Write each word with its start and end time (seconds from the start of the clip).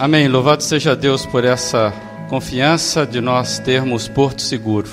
Amém. 0.00 0.28
Louvado 0.28 0.62
seja 0.62 0.96
Deus 0.96 1.26
por 1.26 1.44
essa 1.44 1.92
confiança 2.30 3.06
de 3.06 3.20
nós 3.20 3.58
termos 3.58 4.08
porto 4.08 4.40
seguro, 4.40 4.88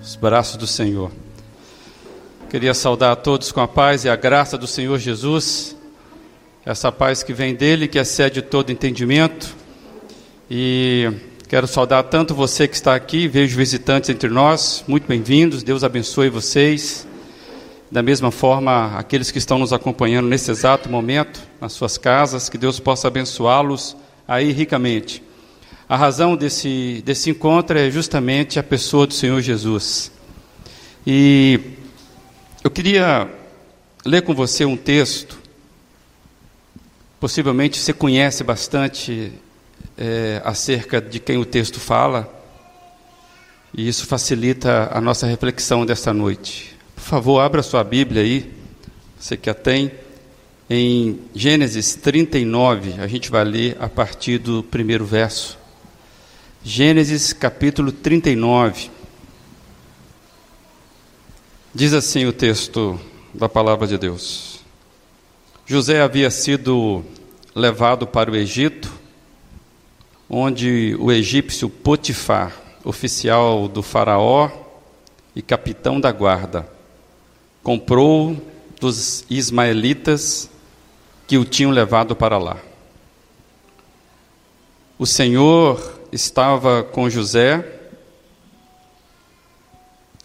os 0.00 0.14
braços 0.14 0.56
do 0.56 0.68
Senhor. 0.68 1.10
Queria 2.48 2.72
saudar 2.72 3.10
a 3.10 3.16
todos 3.16 3.50
com 3.50 3.60
a 3.60 3.66
paz 3.66 4.04
e 4.04 4.08
a 4.08 4.14
graça 4.14 4.56
do 4.56 4.68
Senhor 4.68 5.00
Jesus, 5.00 5.76
essa 6.64 6.92
paz 6.92 7.24
que 7.24 7.32
vem 7.32 7.56
dele, 7.56 7.88
que 7.88 7.98
excede 7.98 8.40
todo 8.40 8.70
entendimento. 8.70 9.52
E 10.48 11.10
quero 11.48 11.66
saudar 11.66 12.04
tanto 12.04 12.32
você 12.32 12.68
que 12.68 12.76
está 12.76 12.94
aqui, 12.94 13.26
vejo 13.26 13.56
visitantes 13.56 14.10
entre 14.10 14.28
nós, 14.28 14.84
muito 14.86 15.08
bem-vindos, 15.08 15.64
Deus 15.64 15.82
abençoe 15.82 16.28
vocês. 16.28 17.04
Da 17.90 18.00
mesma 18.00 18.30
forma, 18.30 18.96
aqueles 18.96 19.32
que 19.32 19.38
estão 19.38 19.58
nos 19.58 19.72
acompanhando 19.72 20.28
nesse 20.28 20.52
exato 20.52 20.88
momento, 20.88 21.40
nas 21.60 21.72
suas 21.72 21.98
casas, 21.98 22.48
que 22.48 22.56
Deus 22.56 22.78
possa 22.78 23.08
abençoá-los 23.08 24.05
aí 24.26 24.52
ricamente. 24.52 25.22
A 25.88 25.96
razão 25.96 26.36
desse, 26.36 27.02
desse 27.04 27.30
encontro 27.30 27.78
é 27.78 27.90
justamente 27.90 28.58
a 28.58 28.62
pessoa 28.62 29.06
do 29.06 29.14
Senhor 29.14 29.40
Jesus. 29.40 30.10
E 31.06 31.60
eu 32.64 32.70
queria 32.70 33.30
ler 34.04 34.22
com 34.22 34.34
você 34.34 34.64
um 34.64 34.76
texto, 34.76 35.38
possivelmente 37.20 37.78
você 37.78 37.92
conhece 37.92 38.42
bastante 38.42 39.32
é, 39.96 40.40
acerca 40.44 41.00
de 41.00 41.20
quem 41.20 41.38
o 41.38 41.44
texto 41.44 41.78
fala, 41.78 42.32
e 43.72 43.86
isso 43.86 44.06
facilita 44.06 44.90
a 44.92 45.00
nossa 45.00 45.26
reflexão 45.26 45.86
desta 45.86 46.12
noite. 46.12 46.76
Por 46.94 47.02
favor, 47.02 47.40
abra 47.40 47.62
sua 47.62 47.84
Bíblia 47.84 48.22
aí, 48.22 48.52
você 49.18 49.36
que 49.36 49.48
a 49.48 49.54
tem. 49.54 49.92
Em 50.68 51.20
Gênesis 51.32 51.94
39, 51.94 53.00
a 53.00 53.06
gente 53.06 53.30
vai 53.30 53.44
ler 53.44 53.76
a 53.78 53.88
partir 53.88 54.38
do 54.38 54.64
primeiro 54.64 55.06
verso. 55.06 55.56
Gênesis 56.64 57.32
capítulo 57.32 57.92
39. 57.92 58.90
Diz 61.72 61.92
assim 61.92 62.26
o 62.26 62.32
texto 62.32 63.00
da 63.32 63.48
palavra 63.48 63.86
de 63.86 63.96
Deus: 63.96 64.58
José 65.64 66.00
havia 66.00 66.32
sido 66.32 67.04
levado 67.54 68.04
para 68.04 68.28
o 68.28 68.34
Egito, 68.34 68.92
onde 70.28 70.96
o 70.98 71.12
egípcio 71.12 71.70
Potifar, 71.70 72.52
oficial 72.82 73.68
do 73.68 73.84
Faraó 73.84 74.50
e 75.32 75.40
capitão 75.40 76.00
da 76.00 76.10
guarda, 76.10 76.68
comprou 77.62 78.36
dos 78.80 79.24
ismaelitas 79.30 80.50
que 81.26 81.36
o 81.36 81.44
tinham 81.44 81.70
levado 81.70 82.14
para 82.14 82.38
lá. 82.38 82.58
O 84.98 85.04
Senhor 85.04 86.00
estava 86.12 86.82
com 86.82 87.10
José, 87.10 87.64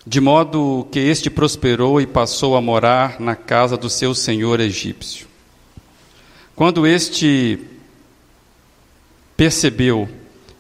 de 0.06 0.22
modo 0.22 0.88
que 0.92 1.00
este 1.00 1.30
prosperou 1.30 2.00
e 2.00 2.08
passou 2.08 2.56
a 2.56 2.62
morar 2.62 3.20
na 3.20 3.36
casa 3.36 3.76
do 3.76 3.90
seu 3.90 4.16
senhor 4.16 4.60
egípcio. 4.60 5.28
Quando 6.56 6.88
este 6.88 7.60
percebeu 9.36 10.08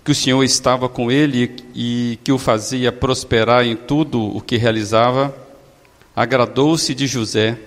que 0.03 0.11
o 0.11 0.15
Senhor 0.15 0.43
estava 0.43 0.89
com 0.89 1.11
ele 1.11 1.55
e 1.75 2.17
que 2.23 2.31
o 2.31 2.37
fazia 2.37 2.91
prosperar 2.91 3.65
em 3.65 3.75
tudo 3.75 4.35
o 4.35 4.41
que 4.41 4.57
realizava, 4.57 5.33
agradou-se 6.15 6.93
de 6.93 7.05
José 7.07 7.57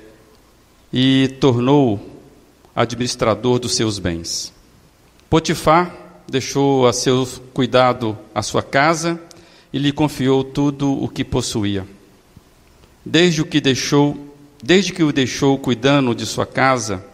e 0.93 1.37
tornou 1.41 2.14
administrador 2.75 3.59
dos 3.59 3.75
seus 3.75 3.99
bens. 3.99 4.53
Potifar 5.31 5.95
deixou 6.29 6.87
a 6.87 6.93
seu 6.93 7.27
cuidado 7.53 8.17
a 8.35 8.43
sua 8.43 8.63
casa 8.63 9.21
e 9.73 9.79
lhe 9.79 9.93
confiou 9.93 10.43
tudo 10.43 10.93
o 10.93 11.09
que 11.09 11.25
possuía. 11.25 11.87
Desde 13.05 13.43
o 13.43 13.45
que 13.45 13.61
deixou, 13.61 14.35
desde 14.63 14.93
que 14.93 15.03
o 15.03 15.13
deixou 15.13 15.59
cuidando 15.59 16.15
de 16.15 16.25
sua 16.25 16.47
casa 16.47 17.05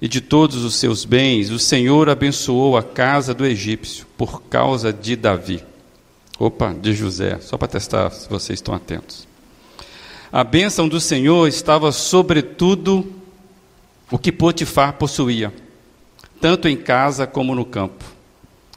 e 0.00 0.08
de 0.08 0.20
todos 0.20 0.64
os 0.64 0.74
seus 0.76 1.04
bens, 1.04 1.50
o 1.50 1.58
Senhor 1.58 2.08
abençoou 2.08 2.76
a 2.76 2.82
casa 2.82 3.32
do 3.32 3.46
egípcio 3.46 4.06
por 4.16 4.42
causa 4.42 4.92
de 4.92 5.16
Davi. 5.16 5.62
Opa, 6.38 6.72
de 6.72 6.94
José, 6.94 7.38
só 7.40 7.58
para 7.58 7.68
testar 7.68 8.10
se 8.10 8.28
vocês 8.28 8.58
estão 8.58 8.74
atentos. 8.74 9.28
A 10.32 10.42
bênção 10.42 10.88
do 10.88 11.00
Senhor 11.00 11.46
estava 11.48 11.92
sobretudo 11.92 13.06
o 14.10 14.18
que 14.18 14.32
Potifar 14.32 14.94
possuía, 14.94 15.52
tanto 16.40 16.68
em 16.68 16.76
casa 16.76 17.26
como 17.26 17.54
no 17.54 17.64
campo. 17.64 18.04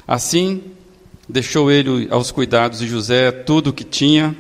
Assim, 0.08 0.62
deixou 1.28 1.72
ele 1.72 2.08
aos 2.12 2.32
cuidados 2.32 2.80
de 2.80 2.88
José 2.88 3.32
tudo 3.32 3.70
o 3.70 3.74
que 3.74 3.84
tinha 3.84 4.36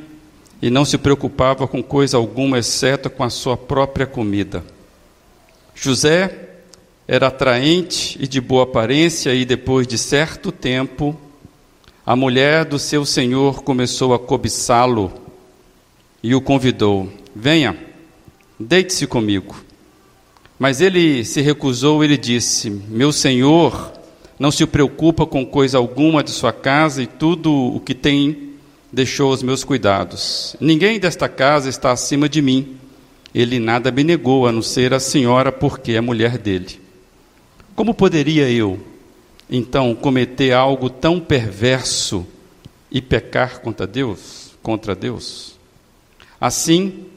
e 0.61 0.69
não 0.69 0.85
se 0.85 0.97
preocupava 0.97 1.67
com 1.67 1.81
coisa 1.81 2.17
alguma, 2.17 2.59
exceto 2.59 3.09
com 3.09 3.23
a 3.23 3.29
sua 3.29 3.57
própria 3.57 4.05
comida. 4.05 4.63
José 5.75 6.49
era 7.07 7.27
atraente 7.27 8.17
e 8.21 8.27
de 8.27 8.39
boa 8.39 8.63
aparência, 8.63 9.33
e 9.33 9.43
depois 9.43 9.85
de 9.85 9.97
certo 9.97 10.51
tempo, 10.51 11.19
a 12.05 12.15
mulher 12.15 12.63
do 12.63 12.79
seu 12.79 13.05
senhor 13.05 13.63
começou 13.63 14.13
a 14.13 14.19
cobiçá-lo 14.19 15.11
e 16.21 16.33
o 16.33 16.41
convidou: 16.41 17.11
Venha, 17.35 17.77
deite-se 18.57 19.05
comigo. 19.05 19.55
Mas 20.63 20.79
ele 20.79 21.25
se 21.25 21.41
recusou, 21.41 22.05
ele 22.05 22.15
disse: 22.15 22.69
Meu 22.69 23.11
senhor 23.11 23.91
não 24.39 24.49
se 24.49 24.65
preocupa 24.65 25.25
com 25.25 25.45
coisa 25.45 25.77
alguma 25.77 26.23
de 26.23 26.31
sua 26.31 26.53
casa 26.53 27.03
e 27.03 27.05
tudo 27.05 27.51
o 27.51 27.81
que 27.81 27.93
tem 27.93 28.53
deixou 28.89 29.31
aos 29.31 29.43
meus 29.43 29.65
cuidados. 29.65 30.55
Ninguém 30.61 31.01
desta 31.01 31.27
casa 31.27 31.67
está 31.67 31.91
acima 31.91 32.29
de 32.29 32.41
mim. 32.41 32.77
Ele 33.35 33.59
nada 33.59 33.91
me 33.91 34.05
negou, 34.05 34.47
a 34.47 34.53
não 34.53 34.61
ser 34.61 34.93
a 34.93 35.01
senhora, 35.01 35.51
porque 35.51 35.91
é 35.91 35.99
mulher 35.99 36.37
dele. 36.37 36.79
Como 37.75 37.93
poderia 37.93 38.49
eu, 38.49 38.79
então, 39.49 39.93
cometer 39.93 40.53
algo 40.53 40.89
tão 40.89 41.19
perverso 41.19 42.25
e 42.89 43.01
pecar 43.01 43.59
contra 43.59 43.85
Deus? 43.85 44.53
Contra 44.63 44.95
Deus? 44.95 45.59
Assim, 46.39 47.07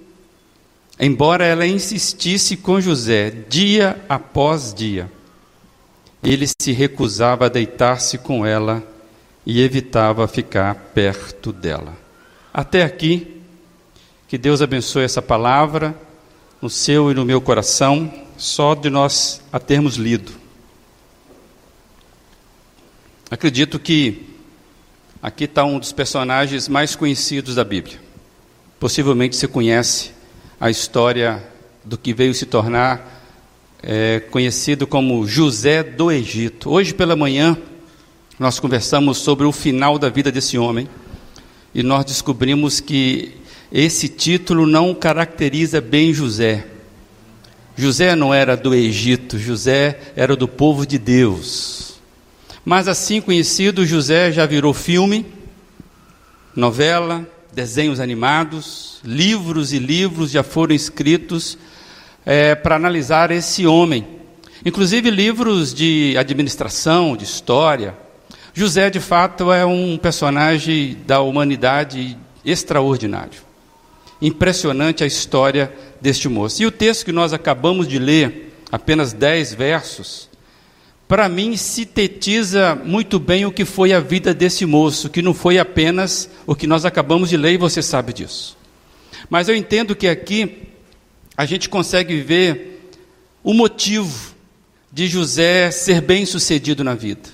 Embora 0.98 1.44
ela 1.44 1.66
insistisse 1.66 2.56
com 2.56 2.80
José 2.80 3.30
dia 3.48 4.02
após 4.08 4.72
dia, 4.72 5.10
ele 6.22 6.46
se 6.46 6.72
recusava 6.72 7.46
a 7.46 7.50
deitar-se 7.50 8.16
com 8.18 8.46
ela 8.46 8.82
e 9.44 9.60
evitava 9.60 10.26
ficar 10.26 10.74
perto 10.94 11.52
dela. 11.52 11.96
Até 12.52 12.82
aqui, 12.82 13.42
que 14.26 14.38
Deus 14.38 14.62
abençoe 14.62 15.04
essa 15.04 15.20
palavra 15.20 15.94
no 16.60 16.70
seu 16.70 17.10
e 17.10 17.14
no 17.14 17.24
meu 17.24 17.40
coração, 17.40 18.12
só 18.38 18.74
de 18.74 18.88
nós 18.88 19.42
a 19.52 19.60
termos 19.60 19.96
lido. 19.96 20.32
Acredito 23.30 23.78
que 23.78 24.30
aqui 25.22 25.44
está 25.44 25.64
um 25.64 25.78
dos 25.78 25.92
personagens 25.92 26.68
mais 26.68 26.96
conhecidos 26.96 27.54
da 27.54 27.64
Bíblia. 27.64 28.00
Possivelmente 28.80 29.36
você 29.36 29.46
conhece 29.46 30.15
a 30.60 30.70
história 30.70 31.42
do 31.84 31.98
que 31.98 32.14
veio 32.14 32.34
se 32.34 32.46
tornar 32.46 33.22
é, 33.82 34.20
conhecido 34.30 34.86
como 34.86 35.26
José 35.26 35.82
do 35.82 36.10
Egito. 36.10 36.70
Hoje 36.70 36.94
pela 36.94 37.14
manhã, 37.14 37.56
nós 38.38 38.58
conversamos 38.58 39.18
sobre 39.18 39.46
o 39.46 39.52
final 39.52 39.98
da 39.98 40.08
vida 40.08 40.32
desse 40.32 40.56
homem 40.58 40.88
e 41.74 41.82
nós 41.82 42.04
descobrimos 42.04 42.80
que 42.80 43.32
esse 43.70 44.08
título 44.08 44.66
não 44.66 44.94
caracteriza 44.94 45.80
bem 45.80 46.12
José. 46.12 46.66
José 47.76 48.16
não 48.16 48.32
era 48.32 48.56
do 48.56 48.74
Egito, 48.74 49.38
José 49.38 50.00
era 50.16 50.34
do 50.34 50.48
povo 50.48 50.86
de 50.86 50.98
Deus. 50.98 52.00
Mas 52.64 52.88
assim 52.88 53.20
conhecido, 53.20 53.84
José 53.84 54.32
já 54.32 54.46
virou 54.46 54.72
filme, 54.72 55.26
novela, 56.54 57.28
desenhos 57.56 58.00
animados, 58.00 59.00
livros 59.02 59.72
e 59.72 59.78
livros 59.78 60.30
já 60.30 60.42
foram 60.42 60.74
escritos 60.74 61.56
é, 62.26 62.54
para 62.54 62.76
analisar 62.76 63.30
esse 63.30 63.66
homem. 63.66 64.06
Inclusive 64.62 65.10
livros 65.10 65.72
de 65.72 66.14
administração, 66.18 67.16
de 67.16 67.24
história. 67.24 67.94
José, 68.52 68.90
de 68.90 69.00
fato, 69.00 69.50
é 69.50 69.64
um 69.64 69.96
personagem 69.96 70.98
da 71.06 71.22
humanidade 71.22 72.18
extraordinário. 72.44 73.40
Impressionante 74.20 75.02
a 75.02 75.06
história 75.06 75.72
deste 75.98 76.28
moço. 76.28 76.62
E 76.62 76.66
o 76.66 76.70
texto 76.70 77.06
que 77.06 77.12
nós 77.12 77.32
acabamos 77.32 77.88
de 77.88 77.98
ler, 77.98 78.60
apenas 78.70 79.14
dez 79.14 79.54
versos, 79.54 80.28
para 81.08 81.28
mim, 81.28 81.56
sintetiza 81.56 82.74
muito 82.74 83.20
bem 83.20 83.46
o 83.46 83.52
que 83.52 83.64
foi 83.64 83.92
a 83.92 84.00
vida 84.00 84.34
desse 84.34 84.66
moço, 84.66 85.08
que 85.08 85.22
não 85.22 85.32
foi 85.32 85.58
apenas 85.58 86.28
o 86.46 86.54
que 86.54 86.66
nós 86.66 86.84
acabamos 86.84 87.28
de 87.28 87.36
ler 87.36 87.54
e 87.54 87.58
você 87.58 87.80
sabe 87.80 88.12
disso. 88.12 88.56
Mas 89.30 89.48
eu 89.48 89.54
entendo 89.54 89.94
que 89.94 90.08
aqui 90.08 90.68
a 91.36 91.44
gente 91.44 91.68
consegue 91.68 92.20
ver 92.20 92.90
o 93.42 93.54
motivo 93.54 94.34
de 94.92 95.06
José 95.06 95.70
ser 95.70 96.00
bem 96.00 96.26
sucedido 96.26 96.82
na 96.82 96.94
vida. 96.94 97.28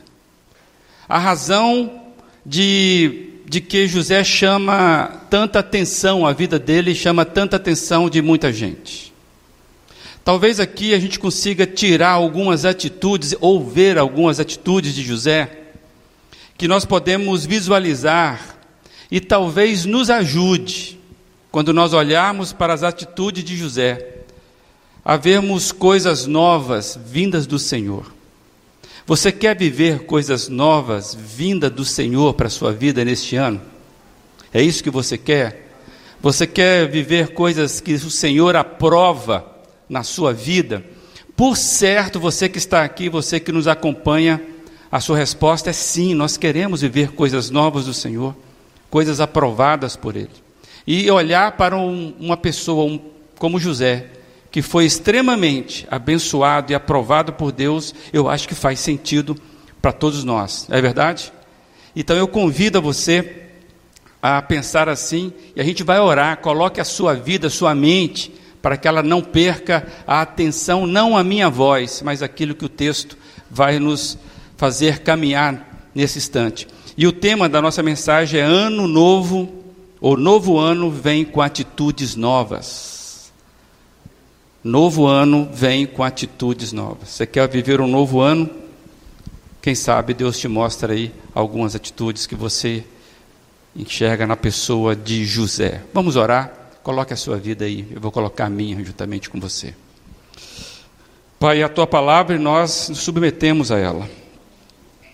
A 1.08 1.18
razão 1.18 2.02
de, 2.44 3.30
de 3.46 3.60
que 3.60 3.86
José 3.86 4.22
chama 4.22 5.22
tanta 5.30 5.60
atenção, 5.60 6.26
a 6.26 6.32
vida 6.32 6.58
dele 6.58 6.94
chama 6.94 7.24
tanta 7.24 7.56
atenção 7.56 8.10
de 8.10 8.20
muita 8.20 8.52
gente. 8.52 9.11
Talvez 10.24 10.60
aqui 10.60 10.94
a 10.94 11.00
gente 11.00 11.18
consiga 11.18 11.66
tirar 11.66 12.10
algumas 12.10 12.64
atitudes 12.64 13.34
ou 13.40 13.68
ver 13.68 13.98
algumas 13.98 14.38
atitudes 14.38 14.94
de 14.94 15.02
José 15.02 15.58
que 16.56 16.68
nós 16.68 16.84
podemos 16.84 17.44
visualizar 17.44 18.56
e 19.10 19.20
talvez 19.20 19.84
nos 19.84 20.10
ajude 20.10 20.98
quando 21.50 21.72
nós 21.72 21.92
olharmos 21.92 22.52
para 22.52 22.72
as 22.72 22.84
atitudes 22.84 23.42
de 23.42 23.56
José 23.56 24.18
a 25.04 25.16
vermos 25.16 25.72
coisas 25.72 26.24
novas 26.24 26.96
vindas 27.04 27.44
do 27.44 27.58
Senhor. 27.58 28.12
Você 29.04 29.32
quer 29.32 29.56
viver 29.58 30.04
coisas 30.06 30.48
novas 30.48 31.16
vindas 31.16 31.72
do 31.72 31.84
Senhor 31.84 32.34
para 32.34 32.46
a 32.46 32.50
sua 32.50 32.72
vida 32.72 33.04
neste 33.04 33.34
ano? 33.34 33.60
É 34.54 34.62
isso 34.62 34.84
que 34.84 34.90
você 34.90 35.18
quer? 35.18 35.72
Você 36.20 36.46
quer 36.46 36.88
viver 36.88 37.34
coisas 37.34 37.80
que 37.80 37.94
o 37.94 38.10
Senhor 38.10 38.54
aprova 38.54 39.51
na 39.92 40.02
sua 40.02 40.32
vida? 40.32 40.82
Por 41.36 41.54
certo, 41.54 42.18
você 42.18 42.48
que 42.48 42.56
está 42.56 42.82
aqui, 42.82 43.10
você 43.10 43.38
que 43.38 43.52
nos 43.52 43.68
acompanha, 43.68 44.40
a 44.90 45.00
sua 45.00 45.18
resposta 45.18 45.68
é 45.68 45.72
sim, 45.72 46.14
nós 46.14 46.38
queremos 46.38 46.80
viver 46.80 47.12
coisas 47.12 47.50
novas 47.50 47.84
do 47.84 47.92
Senhor, 47.92 48.34
coisas 48.88 49.20
aprovadas 49.20 49.94
por 49.94 50.16
Ele. 50.16 50.30
E 50.86 51.10
olhar 51.10 51.52
para 51.58 51.76
um, 51.76 52.14
uma 52.18 52.38
pessoa 52.38 52.90
um, 52.90 52.98
como 53.38 53.60
José, 53.60 54.06
que 54.50 54.62
foi 54.62 54.86
extremamente 54.86 55.86
abençoado 55.90 56.72
e 56.72 56.74
aprovado 56.74 57.34
por 57.34 57.52
Deus, 57.52 57.94
eu 58.14 58.30
acho 58.30 58.48
que 58.48 58.54
faz 58.54 58.80
sentido 58.80 59.36
para 59.80 59.92
todos 59.92 60.24
nós, 60.24 60.66
é 60.70 60.80
verdade? 60.80 61.30
Então 61.94 62.16
eu 62.16 62.26
convido 62.26 62.80
você 62.80 63.42
a 64.22 64.40
pensar 64.40 64.88
assim, 64.88 65.32
e 65.54 65.60
a 65.60 65.64
gente 65.64 65.82
vai 65.82 66.00
orar, 66.00 66.38
coloque 66.38 66.80
a 66.80 66.84
sua 66.84 67.12
vida, 67.14 67.48
a 67.48 67.50
sua 67.50 67.74
mente, 67.74 68.32
para 68.62 68.76
que 68.76 68.86
ela 68.86 69.02
não 69.02 69.20
perca 69.20 69.86
a 70.06 70.22
atenção, 70.22 70.86
não 70.86 71.16
a 71.16 71.24
minha 71.24 71.50
voz, 71.50 72.00
mas 72.02 72.22
aquilo 72.22 72.54
que 72.54 72.64
o 72.64 72.68
texto 72.68 73.18
vai 73.50 73.80
nos 73.80 74.16
fazer 74.56 75.00
caminhar 75.00 75.90
nesse 75.92 76.18
instante. 76.18 76.68
E 76.96 77.06
o 77.06 77.12
tema 77.12 77.48
da 77.48 77.60
nossa 77.60 77.82
mensagem 77.82 78.40
é 78.40 78.44
Ano 78.44 78.86
Novo, 78.86 79.52
ou 80.00 80.16
Novo 80.16 80.58
Ano 80.58 80.90
vem 80.90 81.24
com 81.24 81.42
atitudes 81.42 82.14
novas. 82.14 82.92
Novo 84.64 85.08
ano 85.08 85.48
vem 85.52 85.84
com 85.86 86.04
atitudes 86.04 86.72
novas. 86.72 87.08
Você 87.08 87.26
quer 87.26 87.48
viver 87.48 87.80
um 87.80 87.88
novo 87.88 88.20
ano? 88.20 88.48
Quem 89.60 89.74
sabe 89.74 90.14
Deus 90.14 90.38
te 90.38 90.46
mostra 90.46 90.92
aí 90.92 91.12
algumas 91.34 91.74
atitudes 91.74 92.28
que 92.28 92.36
você 92.36 92.84
enxerga 93.74 94.24
na 94.24 94.36
pessoa 94.36 94.94
de 94.94 95.24
José. 95.24 95.82
Vamos 95.92 96.14
orar? 96.14 96.61
Coloque 96.82 97.12
a 97.12 97.16
sua 97.16 97.36
vida 97.36 97.64
aí, 97.64 97.86
eu 97.92 98.00
vou 98.00 98.10
colocar 98.10 98.46
a 98.46 98.50
minha 98.50 98.84
juntamente 98.84 99.30
com 99.30 99.38
você. 99.38 99.72
Pai, 101.38 101.62
a 101.62 101.68
tua 101.68 101.86
palavra 101.86 102.36
nós 102.38 102.88
nos 102.88 102.98
submetemos 102.98 103.70
a 103.70 103.78
ela. 103.78 104.10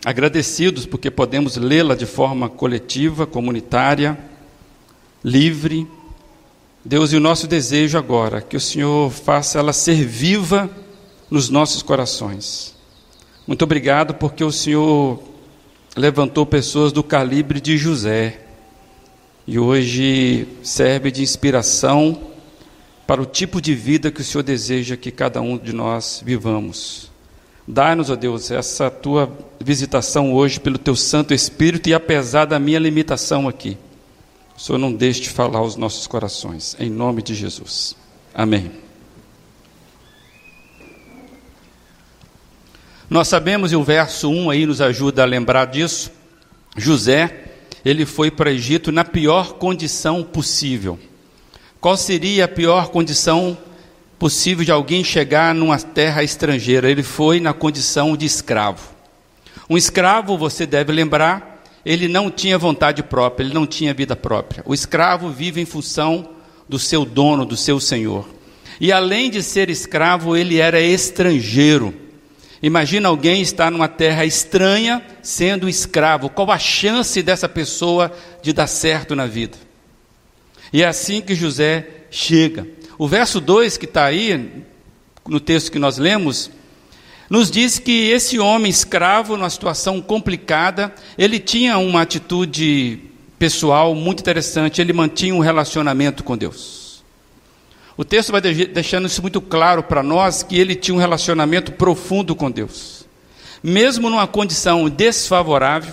Agradecidos 0.03 0.87
porque 0.87 1.11
podemos 1.11 1.57
lê-la 1.57 1.95
de 1.95 2.07
forma 2.07 2.49
coletiva, 2.49 3.27
comunitária, 3.27 4.19
livre, 5.23 5.87
Deus, 6.83 7.13
e 7.13 7.17
o 7.17 7.21
nosso 7.21 7.47
desejo 7.47 7.99
agora, 7.99 8.41
que 8.41 8.57
o 8.57 8.61
Senhor 8.61 9.11
faça 9.11 9.59
ela 9.59 9.75
ser 9.75 10.07
viva 10.07 10.71
nos 11.31 11.51
nossos 11.51 11.83
corações. 11.83 12.75
Muito 13.47 13.63
obrigado 13.63 14.15
porque 14.15 14.43
o 14.43 14.53
Senhor 14.53 15.23
levantou 15.95 16.47
pessoas 16.47 16.93
do 16.93 17.03
calibre 17.03 17.61
de 17.61 17.77
José 17.77 18.48
e 19.49 19.59
hoje 19.59 20.47
serve 20.63 21.11
de 21.11 21.23
inspiração 21.23 22.21
para 23.07 23.23
o 23.23 23.25
tipo 23.25 23.63
de 23.63 23.75
vida 23.75 24.11
que 24.11 24.21
o 24.21 24.25
Senhor 24.25 24.45
deseja 24.45 24.95
que 24.95 25.11
cada 25.11 25.41
um 25.41 25.57
de 25.57 25.73
nós 25.73 26.23
vivamos. 26.23 27.11
Dá-nos, 27.67 28.11
ó 28.11 28.17
Deus, 28.17 28.51
essa 28.51 28.91
tua 28.91 29.33
visitação 29.59 30.35
hoje 30.35 30.61
pelo 30.61 30.77
teu 30.77 30.95
Santo 30.95 31.33
Espírito 31.33 31.89
e 31.89 31.95
apesar 31.95 32.45
da 32.45 32.59
minha 32.59 32.79
limitação 32.79 33.49
aqui 33.49 33.79
o 34.55 34.61
Senhor 34.61 34.79
não 34.79 34.93
deixe 34.93 35.21
de 35.23 35.31
falar 35.31 35.61
aos 35.61 35.77
nossos 35.77 36.07
corações, 36.07 36.77
em 36.79 36.91
nome 36.91 37.23
de 37.23 37.33
Jesus. 37.33 37.97
Amém. 38.35 38.71
Nós 43.09 43.29
sabemos, 43.29 43.73
e 43.73 43.77
o 43.77 43.83
verso 43.83 44.29
1 44.29 44.51
aí 44.51 44.67
nos 44.67 44.83
ajuda 44.83 45.23
a 45.23 45.27
lembrar 45.27 45.67
disso, 45.67 46.11
José, 46.77 47.48
ele 47.85 48.05
foi 48.05 48.31
para 48.31 48.51
Egito 48.51 48.91
na 48.91 49.05
pior 49.05 49.55
condição 49.55 50.23
possível. 50.23 50.99
Qual 51.81 51.97
seria 51.97 52.45
a 52.45 52.49
pior 52.49 52.89
condição 52.89 53.57
possível 54.19 54.65
de 54.65 54.73
alguém 54.73 55.05
chegar 55.05 55.55
numa 55.55 55.79
terra 55.79 56.23
estrangeira? 56.23 56.91
Ele 56.91 57.03
foi 57.03 57.39
na 57.39 57.53
condição 57.53 58.17
de 58.17 58.27
escravo. 58.27 58.91
Um 59.71 59.77
escravo, 59.77 60.37
você 60.37 60.67
deve 60.67 60.93
lembrar, 60.93 61.63
ele 61.85 62.09
não 62.09 62.31
tinha 62.31 62.59
vontade 62.59 63.03
própria, 63.03 63.45
ele 63.45 63.55
não 63.55 63.67
tinha 63.67 63.95
vida 63.95 64.17
própria. 64.17 64.63
O 64.67 64.75
escravo 64.75 65.31
vive 65.31 65.61
em 65.61 65.65
função 65.65 66.31
do 66.69 66.79
seu 66.79 67.05
dono, 67.05 67.47
do 67.47 67.57
seu 67.57 67.79
senhor. 67.79 68.29
E 68.81 68.93
além 68.93 69.31
de 69.31 69.43
ser 69.43 69.71
escravo, 69.71 70.37
ele 70.37 70.59
era 70.59 70.81
estrangeiro. 70.81 71.95
Imagina 72.63 73.09
alguém 73.09 73.41
estar 73.41 73.71
numa 73.71 73.89
terra 73.89 74.25
estranha 74.25 75.03
sendo 75.23 75.69
escravo. 75.69 76.29
Qual 76.29 76.51
a 76.51 76.59
chance 76.59 77.23
dessa 77.23 77.49
pessoa 77.49 78.13
de 78.43 78.53
dar 78.53 78.67
certo 78.67 79.15
na 79.15 79.27
vida? 79.27 79.57
E 80.73 80.83
é 80.83 80.87
assim 80.87 81.21
que 81.21 81.35
José 81.35 81.87
chega. 82.11 82.67
O 82.99 83.07
verso 83.07 83.41
2 83.41 83.77
que 83.77 83.85
está 83.85 84.05
aí, 84.05 84.65
no 85.27 85.39
texto 85.39 85.71
que 85.71 85.79
nós 85.79 85.99
lemos, 85.99 86.51
nos 87.31 87.51
diz 87.51 87.79
que 87.79 88.11
esse 88.11 88.39
homem 88.39 88.71
escravo, 88.71 89.37
numa 89.37 89.51
situação 89.51 90.01
complicada, 90.01 90.93
ele 91.17 91.39
tinha 91.39 91.79
uma 91.79 92.03
atitude 92.03 93.01
pessoal 93.39 93.95
muito 93.95 94.21
interessante, 94.21 94.81
ele 94.81 94.93
mantinha 94.93 95.35
um 95.35 95.39
relacionamento 95.39 96.25
com 96.25 96.37
Deus. 96.37 96.88
O 97.99 98.05
texto 98.05 98.31
vai 98.31 98.41
deixando 98.41 99.09
isso 99.09 99.21
muito 99.21 99.41
claro 99.41 99.83
para 99.83 100.05
nós 100.05 100.45
que 100.45 100.57
ele 100.57 100.77
tinha 100.77 100.95
um 100.95 101.01
relacionamento 101.01 101.73
profundo 101.73 102.33
com 102.37 102.49
Deus. 102.49 103.05
Mesmo 103.61 104.09
numa 104.09 104.29
condição 104.29 104.89
desfavorável, 104.89 105.93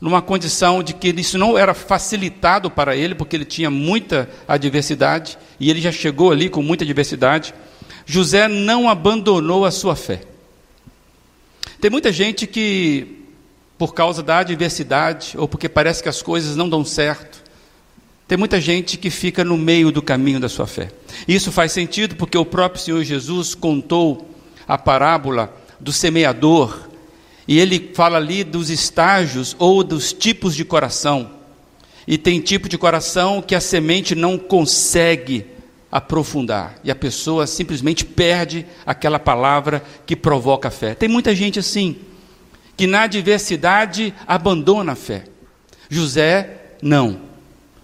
numa 0.00 0.22
condição 0.22 0.80
de 0.80 0.94
que 0.94 1.08
isso 1.08 1.36
não 1.36 1.58
era 1.58 1.74
facilitado 1.74 2.70
para 2.70 2.94
ele, 2.94 3.16
porque 3.16 3.34
ele 3.34 3.44
tinha 3.44 3.68
muita 3.68 4.30
adversidade, 4.46 5.36
e 5.58 5.68
ele 5.68 5.80
já 5.80 5.90
chegou 5.90 6.30
ali 6.30 6.48
com 6.48 6.62
muita 6.62 6.84
adversidade, 6.84 7.52
José 8.06 8.46
não 8.46 8.88
abandonou 8.88 9.64
a 9.64 9.72
sua 9.72 9.96
fé. 9.96 10.20
Tem 11.80 11.90
muita 11.90 12.12
gente 12.12 12.46
que, 12.46 13.24
por 13.76 13.92
causa 13.92 14.22
da 14.22 14.38
adversidade, 14.38 15.34
ou 15.36 15.48
porque 15.48 15.68
parece 15.68 16.00
que 16.00 16.08
as 16.08 16.22
coisas 16.22 16.54
não 16.54 16.68
dão 16.68 16.84
certo, 16.84 17.42
tem 18.26 18.38
muita 18.38 18.60
gente 18.60 18.96
que 18.96 19.10
fica 19.10 19.44
no 19.44 19.56
meio 19.56 19.92
do 19.92 20.00
caminho 20.00 20.40
da 20.40 20.48
sua 20.48 20.66
fé. 20.66 20.90
Isso 21.28 21.52
faz 21.52 21.72
sentido 21.72 22.16
porque 22.16 22.38
o 22.38 22.44
próprio 22.44 22.82
Senhor 22.82 23.04
Jesus 23.04 23.54
contou 23.54 24.30
a 24.66 24.78
parábola 24.78 25.54
do 25.78 25.92
semeador, 25.92 26.88
e 27.46 27.58
ele 27.58 27.90
fala 27.94 28.16
ali 28.16 28.42
dos 28.42 28.70
estágios 28.70 29.54
ou 29.58 29.84
dos 29.84 30.12
tipos 30.12 30.54
de 30.54 30.64
coração. 30.64 31.30
E 32.06 32.16
tem 32.16 32.40
tipo 32.40 32.68
de 32.68 32.78
coração 32.78 33.42
que 33.42 33.54
a 33.54 33.60
semente 33.60 34.14
não 34.14 34.38
consegue 34.38 35.46
aprofundar 35.90 36.76
e 36.82 36.90
a 36.90 36.94
pessoa 36.94 37.46
simplesmente 37.46 38.04
perde 38.04 38.66
aquela 38.84 39.18
palavra 39.18 39.82
que 40.04 40.16
provoca 40.16 40.68
a 40.68 40.70
fé. 40.70 40.94
Tem 40.94 41.08
muita 41.08 41.34
gente 41.34 41.58
assim, 41.58 41.96
que 42.76 42.86
na 42.86 43.02
adversidade 43.02 44.12
abandona 44.26 44.92
a 44.92 44.96
fé. 44.96 45.24
José, 45.88 46.76
não. 46.82 47.20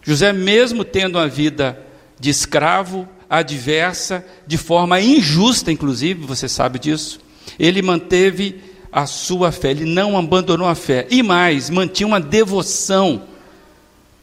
José, 0.03 0.33
mesmo 0.33 0.85
tendo 0.85 1.19
uma 1.19 1.29
vida 1.29 1.79
de 2.19 2.31
escravo, 2.31 3.09
adversa, 3.29 4.25
de 4.47 4.57
forma 4.57 5.01
injusta, 5.01 5.71
inclusive, 5.71 6.27
você 6.27 6.49
sabe 6.49 6.79
disso, 6.79 7.21
ele 7.59 7.81
manteve 7.81 8.61
a 8.93 9.07
sua 9.07 9.53
fé, 9.53 9.71
ele 9.71 9.85
não 9.85 10.19
abandonou 10.19 10.67
a 10.67 10.75
fé. 10.75 11.07
E 11.11 11.23
mais, 11.23 11.71
mantinha 11.71 12.07
uma 12.07 12.21
devoção 12.21 13.23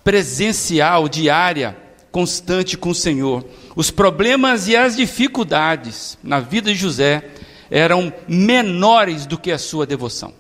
presencial, 0.04 1.08
diária, 1.08 1.78
constante 2.12 2.78
com 2.78 2.90
o 2.90 2.96
Senhor. 2.96 3.46
Os 3.76 3.92
problemas 3.92 4.68
e 4.68 4.76
as 4.76 4.96
dificuldades 4.98 6.18
na 6.24 6.40
vida 6.40 6.72
de 6.72 6.78
José 6.78 7.24
eram 7.70 8.12
menores 8.28 9.26
do 9.26 9.38
que 9.38 9.52
a 9.52 9.58
sua 9.58 9.86
devoção. 9.86 10.34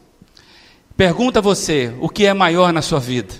Pergunta 0.96 1.39
a 1.39 1.41
você: 1.41 1.94
o 2.01 2.10
que 2.10 2.25
é 2.25 2.34
maior 2.34 2.74
na 2.74 2.82
sua 2.82 3.00
vida? 3.00 3.34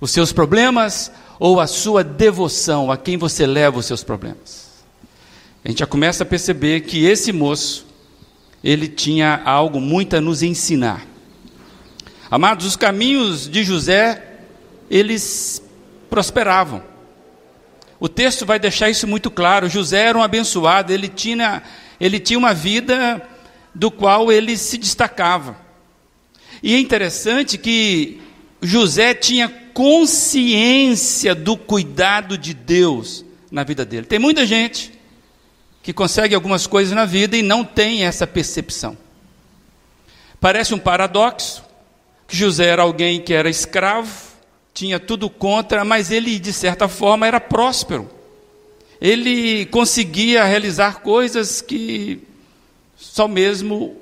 Os 0.00 0.10
seus 0.10 0.32
problemas 0.32 1.12
ou 1.38 1.60
a 1.60 1.66
sua 1.66 2.02
devoção 2.02 2.90
a 2.90 2.96
quem 2.96 3.18
você 3.18 3.46
leva 3.46 3.78
os 3.78 3.86
seus 3.86 4.02
problemas? 4.02 4.70
A 5.62 5.68
gente 5.68 5.80
já 5.80 5.86
começa 5.86 6.22
a 6.22 6.26
perceber 6.26 6.80
que 6.80 7.04
esse 7.04 7.32
moço, 7.32 7.86
ele 8.64 8.88
tinha 8.88 9.42
algo 9.44 9.78
muito 9.80 10.16
a 10.16 10.20
nos 10.20 10.42
ensinar. 10.42 11.06
Amados, 12.30 12.64
os 12.64 12.76
caminhos 12.76 13.48
de 13.48 13.62
José, 13.62 14.22
eles 14.90 15.62
prosperavam. 16.08 16.82
O 17.98 18.08
texto 18.08 18.46
vai 18.46 18.58
deixar 18.58 18.88
isso 18.88 19.06
muito 19.06 19.30
claro. 19.30 19.68
José 19.68 20.06
era 20.06 20.16
um 20.16 20.22
abençoado, 20.22 20.92
ele 20.92 21.08
tinha, 21.08 21.62
ele 22.00 22.18
tinha 22.18 22.38
uma 22.38 22.54
vida 22.54 23.20
do 23.74 23.90
qual 23.90 24.32
ele 24.32 24.56
se 24.56 24.78
destacava. 24.78 25.56
E 26.62 26.74
é 26.74 26.78
interessante 26.78 27.58
que 27.58 28.20
José 28.62 29.14
tinha 29.14 29.48
consciência 29.72 31.34
do 31.34 31.56
cuidado 31.56 32.36
de 32.36 32.52
Deus 32.52 33.24
na 33.50 33.64
vida 33.64 33.84
dele. 33.84 34.06
Tem 34.06 34.18
muita 34.18 34.44
gente 34.46 34.92
que 35.82 35.92
consegue 35.92 36.34
algumas 36.34 36.66
coisas 36.66 36.94
na 36.94 37.04
vida 37.04 37.36
e 37.36 37.42
não 37.42 37.64
tem 37.64 38.04
essa 38.04 38.26
percepção. 38.26 38.96
Parece 40.40 40.74
um 40.74 40.78
paradoxo 40.78 41.64
que 42.28 42.36
José 42.36 42.66
era 42.66 42.82
alguém 42.82 43.20
que 43.20 43.32
era 43.32 43.48
escravo, 43.48 44.30
tinha 44.72 45.00
tudo 45.00 45.28
contra, 45.28 45.84
mas 45.84 46.10
ele 46.10 46.38
de 46.38 46.52
certa 46.52 46.88
forma 46.88 47.26
era 47.26 47.40
próspero. 47.40 48.10
Ele 49.00 49.66
conseguia 49.66 50.44
realizar 50.44 51.00
coisas 51.00 51.60
que 51.60 52.20
só 52.96 53.26
mesmo 53.26 53.96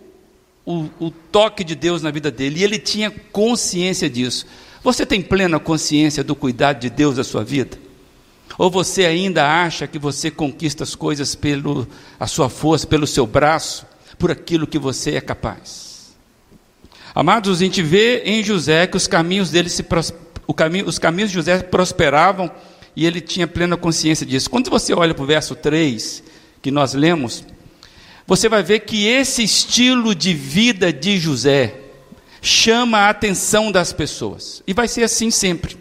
o, 0.69 0.91
o 1.01 1.11
toque 1.11 1.65
de 1.65 1.75
Deus 1.75 2.03
na 2.03 2.11
vida 2.11 2.31
dele, 2.31 2.61
e 2.61 2.65
ele 2.65 2.79
tinha 2.79 3.11
consciência 3.33 4.11
disso. 4.11 4.45
Você 4.85 5.07
tem 5.07 5.23
plena 5.23 5.59
consciência 5.59 6.23
do 6.23 6.37
cuidado 6.37 6.81
de 6.81 6.91
Deus 6.91 7.17
na 7.17 7.25
sua 7.25 7.43
vida? 7.43 7.79
Ou 8.59 8.71
você 8.71 9.07
ainda 9.07 9.47
acha 9.47 9.87
que 9.87 9.99
você 9.99 10.31
conquista 10.31 10.85
as 10.85 10.95
coisas 10.95 11.35
pelo 11.35 11.89
a 12.21 12.27
sua 12.27 12.51
força, 12.51 12.87
pelo 12.87 13.07
seu 13.07 13.27
braço, 13.27 13.87
por 14.19 14.31
aquilo 14.31 14.67
que 14.67 14.79
você 14.79 15.13
é 15.13 15.23
capaz? 15.23 16.15
Amados, 17.15 17.63
a 17.63 17.65
gente 17.65 17.83
vê 17.83 18.19
em 18.27 18.45
José 18.45 18.87
que 18.87 18.97
os 18.97 19.07
caminhos 19.07 19.51
dele 19.51 19.71
se 19.71 19.83
o 20.47 20.53
caminho, 20.53 20.87
os 20.87 20.99
caminhos 20.99 21.31
de 21.31 21.37
José 21.37 21.63
prosperavam 21.63 22.51
e 22.95 23.07
ele 23.07 23.23
tinha 23.23 23.47
plena 23.47 23.77
consciência 23.77 24.27
disso. 24.27 24.51
Quando 24.51 24.69
você 24.69 24.93
olha 24.93 25.15
para 25.15 25.25
o 25.25 25.27
verso 25.27 25.55
3 25.55 26.23
que 26.61 26.71
nós 26.71 26.93
lemos, 26.93 27.43
você 28.29 28.47
vai 28.47 28.63
ver 28.63 28.81
que 28.81 29.07
esse 29.07 29.43
estilo 29.43 30.15
de 30.15 30.35
vida 30.35 30.93
de 30.93 31.19
José 31.19 31.75
chama 32.43 32.99
a 32.99 33.09
atenção 33.09 33.73
das 33.73 33.91
pessoas. 33.91 34.63
E 34.67 34.75
vai 34.75 34.87
ser 34.87 35.03
assim 35.03 35.31
sempre. 35.31 35.79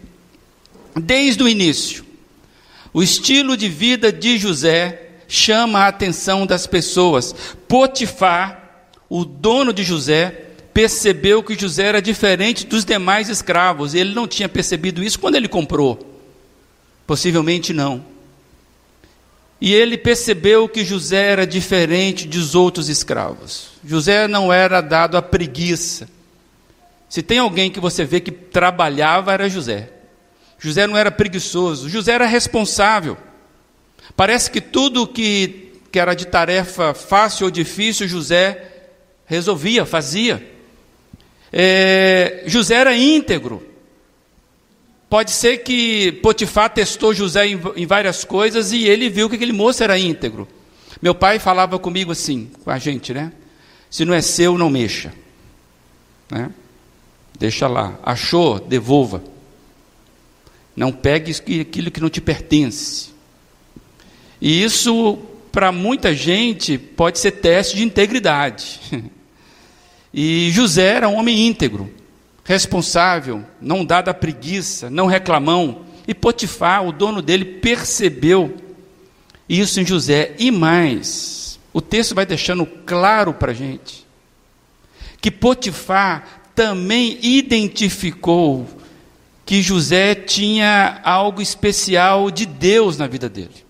Desde 0.96 1.42
o 1.42 1.48
início, 1.48 2.06
o 2.90 3.02
estilo 3.02 3.54
de 3.54 3.68
vida 3.68 4.10
de 4.10 4.38
José 4.38 5.10
chama 5.28 5.80
a 5.80 5.88
atenção 5.88 6.46
das 6.46 6.66
pessoas. 6.66 7.34
Potifar, 7.68 8.88
o 9.10 9.26
dono 9.26 9.70
de 9.70 9.84
José, 9.84 10.46
percebeu 10.72 11.42
que 11.42 11.58
José 11.58 11.84
era 11.84 12.00
diferente 12.00 12.64
dos 12.64 12.82
demais 12.82 13.28
escravos. 13.28 13.94
Ele 13.94 14.14
não 14.14 14.26
tinha 14.26 14.48
percebido 14.48 15.04
isso 15.04 15.20
quando 15.20 15.34
ele 15.34 15.48
comprou. 15.48 15.98
Possivelmente 17.06 17.74
não. 17.74 18.02
E 19.60 19.74
ele 19.74 19.98
percebeu 19.98 20.68
que 20.68 20.84
José 20.84 21.30
era 21.30 21.46
diferente 21.46 22.28
dos 22.28 22.54
outros 22.54 22.88
escravos. 22.88 23.70
José 23.84 24.28
não 24.28 24.52
era 24.52 24.80
dado 24.80 25.16
à 25.16 25.22
preguiça. 25.22 26.08
Se 27.08 27.22
tem 27.22 27.38
alguém 27.38 27.70
que 27.70 27.80
você 27.80 28.04
vê 28.04 28.20
que 28.20 28.30
trabalhava, 28.30 29.32
era 29.32 29.48
José. 29.48 29.90
José 30.58 30.86
não 30.86 30.96
era 30.96 31.10
preguiçoso, 31.10 31.88
José 31.88 32.12
era 32.12 32.26
responsável. 32.26 33.16
Parece 34.16 34.50
que 34.50 34.60
tudo 34.60 35.06
que, 35.06 35.72
que 35.90 35.98
era 35.98 36.14
de 36.14 36.26
tarefa 36.26 36.92
fácil 36.92 37.46
ou 37.46 37.50
difícil, 37.50 38.08
José 38.08 38.64
resolvia, 39.24 39.86
fazia. 39.86 40.44
É, 41.52 42.42
José 42.46 42.74
era 42.74 42.96
íntegro. 42.96 43.67
Pode 45.08 45.30
ser 45.30 45.58
que 45.58 46.12
Potifar 46.12 46.68
testou 46.70 47.14
José 47.14 47.46
em, 47.46 47.60
em 47.76 47.86
várias 47.86 48.24
coisas 48.24 48.72
e 48.72 48.84
ele 48.84 49.08
viu 49.08 49.28
que 49.28 49.36
aquele 49.36 49.52
moço 49.52 49.82
era 49.82 49.98
íntegro. 49.98 50.46
Meu 51.00 51.14
pai 51.14 51.38
falava 51.38 51.78
comigo 51.78 52.12
assim, 52.12 52.50
com 52.62 52.70
a 52.70 52.78
gente, 52.78 53.14
né? 53.14 53.32
Se 53.90 54.04
não 54.04 54.12
é 54.12 54.20
seu, 54.20 54.58
não 54.58 54.68
mexa. 54.68 55.12
Né? 56.30 56.50
Deixa 57.38 57.66
lá. 57.66 57.98
Achou, 58.02 58.60
devolva. 58.60 59.22
Não 60.76 60.92
pegue 60.92 61.32
aquilo 61.60 61.90
que 61.90 62.00
não 62.00 62.10
te 62.10 62.20
pertence. 62.20 63.10
E 64.40 64.62
isso, 64.62 65.18
para 65.50 65.72
muita 65.72 66.14
gente, 66.14 66.76
pode 66.76 67.18
ser 67.18 67.32
teste 67.32 67.76
de 67.76 67.82
integridade. 67.82 68.80
E 70.20 70.50
José 70.52 70.86
era 70.86 71.06
um 71.06 71.16
homem 71.16 71.46
íntegro 71.46 71.92
responsável, 72.48 73.44
não 73.60 73.84
dado 73.84 74.08
à 74.08 74.14
preguiça, 74.14 74.88
não 74.88 75.04
reclamão. 75.04 75.82
E 76.06 76.14
Potifar, 76.14 76.82
o 76.82 76.92
dono 76.92 77.20
dele, 77.20 77.44
percebeu 77.44 78.56
isso 79.46 79.78
em 79.78 79.86
José. 79.86 80.34
E 80.38 80.50
mais, 80.50 81.60
o 81.74 81.82
texto 81.82 82.14
vai 82.14 82.24
deixando 82.24 82.64
claro 82.64 83.34
para 83.34 83.52
a 83.52 83.54
gente 83.54 84.08
que 85.20 85.30
Potifar 85.30 86.40
também 86.54 87.18
identificou 87.20 88.66
que 89.44 89.60
José 89.60 90.14
tinha 90.14 91.02
algo 91.04 91.42
especial 91.42 92.30
de 92.30 92.46
Deus 92.46 92.96
na 92.96 93.06
vida 93.06 93.28
dele. 93.28 93.66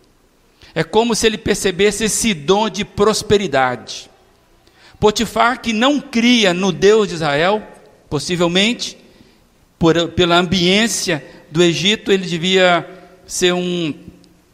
É 0.73 0.85
como 0.85 1.17
se 1.17 1.27
ele 1.27 1.39
percebesse 1.39 2.05
esse 2.05 2.33
dom 2.33 2.71
de 2.71 2.85
prosperidade. 2.85 4.09
Potifar, 5.01 5.61
que 5.61 5.73
não 5.73 6.01
cria 6.01 6.55
no 6.55 6.71
Deus 6.71 7.09
de 7.09 7.15
Israel, 7.15 7.67
Possivelmente, 8.09 8.97
por, 9.79 10.09
pela 10.09 10.38
ambiência 10.38 11.25
do 11.50 11.62
Egito, 11.62 12.11
ele 12.11 12.27
devia 12.27 12.88
ser 13.27 13.53
um, 13.53 13.95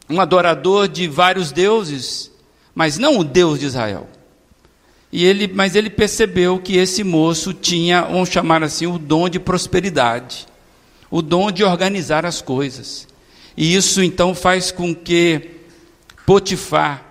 um 0.09 0.21
adorador 0.21 0.89
de 0.89 1.07
vários 1.07 1.53
deuses, 1.53 2.31
mas 2.75 2.99
não 2.99 3.19
o 3.19 3.25
Deus 3.25 3.61
de 3.61 3.67
Israel. 3.67 4.09
E 5.13 5.25
ele, 5.25 5.47
mas 5.47 5.77
ele 5.77 5.89
percebeu 5.89 6.59
que 6.59 6.77
esse 6.77 7.05
moço 7.05 7.55
tinha, 7.55 8.03
vamos 8.03 8.29
chamar 8.29 8.65
assim, 8.65 8.87
o 8.87 8.99
dom 8.99 9.29
de 9.29 9.39
prosperidade, 9.39 10.47
o 11.09 11.23
dom 11.23 11.53
de 11.53 11.63
organizar 11.63 12.27
as 12.27 12.43
coisas. 12.43 13.07
E 13.57 13.77
isso 13.77 14.03
então 14.03 14.35
faz 14.35 14.73
com 14.73 14.93
que 14.93 15.53
Potifar 16.27 17.05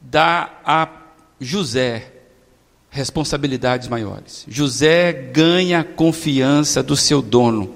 dá 0.00 0.60
a 0.64 0.88
José 1.40 2.11
responsabilidades 2.92 3.88
maiores. 3.88 4.44
José 4.46 5.12
ganha 5.12 5.82
confiança 5.82 6.82
do 6.82 6.94
seu 6.94 7.22
dono. 7.22 7.74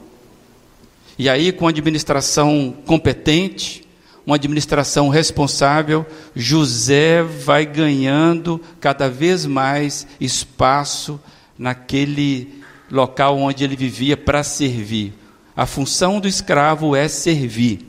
E 1.19 1.27
aí, 1.27 1.51
com 1.53 1.67
administração 1.67 2.77
competente, 2.85 3.83
uma 4.27 4.37
administração 4.37 5.09
responsável, 5.09 6.05
José 6.35 7.23
vai 7.23 7.65
ganhando 7.65 8.61
cada 8.79 9.09
vez 9.09 9.47
mais 9.47 10.07
espaço 10.21 11.19
naquele 11.59 12.63
local 12.91 13.39
onde 13.39 13.65
ele 13.65 13.75
vivia 13.75 14.19
para 14.19 14.45
servir. 14.45 15.15
A 15.57 15.65
função 15.65 16.21
do 16.21 16.29
escravo 16.29 16.95
é 16.95 17.09
servir. 17.09 17.89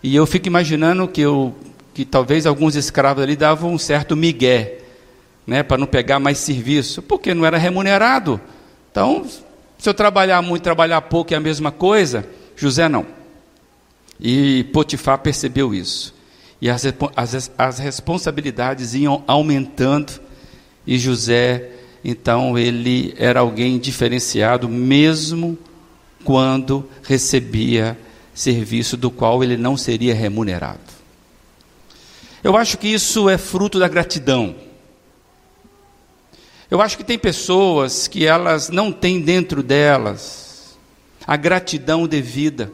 E 0.00 0.14
eu 0.14 0.24
fico 0.26 0.46
imaginando 0.46 1.08
que, 1.08 1.22
eu, 1.22 1.52
que 1.92 2.04
talvez 2.04 2.46
alguns 2.46 2.76
escravos 2.76 3.24
ali 3.24 3.34
davam 3.34 3.72
um 3.72 3.78
certo 3.78 4.14
migué 4.14 4.85
né, 5.46 5.62
para 5.62 5.78
não 5.78 5.86
pegar 5.86 6.18
mais 6.18 6.38
serviço, 6.38 7.00
porque 7.02 7.34
não 7.34 7.46
era 7.46 7.56
remunerado. 7.56 8.40
Então, 8.90 9.24
se 9.78 9.88
eu 9.88 9.94
trabalhar 9.94 10.42
muito, 10.42 10.62
trabalhar 10.62 11.00
pouco 11.02 11.32
é 11.32 11.36
a 11.36 11.40
mesma 11.40 11.70
coisa, 11.70 12.26
José 12.56 12.88
não. 12.88 13.06
E 14.18 14.64
Potifar 14.72 15.18
percebeu 15.18 15.74
isso. 15.74 16.14
E 16.60 16.70
as, 16.70 16.84
as, 17.14 17.50
as 17.56 17.78
responsabilidades 17.78 18.94
iam 18.94 19.22
aumentando, 19.26 20.20
e 20.86 20.98
José, 20.98 21.70
então, 22.04 22.56
ele 22.56 23.14
era 23.18 23.40
alguém 23.40 23.78
diferenciado, 23.78 24.68
mesmo 24.68 25.58
quando 26.24 26.88
recebia 27.02 27.98
serviço 28.32 28.96
do 28.96 29.10
qual 29.10 29.42
ele 29.42 29.56
não 29.56 29.76
seria 29.76 30.14
remunerado. 30.14 30.78
Eu 32.44 32.56
acho 32.56 32.78
que 32.78 32.86
isso 32.86 33.28
é 33.28 33.36
fruto 33.36 33.78
da 33.78 33.88
gratidão. 33.88 34.54
Eu 36.70 36.80
acho 36.80 36.96
que 36.96 37.04
tem 37.04 37.18
pessoas 37.18 38.08
que 38.08 38.26
elas 38.26 38.68
não 38.68 38.90
têm 38.90 39.20
dentro 39.20 39.62
delas 39.62 40.76
a 41.26 41.36
gratidão 41.36 42.06
devida. 42.06 42.72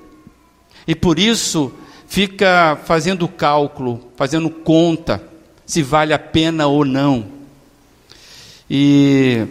E 0.87 0.95
por 0.95 1.19
isso 1.19 1.73
fica 2.07 2.79
fazendo 2.85 3.29
cálculo, 3.29 4.11
fazendo 4.17 4.51
conta 4.51 5.23
se 5.65 5.83
vale 5.83 6.13
a 6.13 6.19
pena 6.19 6.67
ou 6.67 6.85
não. 6.85 7.27
E 8.69 9.47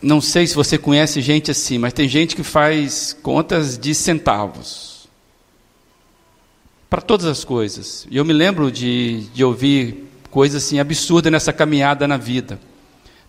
não 0.00 0.20
sei 0.20 0.46
se 0.46 0.54
você 0.54 0.78
conhece 0.78 1.20
gente 1.20 1.50
assim, 1.50 1.78
mas 1.78 1.92
tem 1.92 2.08
gente 2.08 2.36
que 2.36 2.42
faz 2.42 3.16
contas 3.22 3.78
de 3.78 3.94
centavos. 3.94 5.08
Para 6.88 7.00
todas 7.00 7.26
as 7.26 7.44
coisas. 7.44 8.06
E 8.10 8.16
eu 8.16 8.24
me 8.24 8.32
lembro 8.32 8.70
de, 8.70 9.22
de 9.34 9.42
ouvir 9.42 10.08
coisas 10.30 10.62
assim 10.62 10.78
absurdas 10.78 11.32
nessa 11.32 11.52
caminhada 11.52 12.06
na 12.06 12.16
vida. 12.16 12.60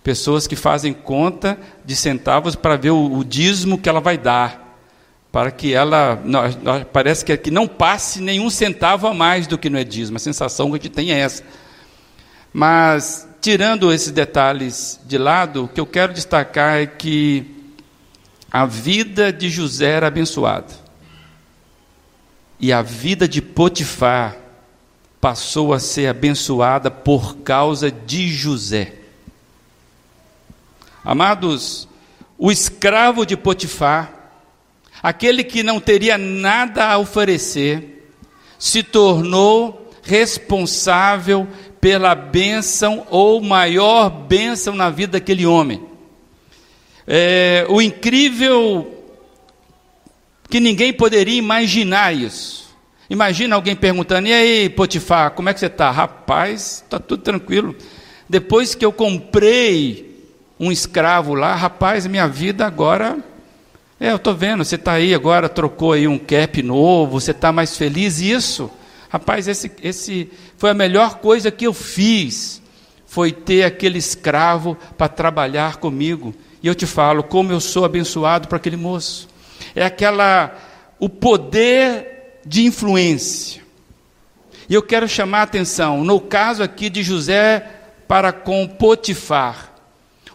Pessoas 0.07 0.47
que 0.47 0.55
fazem 0.55 0.93
conta 0.93 1.59
de 1.83 1.93
centavos 1.93 2.55
para 2.55 2.77
ver 2.77 2.91
o, 2.91 3.17
o 3.17 3.25
dízimo 3.25 3.77
que 3.77 3.89
ela 3.89 3.99
vai 3.99 4.17
dar, 4.17 4.79
para 5.33 5.51
que 5.51 5.73
ela, 5.73 6.17
não, 6.23 6.43
parece 6.93 7.25
que, 7.25 7.35
que 7.35 7.51
não 7.51 7.67
passe 7.67 8.21
nenhum 8.21 8.49
centavo 8.49 9.05
a 9.05 9.13
mais 9.13 9.47
do 9.47 9.57
que 9.57 9.69
no 9.69 9.77
é 9.77 9.83
dízimo. 9.83 10.15
A 10.15 10.19
sensação 10.21 10.69
que 10.69 10.77
a 10.77 10.79
gente 10.81 10.91
tem 10.91 11.11
é 11.11 11.19
essa. 11.19 11.43
Mas, 12.53 13.27
tirando 13.41 13.91
esses 13.91 14.09
detalhes 14.11 14.97
de 15.05 15.17
lado, 15.17 15.65
o 15.65 15.67
que 15.67 15.81
eu 15.81 15.85
quero 15.85 16.13
destacar 16.13 16.77
é 16.77 16.85
que 16.85 17.73
a 18.49 18.65
vida 18.65 19.33
de 19.33 19.49
José 19.49 19.89
era 19.89 20.07
abençoada. 20.07 20.73
E 22.61 22.71
a 22.71 22.81
vida 22.81 23.27
de 23.27 23.41
Potifar 23.41 24.37
passou 25.19 25.73
a 25.73 25.79
ser 25.79 26.07
abençoada 26.07 26.89
por 26.89 27.39
causa 27.39 27.91
de 27.91 28.29
José. 28.29 28.93
Amados, 31.09 31.87
o 32.37 32.51
escravo 32.51 33.25
de 33.25 33.37
Potifar, 33.37 34.29
aquele 35.01 35.41
que 35.41 35.63
não 35.63 35.79
teria 35.79 36.17
nada 36.17 36.85
a 36.85 36.97
oferecer, 36.97 38.11
se 38.59 38.83
tornou 38.83 39.89
responsável 40.03 41.47
pela 41.79 42.13
bênção 42.13 43.07
ou 43.09 43.39
maior 43.39 44.09
bênção 44.09 44.75
na 44.75 44.89
vida 44.89 45.13
daquele 45.13 45.45
homem. 45.45 45.81
É, 47.07 47.65
o 47.69 47.81
incrível 47.81 49.05
que 50.49 50.59
ninguém 50.59 50.91
poderia 50.91 51.37
imaginar 51.37 52.13
isso. 52.13 52.75
Imagina 53.09 53.55
alguém 53.55 53.77
perguntando: 53.77 54.27
e 54.27 54.33
aí, 54.33 54.69
Potifar, 54.69 55.31
como 55.31 55.47
é 55.47 55.53
que 55.53 55.61
você 55.61 55.67
está? 55.67 55.89
Rapaz, 55.89 56.83
está 56.83 56.99
tudo 56.99 57.23
tranquilo. 57.23 57.77
Depois 58.27 58.75
que 58.75 58.83
eu 58.83 58.91
comprei 58.91 60.06
um 60.59 60.71
escravo 60.71 61.33
lá, 61.33 61.55
rapaz, 61.55 62.05
minha 62.07 62.27
vida 62.27 62.65
agora. 62.65 63.17
É, 63.99 64.11
eu 64.11 64.17
estou 64.17 64.35
vendo, 64.35 64.63
você 64.63 64.75
está 64.75 64.93
aí 64.93 65.13
agora, 65.13 65.49
trocou 65.49 65.93
aí 65.93 66.07
um 66.07 66.17
cap 66.17 66.61
novo, 66.61 67.19
você 67.19 67.31
está 67.31 67.51
mais 67.51 67.77
feliz, 67.77 68.19
isso. 68.19 68.69
Rapaz, 69.09 69.47
esse, 69.47 69.71
esse 69.81 70.29
foi 70.57 70.71
a 70.71 70.73
melhor 70.73 71.15
coisa 71.15 71.49
que 71.49 71.65
eu 71.65 71.73
fiz, 71.73 72.61
foi 73.05 73.31
ter 73.31 73.63
aquele 73.63 73.97
escravo 73.97 74.77
para 74.97 75.07
trabalhar 75.07 75.77
comigo. 75.77 76.33
E 76.61 76.67
eu 76.67 76.75
te 76.75 76.85
falo, 76.85 77.23
como 77.23 77.51
eu 77.51 77.59
sou 77.59 77.85
abençoado 77.85 78.47
para 78.47 78.57
aquele 78.57 78.77
moço. 78.77 79.27
É 79.75 79.85
aquela, 79.85 80.55
o 80.99 81.07
poder 81.07 82.39
de 82.45 82.65
influência. 82.65 83.61
E 84.69 84.73
eu 84.73 84.81
quero 84.81 85.07
chamar 85.07 85.39
a 85.39 85.43
atenção, 85.43 86.03
no 86.03 86.19
caso 86.19 86.61
aqui 86.61 86.89
de 86.89 87.01
José 87.01 87.65
para 88.07 88.33
com 88.33 88.67
Potifar 88.67 89.76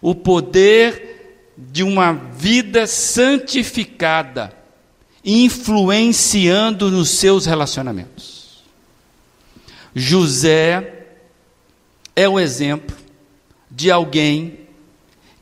o 0.02 0.14
poder 0.14 1.54
de 1.56 1.85
uma 1.85 2.12
vida 2.12 2.87
santificada, 2.87 4.52
influenciando 5.25 6.90
nos 6.90 7.11
seus 7.11 7.47
relacionamentos. 7.47 8.64
José 9.94 11.06
é 12.16 12.28
o 12.28 12.40
exemplo 12.40 12.97
de 13.71 13.90
alguém 13.90 14.59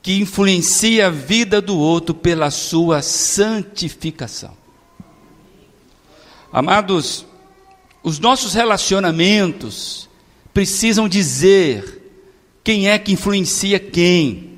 que 0.02 0.20
influencia 0.20 1.06
a 1.06 1.10
vida 1.10 1.60
do 1.60 1.78
outro 1.78 2.14
pela 2.14 2.50
sua 2.50 3.02
santificação. 3.02 4.56
Amados, 6.52 7.24
os 8.02 8.18
nossos 8.18 8.54
relacionamentos 8.54 10.08
precisam 10.52 11.08
dizer 11.08 12.00
quem 12.64 12.88
é 12.88 12.98
que 12.98 13.12
influencia 13.12 13.78
quem. 13.78 14.49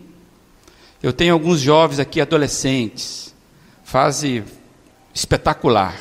Eu 1.02 1.12
tenho 1.12 1.32
alguns 1.32 1.60
jovens 1.60 1.98
aqui, 1.98 2.20
adolescentes, 2.20 3.34
fase 3.82 4.44
espetacular, 5.12 5.98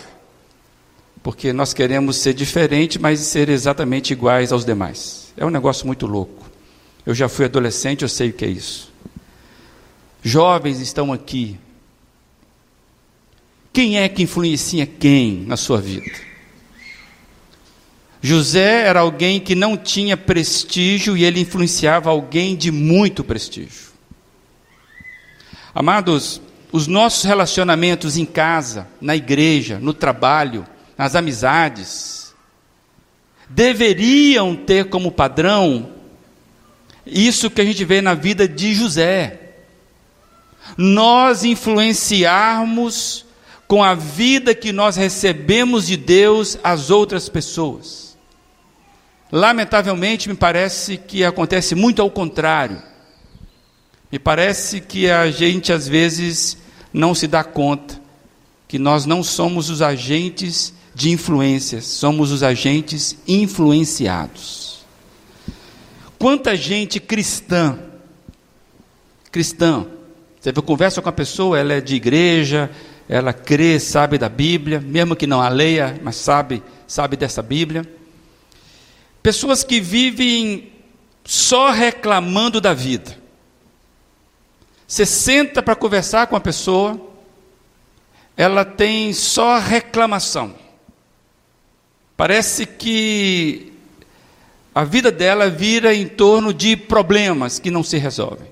porque 1.24 1.52
nós 1.52 1.74
queremos 1.74 2.18
ser 2.18 2.36
diferente, 2.36 3.00
mas 3.00 3.20
ser 3.20 3.50
exatamente 3.50 4.14
iguais 4.14 4.52
aos 4.52 4.64
demais. 4.64 5.34
É 5.36 5.46
um 5.46 5.50
negócio 5.50 5.88
muito 5.88 6.06
louco. 6.06 6.46
Eu 7.04 7.16
já 7.16 7.28
fui 7.28 7.46
adolescente, 7.46 8.04
eu 8.04 8.10
sei 8.10 8.30
o 8.30 8.34
que 8.34 8.46
é 8.46 8.50
isso. 8.50 8.92
Jovens 10.22 10.80
estão 10.80 11.12
aqui. 11.12 11.58
Quem 13.74 13.98
é 13.98 14.08
que 14.08 14.22
influencia 14.22 14.86
quem 14.86 15.44
na 15.48 15.58
sua 15.58 15.82
vida? 15.82 16.12
José 18.22 18.84
era 18.88 19.00
alguém 19.00 19.40
que 19.40 19.56
não 19.56 19.76
tinha 19.76 20.16
prestígio 20.16 21.18
e 21.18 21.24
ele 21.24 21.40
influenciava 21.40 22.12
alguém 22.12 22.56
de 22.56 22.70
muito 22.70 23.24
prestígio. 23.24 23.91
Amados, 25.74 26.42
os 26.72 26.88
nossos 26.88 27.24
relacionamentos 27.24 28.18
em 28.18 28.26
casa, 28.26 28.88
na 29.00 29.16
igreja, 29.16 29.80
no 29.80 29.94
trabalho, 29.94 30.66
nas 30.98 31.16
amizades, 31.16 32.34
deveriam 33.50 34.56
ter 34.56 34.90
como 34.90 35.12
padrão 35.12 35.90
isso 37.06 37.50
que 37.50 37.62
a 37.62 37.66
gente 37.66 37.84
vê 37.84 38.02
na 38.02 38.14
vida 38.14 38.48
de 38.48 38.74
José. 38.74 39.40
Nós 40.78 41.44
influenciarmos 41.44 43.26
com 43.68 43.84
a 43.84 43.94
vida 43.94 44.54
que 44.54 44.72
nós 44.72 44.96
recebemos 44.96 45.88
de 45.88 45.98
Deus 45.98 46.58
as 46.64 46.90
outras 46.90 47.30
pessoas. 47.30 48.18
Lamentavelmente, 49.32 50.28
me 50.28 50.36
parece 50.36 50.98
que 50.98 51.24
acontece 51.24 51.74
muito 51.74 52.02
ao 52.02 52.12
contrário. 52.12 52.82
Me 54.12 54.20
parece 54.20 54.82
que 54.82 55.10
a 55.10 55.32
gente 55.32 55.72
às 55.72 55.88
vezes 55.88 56.58
não 56.94 57.16
se 57.16 57.28
dá 57.28 57.44
conta 57.44 58.02
que 58.68 58.78
nós 58.78 59.06
não 59.06 59.24
somos 59.24 59.70
os 59.70 59.82
agentes 59.82 60.74
de 60.94 61.10
influência, 61.10 61.82
somos 61.82 62.32
os 62.32 62.44
agentes 62.44 63.18
influenciados. 63.28 64.86
Quanta 66.20 66.56
gente 66.56 67.00
cristã, 67.00 67.80
cristã, 69.32 69.86
você 70.40 70.52
conversa 70.54 71.02
com 71.02 71.10
a 71.10 71.14
pessoa, 71.14 71.58
ela 71.58 71.74
é 71.74 71.82
de 71.82 71.96
igreja, 71.96 72.70
ela 73.08 73.34
crê, 73.34 73.80
sabe 73.80 74.18
da 74.18 74.30
Bíblia, 74.30 74.80
mesmo 74.80 75.16
que 75.16 75.28
não 75.28 75.42
a 75.42 75.50
leia, 75.50 76.00
mas 76.02 76.16
sabe, 76.16 76.64
sabe 76.88 77.16
dessa 77.16 77.42
Bíblia. 77.42 77.86
Pessoas 79.22 79.64
que 79.64 79.80
vivem 79.80 80.72
só 81.24 81.72
reclamando 81.72 82.60
da 82.60 82.74
vida. 82.74 83.21
Você 84.92 85.06
senta 85.06 85.64
para 85.64 85.74
conversar 85.74 86.28
com 86.28 86.36
a 86.36 86.40
pessoa, 86.42 87.00
ela 88.36 88.66
tem 88.66 89.14
só 89.14 89.58
reclamação. 89.58 90.54
Parece 92.18 92.66
que 92.66 93.72
a 94.76 94.84
vida 94.84 95.10
dela 95.10 95.50
vira 95.50 95.96
em 95.96 96.10
torno 96.10 96.54
de 96.54 96.76
problemas 96.76 97.58
que 97.58 97.72
não 97.72 97.84
se 97.84 97.98
resolvem. 97.98 98.50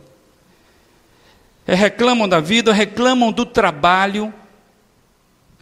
É, 1.68 1.76
reclamam 1.76 2.30
da 2.30 2.40
vida, 2.40 2.72
reclamam 2.72 3.34
do 3.34 3.46
trabalho, 3.46 4.34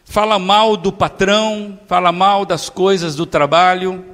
fala 0.05 0.37
mal 0.37 0.77
do 0.77 0.91
patrão, 0.91 1.79
fala 1.87 2.11
mal 2.11 2.45
das 2.45 2.69
coisas 2.69 3.15
do 3.15 3.25
trabalho, 3.25 4.05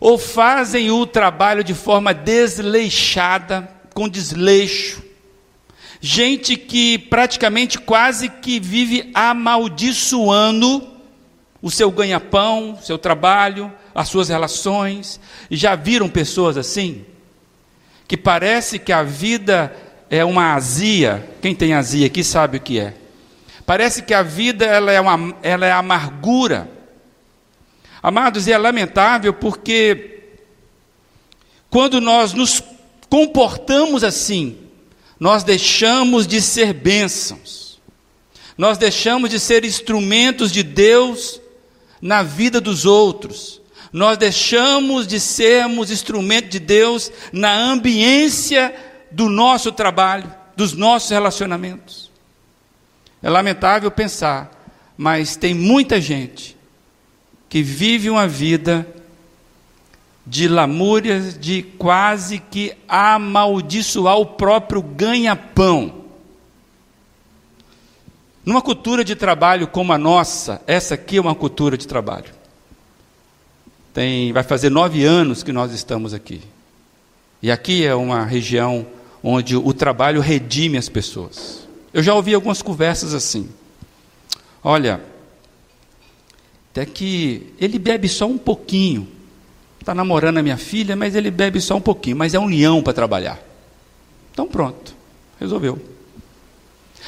ou 0.00 0.16
fazem 0.16 0.90
o 0.90 1.04
trabalho 1.04 1.62
de 1.62 1.74
forma 1.74 2.14
desleixada, 2.14 3.70
com 3.92 4.08
desleixo, 4.08 5.04
gente 6.06 6.58
que 6.58 6.98
praticamente 6.98 7.78
quase 7.78 8.28
que 8.28 8.60
vive 8.60 9.10
amaldiçoando 9.14 10.86
o 11.62 11.70
seu 11.70 11.90
ganha-pão, 11.90 12.78
seu 12.82 12.98
trabalho, 12.98 13.72
as 13.94 14.08
suas 14.08 14.28
relações. 14.28 15.18
E 15.50 15.56
já 15.56 15.74
viram 15.74 16.06
pessoas 16.10 16.58
assim? 16.58 17.06
Que 18.06 18.18
parece 18.18 18.78
que 18.78 18.92
a 18.92 19.02
vida 19.02 19.74
é 20.10 20.22
uma 20.22 20.52
azia. 20.52 21.26
Quem 21.40 21.54
tem 21.54 21.72
azia 21.72 22.06
aqui 22.06 22.22
sabe 22.22 22.58
o 22.58 22.60
que 22.60 22.78
é. 22.78 22.92
Parece 23.64 24.02
que 24.02 24.12
a 24.12 24.22
vida 24.22 24.66
ela 24.66 24.92
é, 24.92 25.00
uma, 25.00 25.34
ela 25.42 25.64
é 25.64 25.72
amargura. 25.72 26.68
Amados, 28.02 28.46
e 28.46 28.52
é 28.52 28.58
lamentável 28.58 29.32
porque 29.32 30.20
quando 31.70 31.98
nós 31.98 32.34
nos 32.34 32.62
comportamos 33.08 34.04
assim, 34.04 34.63
nós 35.18 35.44
deixamos 35.44 36.26
de 36.26 36.40
ser 36.40 36.72
bênçãos, 36.72 37.80
nós 38.56 38.78
deixamos 38.78 39.30
de 39.30 39.40
ser 39.40 39.64
instrumentos 39.64 40.52
de 40.52 40.62
Deus 40.62 41.40
na 42.00 42.22
vida 42.22 42.60
dos 42.60 42.84
outros, 42.84 43.60
nós 43.92 44.18
deixamos 44.18 45.06
de 45.06 45.20
sermos 45.20 45.90
instrumento 45.90 46.48
de 46.48 46.58
Deus 46.58 47.10
na 47.32 47.54
ambiência 47.54 48.74
do 49.10 49.28
nosso 49.28 49.70
trabalho, 49.70 50.32
dos 50.56 50.72
nossos 50.72 51.10
relacionamentos. 51.10 52.10
É 53.22 53.30
lamentável 53.30 53.90
pensar, 53.90 54.50
mas 54.96 55.36
tem 55.36 55.54
muita 55.54 56.00
gente 56.00 56.56
que 57.48 57.62
vive 57.62 58.10
uma 58.10 58.26
vida 58.26 58.86
de 60.26 60.48
lamúrias, 60.48 61.38
de 61.38 61.62
quase 61.62 62.38
que 62.38 62.74
amaldiçoar 62.88 64.18
o 64.18 64.26
próprio 64.26 64.82
ganha-pão. 64.82 66.04
Numa 68.44 68.62
cultura 68.62 69.04
de 69.04 69.14
trabalho 69.14 69.66
como 69.66 69.92
a 69.92 69.98
nossa, 69.98 70.62
essa 70.66 70.94
aqui 70.94 71.16
é 71.16 71.20
uma 71.20 71.34
cultura 71.34 71.76
de 71.76 71.86
trabalho. 71.86 72.32
Tem, 73.92 74.32
vai 74.32 74.42
fazer 74.42 74.70
nove 74.70 75.04
anos 75.04 75.42
que 75.42 75.52
nós 75.52 75.72
estamos 75.72 76.12
aqui. 76.12 76.42
E 77.40 77.50
aqui 77.50 77.84
é 77.84 77.94
uma 77.94 78.24
região 78.24 78.86
onde 79.22 79.56
o 79.56 79.72
trabalho 79.72 80.20
redime 80.20 80.76
as 80.76 80.88
pessoas. 80.88 81.66
Eu 81.92 82.02
já 82.02 82.14
ouvi 82.14 82.34
algumas 82.34 82.60
conversas 82.60 83.14
assim. 83.14 83.48
Olha, 84.62 85.00
até 86.70 86.84
que 86.84 87.54
ele 87.58 87.78
bebe 87.78 88.08
só 88.08 88.26
um 88.26 88.36
pouquinho. 88.36 89.06
Está 89.84 89.94
namorando 89.94 90.38
a 90.38 90.42
minha 90.42 90.56
filha, 90.56 90.96
mas 90.96 91.14
ele 91.14 91.30
bebe 91.30 91.60
só 91.60 91.76
um 91.76 91.80
pouquinho, 91.80 92.16
mas 92.16 92.32
é 92.32 92.38
um 92.38 92.46
leão 92.46 92.82
para 92.82 92.94
trabalhar. 92.94 93.38
Então 94.32 94.48
pronto, 94.48 94.96
resolveu. 95.38 95.78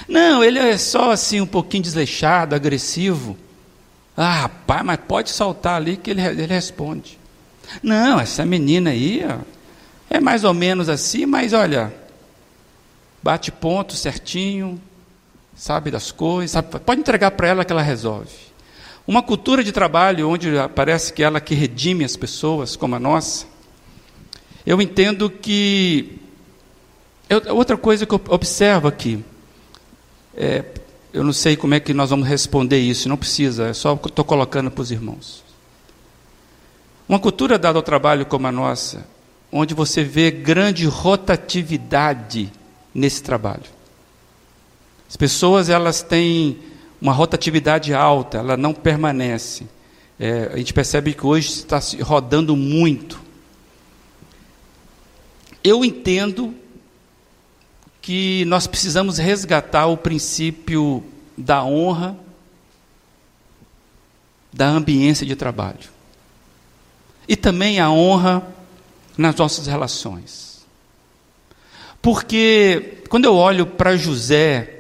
Não, 0.06 0.44
ele 0.44 0.58
é 0.58 0.76
só 0.76 1.10
assim 1.10 1.40
um 1.40 1.46
pouquinho 1.46 1.84
desleixado, 1.84 2.54
agressivo. 2.54 3.34
Ah, 4.14 4.42
rapaz, 4.42 4.84
mas 4.84 5.00
pode 5.08 5.30
saltar 5.30 5.76
ali 5.76 5.96
que 5.96 6.10
ele, 6.10 6.20
ele 6.20 6.44
responde. 6.44 7.18
Não, 7.82 8.20
essa 8.20 8.44
menina 8.44 8.90
aí 8.90 9.24
ó, 9.26 9.38
é 10.10 10.20
mais 10.20 10.44
ou 10.44 10.52
menos 10.52 10.90
assim, 10.90 11.24
mas 11.24 11.54
olha, 11.54 11.90
bate 13.22 13.50
ponto 13.50 13.94
certinho, 13.94 14.78
sabe 15.56 15.90
das 15.90 16.12
coisas, 16.12 16.50
sabe, 16.50 16.78
pode 16.80 17.00
entregar 17.00 17.30
para 17.30 17.48
ela 17.48 17.64
que 17.64 17.72
ela 17.72 17.80
resolve. 17.80 18.28
Uma 19.06 19.22
cultura 19.22 19.62
de 19.62 19.70
trabalho 19.70 20.28
onde 20.28 20.48
parece 20.74 21.12
que 21.12 21.22
ela 21.22 21.40
que 21.40 21.54
redime 21.54 22.04
as 22.04 22.16
pessoas, 22.16 22.74
como 22.74 22.96
a 22.96 22.98
nossa. 22.98 23.46
Eu 24.66 24.82
entendo 24.82 25.30
que. 25.30 26.18
Outra 27.50 27.76
coisa 27.76 28.04
que 28.04 28.12
eu 28.12 28.20
observo 28.28 28.88
aqui, 28.88 29.24
é, 30.36 30.64
eu 31.12 31.24
não 31.24 31.32
sei 31.32 31.56
como 31.56 31.74
é 31.74 31.80
que 31.80 31.94
nós 31.94 32.10
vamos 32.10 32.28
responder 32.28 32.78
isso, 32.78 33.08
não 33.08 33.16
precisa, 33.16 33.68
é 33.68 33.72
só 33.72 33.94
estou 33.94 34.24
colocando 34.24 34.70
para 34.70 34.82
os 34.82 34.90
irmãos. 34.90 35.42
Uma 37.08 37.18
cultura 37.18 37.58
dada 37.58 37.78
ao 37.78 37.82
trabalho 37.82 38.26
como 38.26 38.46
a 38.46 38.52
nossa, 38.52 39.06
onde 39.50 39.72
você 39.72 40.04
vê 40.04 40.30
grande 40.30 40.86
rotatividade 40.86 42.52
nesse 42.92 43.22
trabalho. 43.22 43.64
As 45.08 45.16
pessoas 45.16 45.68
elas 45.68 46.02
têm 46.02 46.58
uma 47.00 47.12
rotatividade 47.12 47.92
alta, 47.92 48.38
ela 48.38 48.56
não 48.56 48.72
permanece. 48.72 49.66
É, 50.18 50.50
a 50.52 50.56
gente 50.56 50.72
percebe 50.72 51.12
que 51.12 51.26
hoje 51.26 51.48
está 51.48 51.80
se 51.80 52.00
rodando 52.00 52.56
muito. 52.56 53.20
Eu 55.62 55.84
entendo 55.84 56.54
que 58.00 58.44
nós 58.46 58.66
precisamos 58.66 59.18
resgatar 59.18 59.86
o 59.86 59.96
princípio 59.96 61.04
da 61.36 61.64
honra, 61.64 62.16
da 64.52 64.68
ambiência 64.68 65.26
de 65.26 65.36
trabalho. 65.36 65.90
E 67.28 67.36
também 67.36 67.80
a 67.80 67.90
honra 67.90 68.46
nas 69.18 69.34
nossas 69.34 69.66
relações. 69.66 70.64
Porque 72.00 73.02
quando 73.08 73.24
eu 73.24 73.34
olho 73.34 73.66
para 73.66 73.96
José, 73.96 74.75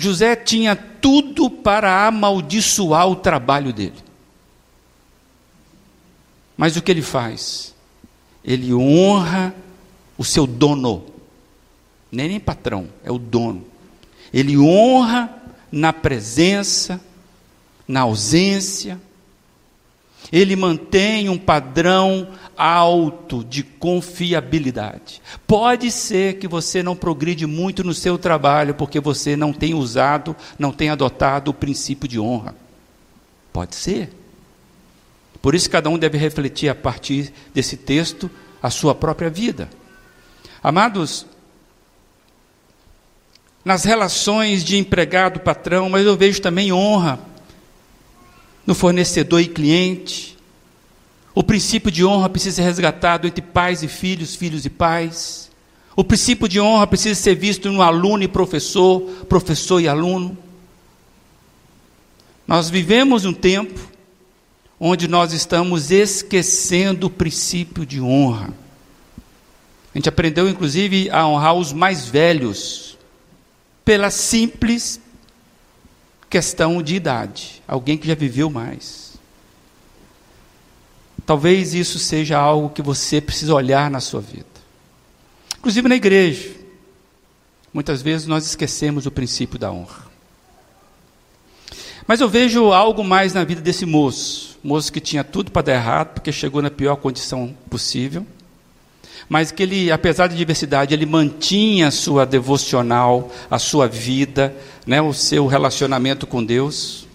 José 0.00 0.34
tinha 0.36 0.74
tudo 0.74 1.50
para 1.50 2.06
amaldiçoar 2.06 3.08
o 3.08 3.16
trabalho 3.16 3.72
dele. 3.72 3.94
Mas 6.56 6.76
o 6.76 6.82
que 6.82 6.90
ele 6.90 7.02
faz? 7.02 7.74
Ele 8.44 8.72
honra 8.72 9.54
o 10.16 10.24
seu 10.24 10.46
dono. 10.46 11.06
Nem 12.10 12.28
nem 12.28 12.40
patrão, 12.40 12.88
é 13.04 13.10
o 13.10 13.18
dono. 13.18 13.64
Ele 14.32 14.58
honra 14.58 15.32
na 15.70 15.92
presença, 15.92 17.00
na 17.86 18.00
ausência. 18.00 19.00
Ele 20.32 20.54
mantém 20.54 21.28
um 21.28 21.38
padrão 21.38 22.28
alto 22.56 23.42
de 23.42 23.62
confiabilidade. 23.62 25.22
Pode 25.46 25.90
ser 25.90 26.38
que 26.38 26.46
você 26.46 26.82
não 26.82 26.94
progride 26.94 27.46
muito 27.46 27.82
no 27.82 27.94
seu 27.94 28.18
trabalho 28.18 28.74
porque 28.74 29.00
você 29.00 29.34
não 29.34 29.52
tem 29.52 29.74
usado, 29.74 30.36
não 30.58 30.70
tem 30.70 30.90
adotado 30.90 31.50
o 31.50 31.54
princípio 31.54 32.06
de 32.06 32.20
honra. 32.20 32.54
Pode 33.52 33.74
ser. 33.74 34.10
Por 35.40 35.54
isso 35.54 35.70
cada 35.70 35.88
um 35.88 35.98
deve 35.98 36.18
refletir 36.18 36.68
a 36.68 36.74
partir 36.74 37.32
desse 37.54 37.76
texto 37.76 38.30
a 38.62 38.68
sua 38.68 38.94
própria 38.94 39.30
vida. 39.30 39.70
Amados, 40.62 41.26
nas 43.64 43.84
relações 43.84 44.62
de 44.62 44.76
empregado 44.76 45.40
patrão, 45.40 45.88
mas 45.88 46.04
eu 46.04 46.16
vejo 46.16 46.42
também 46.42 46.72
honra 46.72 47.29
no 48.70 48.74
fornecedor 48.74 49.40
e 49.40 49.48
cliente, 49.48 50.38
o 51.34 51.42
princípio 51.42 51.90
de 51.90 52.04
honra 52.04 52.28
precisa 52.28 52.54
ser 52.54 52.62
resgatado 52.62 53.26
entre 53.26 53.42
pais 53.42 53.82
e 53.82 53.88
filhos, 53.88 54.36
filhos 54.36 54.64
e 54.64 54.70
pais. 54.70 55.50
O 55.96 56.04
princípio 56.04 56.48
de 56.48 56.60
honra 56.60 56.86
precisa 56.86 57.20
ser 57.20 57.34
visto 57.34 57.68
no 57.72 57.82
aluno 57.82 58.22
e 58.22 58.28
professor, 58.28 59.00
professor 59.28 59.80
e 59.80 59.88
aluno. 59.88 60.38
Nós 62.46 62.70
vivemos 62.70 63.24
um 63.24 63.32
tempo 63.32 63.80
onde 64.78 65.08
nós 65.08 65.32
estamos 65.32 65.90
esquecendo 65.90 67.08
o 67.08 67.10
princípio 67.10 67.84
de 67.84 68.00
honra. 68.00 68.54
A 69.92 69.98
gente 69.98 70.08
aprendeu, 70.08 70.48
inclusive, 70.48 71.10
a 71.10 71.26
honrar 71.26 71.54
os 71.54 71.72
mais 71.72 72.06
velhos, 72.06 72.96
pela 73.84 74.12
simples 74.12 75.00
questão 76.30 76.80
de 76.80 76.94
idade, 76.94 77.60
alguém 77.66 77.98
que 77.98 78.06
já 78.06 78.14
viveu 78.14 78.48
mais. 78.48 79.10
Talvez 81.26 81.74
isso 81.74 81.98
seja 81.98 82.38
algo 82.38 82.70
que 82.70 82.80
você 82.80 83.20
precisa 83.20 83.52
olhar 83.52 83.90
na 83.90 84.00
sua 84.00 84.20
vida. 84.20 84.46
Inclusive 85.58 85.88
na 85.88 85.96
igreja. 85.96 86.54
Muitas 87.72 88.00
vezes 88.00 88.26
nós 88.26 88.46
esquecemos 88.46 89.06
o 89.06 89.10
princípio 89.10 89.58
da 89.58 89.70
honra. 89.70 90.08
Mas 92.06 92.20
eu 92.20 92.28
vejo 92.28 92.72
algo 92.72 93.04
mais 93.04 93.34
na 93.34 93.44
vida 93.44 93.60
desse 93.60 93.84
moço. 93.84 94.58
Moço 94.62 94.92
que 94.92 95.00
tinha 95.00 95.22
tudo 95.22 95.50
para 95.50 95.62
dar 95.62 95.74
errado, 95.74 96.14
porque 96.14 96.32
chegou 96.32 96.62
na 96.62 96.70
pior 96.70 96.96
condição 96.96 97.54
possível. 97.68 98.26
Mas 99.28 99.52
que 99.52 99.62
ele, 99.62 99.92
apesar 99.92 100.28
da 100.28 100.34
diversidade, 100.34 100.94
ele 100.94 101.06
mantinha 101.06 101.88
a 101.88 101.90
sua 101.90 102.24
devocional, 102.24 103.30
a 103.50 103.58
sua 103.58 103.86
vida, 103.86 104.54
né, 104.86 105.00
o 105.00 105.12
seu 105.12 105.46
relacionamento 105.46 106.26
com 106.26 106.44
Deus. 106.44 107.06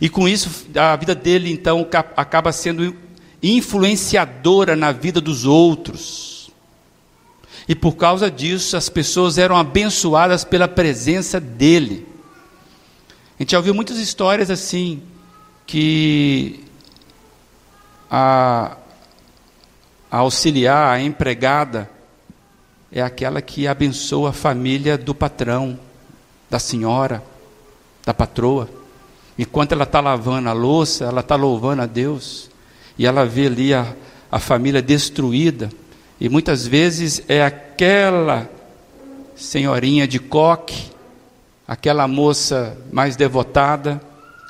E 0.00 0.08
com 0.08 0.28
isso, 0.28 0.66
a 0.74 0.94
vida 0.96 1.14
dele, 1.14 1.50
então, 1.50 1.86
acaba 2.16 2.52
sendo 2.52 2.94
influenciadora 3.42 4.76
na 4.76 4.92
vida 4.92 5.20
dos 5.20 5.44
outros. 5.44 6.50
E 7.68 7.74
por 7.74 7.96
causa 7.96 8.30
disso, 8.30 8.76
as 8.76 8.88
pessoas 8.88 9.36
eram 9.38 9.56
abençoadas 9.56 10.44
pela 10.44 10.66
presença 10.66 11.38
dele. 11.38 12.06
A 13.38 13.42
gente 13.42 13.52
já 13.52 13.58
ouviu 13.58 13.74
muitas 13.74 13.98
histórias 13.98 14.50
assim, 14.50 15.02
que 15.66 16.60
a, 18.10 18.76
a 20.10 20.18
auxiliar, 20.18 20.94
a 20.94 21.00
empregada, 21.00 21.90
é 22.90 23.02
aquela 23.02 23.42
que 23.42 23.66
abençoa 23.66 24.30
a 24.30 24.32
família 24.32 24.96
do 24.96 25.14
patrão, 25.14 25.78
da 26.48 26.58
senhora, 26.58 27.22
da 28.04 28.14
patroa. 28.14 28.68
Enquanto 29.38 29.72
ela 29.72 29.84
está 29.84 30.00
lavando 30.00 30.48
a 30.48 30.52
louça, 30.52 31.04
ela 31.04 31.20
está 31.20 31.36
louvando 31.36 31.82
a 31.82 31.86
Deus 31.86 32.50
e 32.98 33.06
ela 33.06 33.24
vê 33.24 33.46
ali 33.46 33.74
a, 33.74 33.94
a 34.30 34.38
família 34.38 34.82
destruída, 34.82 35.70
e 36.20 36.28
muitas 36.28 36.66
vezes 36.66 37.22
é 37.28 37.44
aquela 37.44 38.50
senhorinha 39.36 40.08
de 40.08 40.18
coque, 40.18 40.90
aquela 41.66 42.08
moça 42.08 42.76
mais 42.90 43.14
devotada, 43.14 44.00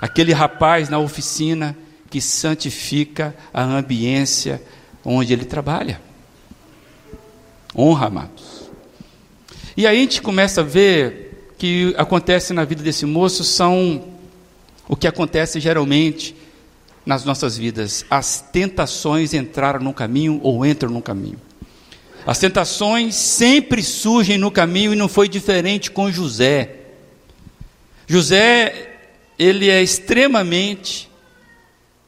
aquele 0.00 0.32
rapaz 0.32 0.88
na 0.88 0.98
oficina 0.98 1.76
que 2.08 2.22
santifica 2.22 3.36
a 3.52 3.62
ambiência 3.62 4.62
onde 5.08 5.32
ele 5.32 5.44
trabalha. 5.44 6.00
Honra, 7.76 8.06
amados. 8.06 8.68
E 9.76 9.86
aí 9.86 9.96
a 9.96 10.00
gente 10.00 10.20
começa 10.20 10.60
a 10.60 10.64
ver 10.64 11.52
que 11.56 11.94
acontece 11.96 12.52
na 12.52 12.64
vida 12.64 12.82
desse 12.82 13.06
moço 13.06 13.42
são 13.42 14.04
o 14.88 14.96
que 14.96 15.06
acontece 15.06 15.60
geralmente 15.60 16.34
nas 17.04 17.24
nossas 17.24 17.56
vidas. 17.56 18.04
As 18.10 18.40
tentações 18.52 19.34
entraram 19.34 19.80
no 19.80 19.92
caminho 19.92 20.40
ou 20.42 20.64
entram 20.64 20.90
no 20.90 21.02
caminho. 21.02 21.40
As 22.26 22.38
tentações 22.38 23.14
sempre 23.14 23.82
surgem 23.82 24.36
no 24.36 24.50
caminho 24.50 24.92
e 24.92 24.96
não 24.96 25.08
foi 25.08 25.28
diferente 25.28 25.90
com 25.90 26.10
José. 26.12 26.76
José, 28.06 28.98
ele 29.38 29.70
é 29.70 29.82
extremamente 29.82 31.10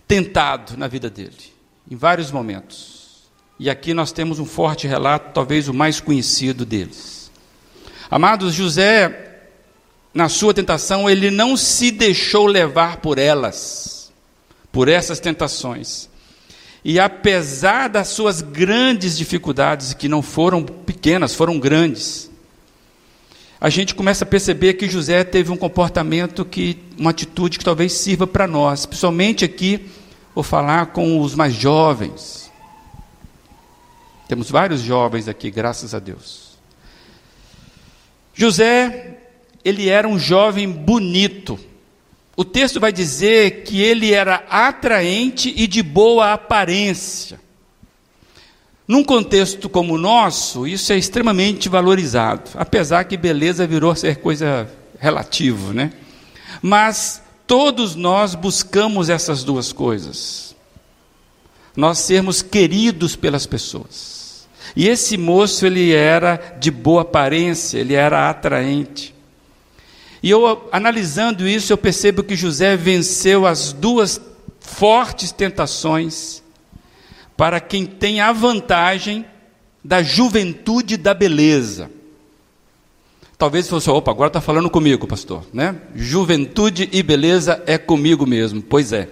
tentado 0.07 0.77
na 0.77 0.89
vida 0.89 1.09
dele. 1.09 1.60
Em 1.91 1.97
vários 1.97 2.31
momentos. 2.31 3.01
E 3.59 3.69
aqui 3.69 3.93
nós 3.93 4.13
temos 4.13 4.39
um 4.39 4.47
forte 4.47 4.87
relato, 4.87 5.33
talvez 5.35 5.69
o 5.69 5.75
mais 5.75 6.01
conhecido 6.01 6.65
deles. 6.65 7.31
Amados, 8.11 8.55
José, 8.55 9.41
na 10.15 10.29
sua 10.29 10.55
tentação, 10.55 11.11
ele 11.11 11.31
não 11.31 11.57
se 11.57 11.91
deixou 11.91 12.47
levar 12.47 12.99
por 12.99 13.19
elas, 13.19 14.11
por 14.73 14.89
essas 14.89 15.21
tentações. 15.21 16.09
E 16.85 16.99
apesar 16.99 17.89
das 17.89 18.09
suas 18.09 18.41
grandes 18.41 19.19
dificuldades, 19.19 19.93
que 19.93 20.09
não 20.09 20.23
foram 20.23 20.63
pequenas, 20.63 21.35
foram 21.35 21.59
grandes, 21.59 22.31
a 23.61 23.69
gente 23.69 23.95
começa 23.95 24.25
a 24.25 24.27
perceber 24.27 24.75
que 24.75 24.89
José 24.89 25.23
teve 25.23 25.53
um 25.53 25.57
comportamento 25.57 26.47
que, 26.47 26.79
uma 26.97 27.11
atitude 27.11 27.59
que 27.59 27.65
talvez 27.65 27.93
sirva 27.93 28.27
para 28.27 28.47
nós, 28.47 28.87
principalmente 28.87 29.45
aqui, 29.45 29.87
vou 30.35 30.45
falar 30.45 30.87
com 30.87 31.21
os 31.21 31.35
mais 31.35 31.55
jovens. 31.55 32.51
Temos 34.29 34.51
vários 34.51 34.81
jovens 34.81 35.29
aqui, 35.29 35.51
graças 35.51 35.95
a 35.95 35.99
Deus. 35.99 36.51
José, 38.35 39.19
ele 39.65 39.89
era 39.89 40.07
um 40.07 40.19
jovem 40.19 40.71
bonito, 40.71 41.59
o 42.41 42.45
texto 42.45 42.81
vai 42.81 42.91
dizer 42.91 43.65
que 43.65 43.83
ele 43.83 44.15
era 44.15 44.37
atraente 44.49 45.53
e 45.55 45.67
de 45.67 45.83
boa 45.83 46.33
aparência. 46.33 47.39
Num 48.89 49.05
contexto 49.05 49.69
como 49.69 49.93
o 49.93 49.99
nosso, 49.99 50.67
isso 50.67 50.91
é 50.91 50.97
extremamente 50.97 51.69
valorizado, 51.69 52.51
apesar 52.55 53.05
que 53.05 53.19
beleza 53.19 53.67
virou 53.67 53.95
ser 53.95 54.17
coisa 54.17 54.71
relativa, 54.99 55.75
né? 55.75 55.93
Mas 56.63 57.20
todos 57.51 57.97
nós 57.97 58.37
buscamos 58.37 59.09
essas 59.11 59.43
duas 59.43 59.73
coisas. 59.73 60.55
Nós 61.75 61.99
sermos 61.99 62.43
queridos 62.43 63.17
pelas 63.17 63.45
pessoas. 63.45 64.47
E 64.77 64.87
esse 64.87 65.19
moço, 65.19 65.67
ele 65.67 65.93
era 65.93 66.37
de 66.61 66.71
boa 66.71 67.03
aparência, 67.03 67.79
ele 67.79 67.95
era 67.95 68.31
atraente. 68.31 69.13
E 70.23 70.31
eu, 70.31 70.69
analisando 70.71 71.49
isso, 71.49 71.73
eu 71.73 71.77
percebo 71.77 72.23
que 72.23 72.37
José 72.37 72.77
venceu 72.77 73.45
as 73.45 73.73
duas 73.73 74.21
fortes 74.61 75.33
tentações 75.33 76.45
para 77.37 77.59
quem 77.59 77.85
tem 77.85 78.21
a 78.21 78.31
vantagem 78.31 79.27
da 79.83 80.05
juventude 80.05 80.95
e 80.95 80.99
da 80.99 81.13
beleza. 81.13 81.91
Talvez 83.41 83.67
fosse, 83.71 83.89
opa, 83.89 84.11
agora 84.11 84.27
está 84.27 84.39
falando 84.39 84.69
comigo, 84.69 85.07
pastor, 85.07 85.43
né? 85.51 85.75
Juventude 85.95 86.91
e 86.93 87.03
beleza 87.03 87.63
é 87.67 87.79
comigo 87.79 88.27
mesmo. 88.27 88.61
Pois 88.61 88.93
é. 88.93 89.09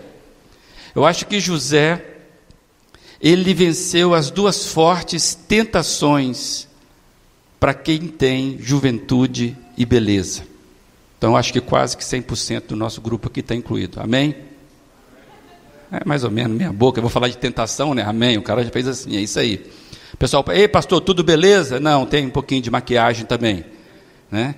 Eu 0.95 1.07
acho 1.07 1.25
que 1.25 1.41
José, 1.41 2.05
ele 3.23 3.55
venceu 3.55 4.13
as 4.13 4.31
duas 4.31 4.67
fortes 4.67 5.35
tentações 5.35 6.69
para 7.59 7.73
quem 7.73 8.01
tem 8.01 8.59
juventude 8.61 9.57
e 9.79 9.87
beleza. 9.87 10.43
Então, 11.17 11.35
acho 11.35 11.51
que 11.51 11.63
quase 11.63 11.97
que 11.97 12.05
100% 12.05 12.67
do 12.67 12.77
nosso 12.77 13.01
grupo 13.01 13.29
aqui 13.29 13.41
está 13.41 13.55
incluído. 13.55 13.99
Amém? 13.99 14.35
É 15.91 16.05
mais 16.05 16.23
ou 16.23 16.31
menos, 16.31 16.55
minha 16.55 16.71
boca. 16.71 16.99
Eu 16.99 17.03
vou 17.03 17.11
falar 17.11 17.29
de 17.29 17.39
tentação, 17.39 17.95
né? 17.95 18.03
Amém. 18.03 18.37
O 18.37 18.43
cara 18.43 18.63
já 18.63 18.69
fez 18.69 18.87
assim, 18.87 19.17
é 19.17 19.23
isso 19.23 19.41
aí. 19.41 19.65
Pessoal, 20.19 20.45
ei, 20.51 20.69
pastor, 20.69 21.01
tudo 21.01 21.25
beleza? 21.25 21.81
Não, 21.81 22.05
tem 22.05 22.27
um 22.27 22.31
pouquinho 22.31 22.61
de 22.61 22.71
maquiagem 22.71 23.25
também. 23.25 23.78
Né? 24.31 24.55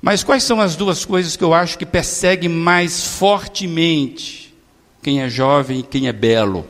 Mas 0.00 0.22
quais 0.22 0.42
são 0.42 0.60
as 0.60 0.76
duas 0.76 1.04
coisas 1.04 1.36
que 1.36 1.44
eu 1.44 1.54
acho 1.54 1.78
que 1.78 1.86
perseguem 1.86 2.48
mais 2.48 3.04
fortemente 3.06 4.54
quem 5.02 5.22
é 5.22 5.28
jovem 5.28 5.80
e 5.80 5.82
quem 5.82 6.08
é 6.08 6.12
belo 6.12 6.66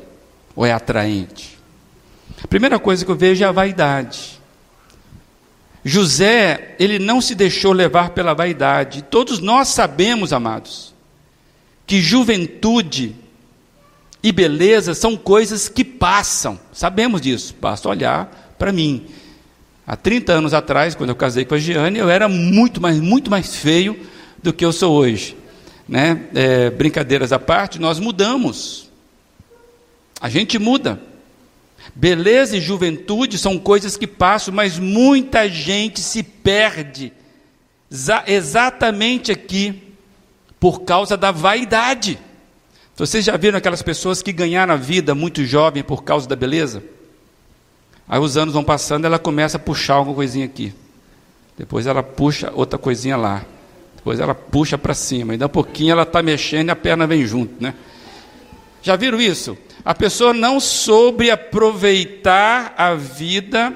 ou 0.54 0.64
é 0.64 0.72
atraente? 0.72 1.58
A 2.42 2.46
primeira 2.46 2.78
coisa 2.78 3.04
que 3.04 3.10
eu 3.10 3.16
vejo 3.16 3.42
é 3.42 3.46
a 3.46 3.52
vaidade. 3.52 4.40
José, 5.84 6.76
ele 6.78 6.98
não 6.98 7.20
se 7.20 7.34
deixou 7.34 7.72
levar 7.72 8.10
pela 8.10 8.34
vaidade. 8.34 9.02
Todos 9.02 9.38
nós 9.40 9.68
sabemos, 9.68 10.32
amados, 10.32 10.94
que 11.86 12.00
juventude 12.00 13.14
e 14.22 14.32
beleza 14.32 14.94
são 14.94 15.16
coisas 15.16 15.68
que 15.68 15.84
passam. 15.84 16.58
Sabemos 16.72 17.20
disso. 17.20 17.54
Basta 17.60 17.88
olhar 17.88 18.54
para 18.58 18.72
mim. 18.72 19.06
Há 19.86 19.96
30 19.96 20.32
anos 20.32 20.54
atrás, 20.54 20.94
quando 20.94 21.10
eu 21.10 21.16
casei 21.16 21.44
com 21.44 21.54
a 21.54 21.58
Giane, 21.58 21.98
eu 21.98 22.08
era 22.08 22.28
muito 22.28 22.80
mais, 22.80 22.98
muito 22.98 23.30
mais 23.30 23.54
feio 23.54 23.98
do 24.42 24.52
que 24.52 24.64
eu 24.64 24.72
sou 24.72 24.94
hoje. 24.94 25.36
Né? 25.86 26.24
É, 26.34 26.70
brincadeiras 26.70 27.32
à 27.32 27.38
parte, 27.38 27.78
nós 27.78 27.98
mudamos. 27.98 28.90
A 30.20 30.28
gente 30.28 30.58
muda. 30.58 31.00
Beleza 31.94 32.56
e 32.56 32.60
juventude 32.60 33.36
são 33.36 33.58
coisas 33.58 33.96
que 33.96 34.06
passam, 34.06 34.54
mas 34.54 34.78
muita 34.78 35.48
gente 35.48 36.00
se 36.00 36.22
perde 36.22 37.12
exatamente 38.26 39.30
aqui 39.30 39.82
por 40.58 40.80
causa 40.80 41.16
da 41.16 41.30
vaidade. 41.30 42.18
Vocês 42.96 43.24
já 43.24 43.36
viram 43.36 43.58
aquelas 43.58 43.82
pessoas 43.82 44.22
que 44.22 44.32
ganharam 44.32 44.72
a 44.72 44.78
vida 44.78 45.14
muito 45.14 45.44
jovem 45.44 45.82
por 45.82 46.04
causa 46.04 46.26
da 46.26 46.34
beleza? 46.34 46.82
Aí 48.08 48.20
os 48.20 48.36
anos 48.36 48.54
vão 48.54 48.64
passando, 48.64 49.06
ela 49.06 49.18
começa 49.18 49.56
a 49.56 49.60
puxar 49.60 49.94
alguma 49.94 50.16
coisinha 50.16 50.44
aqui. 50.44 50.72
Depois 51.56 51.86
ela 51.86 52.02
puxa 52.02 52.52
outra 52.54 52.78
coisinha 52.78 53.16
lá. 53.16 53.44
Depois 53.96 54.20
ela 54.20 54.34
puxa 54.34 54.76
para 54.76 54.92
cima. 54.92 55.34
E 55.34 55.38
daqui 55.38 55.50
a 55.50 55.52
pouquinho 55.52 55.92
ela 55.92 56.02
está 56.02 56.22
mexendo 56.22 56.68
e 56.68 56.70
a 56.70 56.76
perna 56.76 57.06
vem 57.06 57.24
junto, 57.26 57.62
né? 57.62 57.74
Já 58.82 58.96
viram 58.96 59.18
isso? 59.20 59.56
A 59.82 59.94
pessoa 59.94 60.34
não 60.34 60.60
soube 60.60 61.30
aproveitar 61.30 62.74
a 62.76 62.94
vida 62.94 63.74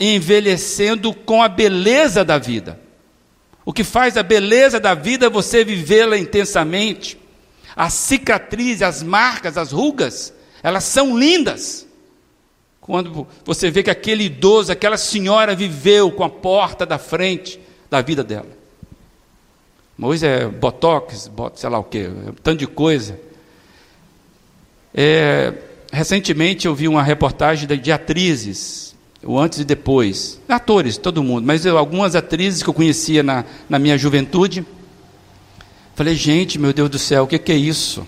envelhecendo 0.00 1.12
com 1.12 1.42
a 1.42 1.48
beleza 1.48 2.24
da 2.24 2.38
vida. 2.38 2.80
O 3.64 3.72
que 3.72 3.84
faz 3.84 4.16
a 4.16 4.22
beleza 4.22 4.80
da 4.80 4.94
vida 4.94 5.26
é 5.26 5.30
você 5.30 5.64
vivê-la 5.64 6.16
intensamente. 6.16 7.18
As 7.76 7.92
cicatrizes, 7.92 8.82
as 8.82 9.02
marcas, 9.02 9.58
as 9.58 9.72
rugas, 9.72 10.32
elas 10.62 10.84
são 10.84 11.18
lindas. 11.18 11.86
Quando 12.88 13.26
você 13.44 13.70
vê 13.70 13.82
que 13.82 13.90
aquele 13.90 14.24
idoso, 14.24 14.72
aquela 14.72 14.96
senhora 14.96 15.54
viveu 15.54 16.10
com 16.10 16.24
a 16.24 16.30
porta 16.30 16.86
da 16.86 16.96
frente 16.96 17.60
da 17.90 18.00
vida 18.00 18.24
dela. 18.24 18.48
Moisés 19.98 20.40
é 20.40 20.48
botox, 20.48 21.30
sei 21.54 21.68
lá 21.68 21.78
o 21.78 21.84
que, 21.84 22.10
tanto 22.42 22.60
de 22.60 22.66
coisa. 22.66 23.20
É, 24.94 25.52
recentemente 25.92 26.66
eu 26.66 26.74
vi 26.74 26.88
uma 26.88 27.02
reportagem 27.02 27.68
de 27.68 27.92
atrizes, 27.92 28.96
o 29.22 29.38
antes 29.38 29.58
e 29.58 29.64
depois, 29.66 30.40
atores, 30.48 30.96
todo 30.96 31.22
mundo, 31.22 31.44
mas 31.44 31.66
eu, 31.66 31.76
algumas 31.76 32.16
atrizes 32.16 32.62
que 32.62 32.70
eu 32.70 32.74
conhecia 32.74 33.22
na, 33.22 33.44
na 33.68 33.78
minha 33.78 33.98
juventude. 33.98 34.64
Falei, 35.94 36.14
gente, 36.14 36.58
meu 36.58 36.72
Deus 36.72 36.88
do 36.88 36.98
céu, 36.98 37.24
o 37.24 37.26
que, 37.26 37.38
que 37.38 37.52
é 37.52 37.56
isso? 37.56 38.06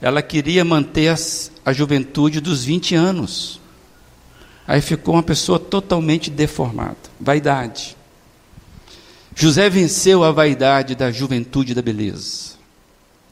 Ela 0.00 0.22
queria 0.22 0.64
manter 0.64 1.08
as, 1.08 1.52
a 1.62 1.70
juventude 1.70 2.40
dos 2.40 2.64
20 2.64 2.94
anos. 2.94 3.65
Aí 4.66 4.80
ficou 4.80 5.14
uma 5.14 5.22
pessoa 5.22 5.58
totalmente 5.58 6.30
deformada. 6.30 6.96
Vaidade. 7.20 7.96
José 9.34 9.68
venceu 9.68 10.24
a 10.24 10.32
vaidade 10.32 10.94
da 10.94 11.12
juventude 11.12 11.72
e 11.72 11.74
da 11.74 11.82
beleza. 11.82 12.54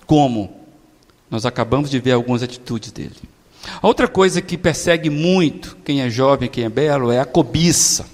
Como? 0.07 0.61
Nós 1.31 1.47
acabamos 1.47 1.91
de 1.91 1.99
ver 1.99 2.13
algumas 2.13 2.43
atitudes 2.43 2.93
dele. 2.93 3.17
outra 3.83 4.07
coisa 4.07 4.43
que 4.43 4.59
persegue 4.59 5.09
muito 5.09 5.77
quem 5.85 6.03
é 6.03 6.11
jovem, 6.11 6.49
quem 6.49 6.65
é 6.65 6.69
belo, 6.69 7.11
é 7.11 7.19
a 7.19 7.25
cobiça. 7.25 8.07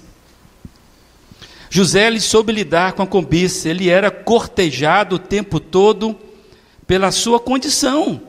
José 1.69 2.07
ele 2.07 2.19
soube 2.19 2.51
lidar 2.51 2.93
com 2.93 3.03
a 3.03 3.07
cobiça, 3.07 3.69
ele 3.69 3.89
era 3.89 4.09
cortejado 4.09 5.17
o 5.17 5.19
tempo 5.19 5.59
todo 5.59 6.17
pela 6.87 7.11
sua 7.11 7.39
condição 7.39 8.21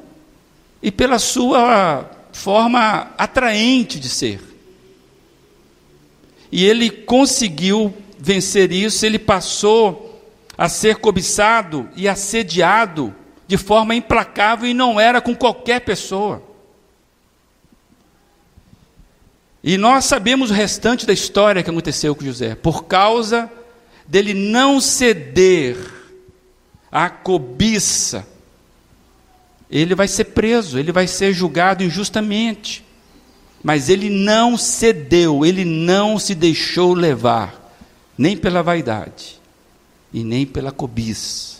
e 0.83 0.91
pela 0.91 1.19
sua 1.19 2.09
forma 2.33 3.13
atraente 3.17 3.99
de 3.99 4.09
ser. 4.09 4.52
E 6.53 6.67
ele 6.67 6.91
conseguiu 6.91 7.95
vencer 8.19 8.71
isso, 8.71 9.07
ele 9.07 9.19
passou 9.19 10.23
a 10.57 10.69
ser 10.69 10.97
cobiçado 10.97 11.89
e 11.97 12.07
assediado 12.07 13.15
de 13.49 13.57
forma 13.57 13.95
implacável 13.95 14.69
e 14.69 14.75
não 14.75 15.01
era 15.01 15.21
com 15.21 15.35
qualquer 15.35 15.81
pessoa. 15.81 16.43
E 19.65 19.79
nós 19.79 20.05
sabemos 20.05 20.51
o 20.51 20.55
restante 20.55 21.07
da 21.07 21.13
história 21.13 21.63
que 21.63 21.71
aconteceu 21.71 22.15
com 22.15 22.25
José, 22.25 22.55
por 22.55 22.85
causa 22.85 23.51
dele 24.07 24.35
não 24.35 24.79
ceder 24.81 25.77
à 26.91 27.09
cobiça. 27.09 28.27
Ele 29.71 29.95
vai 29.95 30.07
ser 30.07 30.25
preso, 30.25 30.79
ele 30.79 30.93
vai 30.93 31.07
ser 31.07 31.33
julgado 31.33 31.83
injustamente. 31.83 32.85
Mas 33.63 33.89
ele 33.89 34.11
não 34.11 34.57
cedeu, 34.57 35.45
ele 35.45 35.65
não 35.65 36.19
se 36.19 36.35
deixou 36.35 36.95
levar, 36.95 37.75
nem 38.19 38.37
pela 38.37 38.63
vaidade 38.63 39.41
e 40.13 40.25
nem 40.25 40.45
pela 40.45 40.73
cobiça 40.73 41.53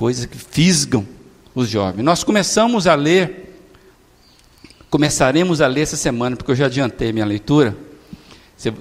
coisas 0.00 0.24
que 0.24 0.38
fisgam 0.38 1.06
os 1.54 1.68
jovens. 1.68 2.02
Nós 2.02 2.24
começamos 2.24 2.86
a 2.86 2.94
ler 2.94 3.48
começaremos 4.88 5.60
a 5.60 5.66
ler 5.66 5.82
essa 5.82 5.96
semana, 5.96 6.36
porque 6.36 6.50
eu 6.50 6.56
já 6.56 6.66
adiantei 6.66 7.12
minha 7.12 7.24
leitura. 7.24 7.76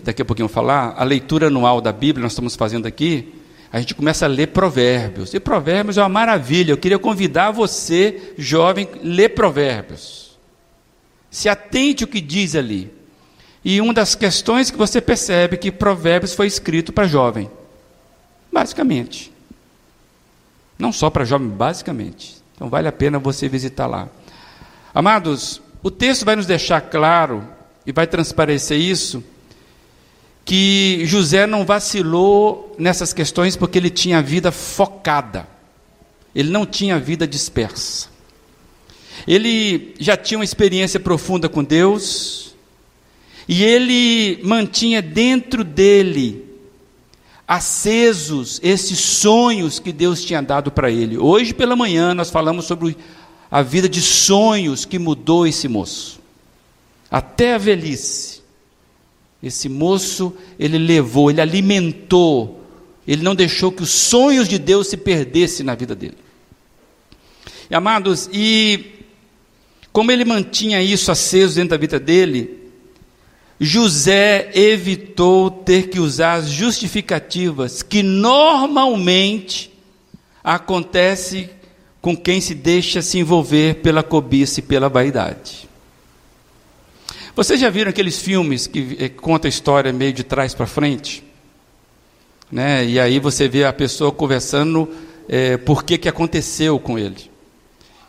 Daqui 0.04 0.22
a 0.22 0.26
pouquinho 0.26 0.46
eu 0.46 0.48
vou 0.48 0.54
falar. 0.54 0.96
A 0.98 1.04
leitura 1.04 1.48
anual 1.48 1.80
da 1.80 1.92
Bíblia, 1.92 2.24
nós 2.24 2.32
estamos 2.32 2.56
fazendo 2.56 2.88
aqui. 2.88 3.36
A 3.72 3.80
gente 3.80 3.94
começa 3.94 4.26
a 4.26 4.28
ler 4.28 4.48
Provérbios. 4.48 5.34
E 5.34 5.40
Provérbios 5.40 5.98
é 5.98 6.02
uma 6.02 6.10
maravilha. 6.10 6.72
Eu 6.72 6.78
queria 6.78 6.98
convidar 6.98 7.52
você, 7.52 8.34
jovem, 8.38 8.88
ler 9.04 9.30
Provérbios. 9.30 10.29
Se 11.30 11.48
atente 11.48 12.04
o 12.04 12.08
que 12.08 12.22
diz 12.22 12.56
ali. 12.56 12.92
E 13.64 13.82
uma 13.82 13.94
das 13.94 14.16
questões 14.16 14.72
que 14.72 14.78
você 14.78 15.02
percebe 15.02 15.58
que 15.58 15.72
Provérbios 15.72 16.34
foi 16.34 16.48
escrito 16.48 16.94
para 16.94 17.08
jovem. 17.08 17.50
Basicamente. 18.52 19.32
Não 20.78 20.92
só 20.92 21.10
para 21.10 21.26
jovem, 21.26 21.50
basicamente. 21.50 22.38
Então 22.56 22.70
vale 22.70 22.88
a 22.88 22.92
pena 22.92 23.20
você 23.20 23.48
visitar 23.48 23.88
lá. 23.88 24.08
Amados, 24.94 25.62
o 25.84 25.92
texto 25.92 26.26
vai 26.26 26.36
nos 26.36 26.46
deixar 26.46 26.82
claro 26.82 27.48
e 27.86 27.92
vai 27.92 28.08
transparecer 28.08 28.80
isso 28.80 29.24
que 30.50 31.04
José 31.06 31.46
não 31.46 31.64
vacilou 31.64 32.76
nessas 32.80 33.14
questões 33.14 33.56
porque 33.56 33.78
ele 33.78 33.90
tinha 33.90 34.18
a 34.18 34.22
vida 34.22 34.52
focada. 34.52 35.48
Ele 36.34 36.50
não 36.50 36.66
tinha 36.66 36.96
a 36.96 37.00
vida 37.00 37.28
dispersa. 37.28 38.10
Ele 39.28 39.94
já 40.00 40.16
tinha 40.16 40.38
uma 40.38 40.44
experiência 40.44 41.00
profunda 41.00 41.50
com 41.50 41.64
Deus, 41.64 42.56
e 43.48 43.64
ele 43.64 44.40
mantinha 44.44 45.02
dentro 45.02 45.64
dele 45.64 46.46
acesos 47.48 48.60
esses 48.62 49.00
sonhos 49.00 49.80
que 49.80 49.92
Deus 49.92 50.24
tinha 50.24 50.42
dado 50.42 50.72
para 50.72 50.92
ele. 50.92 51.18
Hoje 51.18 51.52
pela 51.52 51.76
manhã 51.76 52.14
nós 52.14 52.30
falamos 52.30 52.66
sobre 52.66 52.96
a 53.50 53.64
vida 53.64 53.90
de 53.90 54.02
sonhos 54.02 54.86
que 54.86 55.00
mudou 55.00 55.48
esse 55.48 55.68
moço. 55.68 56.20
Até 57.10 57.56
a 57.56 57.58
velhice. 57.58 58.44
Esse 59.42 59.68
moço, 59.68 60.32
ele 60.60 60.78
levou, 60.78 61.32
ele 61.32 61.42
alimentou, 61.42 62.62
ele 63.08 63.24
não 63.24 63.34
deixou 63.34 63.72
que 63.72 63.82
os 63.82 63.90
sonhos 63.90 64.48
de 64.48 64.60
Deus 64.60 64.88
se 64.88 64.98
perdessem 64.98 65.66
na 65.66 65.74
vida 65.74 65.96
dele. 65.96 66.18
E, 67.70 67.74
amados, 67.74 68.30
e 68.32 68.99
como 69.92 70.12
ele 70.12 70.26
mantinha 70.26 70.82
isso 70.82 71.12
aceso 71.12 71.56
dentro 71.56 71.72
da 71.72 71.78
vida 71.78 72.00
dele, 72.00 72.60
José 73.60 74.52
evitou 74.54 75.52
ter 75.52 75.90
que 75.90 76.00
usar 76.00 76.36
as 76.36 76.50
justificativas 76.50 77.84
que 77.84 78.02
normalmente 78.02 79.72
acontece 80.44 81.50
com 82.02 82.16
quem 82.16 82.40
se 82.40 82.56
deixa 82.56 83.02
se 83.02 83.20
envolver 83.20 83.76
pela 83.76 84.02
cobiça 84.02 84.62
e 84.62 84.64
pela 84.64 84.88
vaidade. 84.88 85.68
Vocês 87.36 87.60
já 87.60 87.70
viram 87.70 87.90
aqueles 87.90 88.22
filmes 88.22 88.68
que 88.68 88.98
eh, 89.00 89.10
conta 89.10 89.48
a 89.48 89.50
história 89.50 89.92
meio 89.92 90.14
de 90.14 90.24
trás 90.24 90.54
para 90.54 90.66
frente? 90.66 91.24
Né? 92.52 92.86
E 92.86 93.00
aí 93.00 93.20
você 93.20 93.48
vê 93.48 93.66
a 93.66 93.74
pessoa 93.74 94.12
conversando 94.12 94.90
é, 95.28 95.58
por 95.58 95.84
que, 95.84 95.98
que 95.98 96.10
aconteceu 96.10 96.80
com 96.80 96.98
ele. 96.98 97.30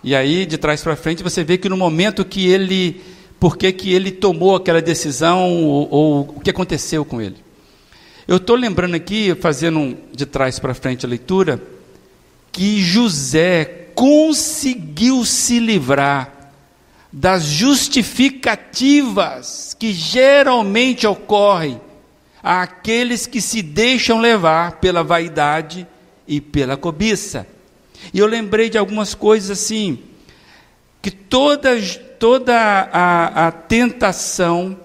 E 0.02 0.14
aí, 0.14 0.46
de 0.46 0.56
trás 0.56 0.82
para 0.82 0.96
frente, 0.96 1.22
você 1.22 1.44
vê 1.44 1.58
que 1.58 1.68
no 1.68 1.76
momento 1.76 2.24
que 2.24 2.48
ele 2.48 3.02
por 3.40 3.56
que, 3.56 3.74
ele 3.90 4.10
tomou 4.10 4.54
aquela 4.54 4.82
decisão 4.82 5.50
ou, 5.50 5.88
ou 5.90 6.20
o 6.36 6.40
que 6.40 6.50
aconteceu 6.50 7.06
com 7.06 7.22
ele. 7.22 7.36
Eu 8.28 8.36
estou 8.36 8.54
lembrando 8.54 8.94
aqui, 8.94 9.34
fazendo 9.34 9.96
de 10.12 10.26
trás 10.26 10.58
para 10.58 10.74
frente 10.74 11.06
a 11.06 11.08
leitura, 11.08 11.58
que 12.52 12.82
José 12.82 13.86
conseguiu 13.94 15.24
se 15.24 15.58
livrar 15.58 16.52
das 17.10 17.44
justificativas 17.44 19.74
que 19.76 19.92
geralmente 19.92 21.04
ocorrem 21.06 21.80
àqueles 22.42 23.26
que 23.26 23.40
se 23.40 23.62
deixam 23.62 24.20
levar 24.20 24.80
pela 24.80 25.02
vaidade 25.02 25.86
e 26.28 26.42
pela 26.42 26.76
cobiça. 26.76 27.46
E 28.12 28.18
eu 28.18 28.26
lembrei 28.26 28.70
de 28.70 28.78
algumas 28.78 29.14
coisas 29.14 29.50
assim, 29.50 29.98
que 31.02 31.10
todas 31.10 31.98
toda 32.20 32.54
a, 32.54 33.46
a 33.46 33.50
tentação, 33.50 34.78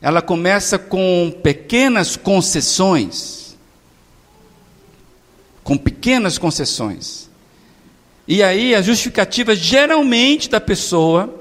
ela 0.00 0.22
começa 0.22 0.78
com 0.78 1.34
pequenas 1.42 2.16
concessões. 2.16 3.58
Com 5.64 5.76
pequenas 5.76 6.38
concessões. 6.38 7.28
E 8.26 8.40
aí 8.40 8.72
a 8.72 8.80
justificativa 8.80 9.54
geralmente 9.56 10.48
da 10.48 10.60
pessoa 10.60 11.40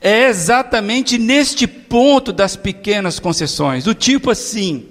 é 0.00 0.26
exatamente 0.28 1.18
neste 1.18 1.66
ponto 1.66 2.32
das 2.32 2.56
pequenas 2.56 3.18
concessões, 3.18 3.84
do 3.84 3.94
tipo 3.94 4.30
assim, 4.30 4.88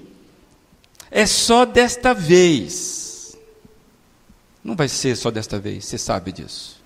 é 1.09 1.25
só 1.25 1.65
desta 1.65 2.13
vez. 2.13 3.10
Não 4.63 4.75
vai 4.75 4.87
ser 4.87 5.15
só 5.15 5.31
desta 5.31 5.59
vez, 5.59 5.85
você 5.85 5.97
sabe 5.97 6.31
disso. 6.31 6.81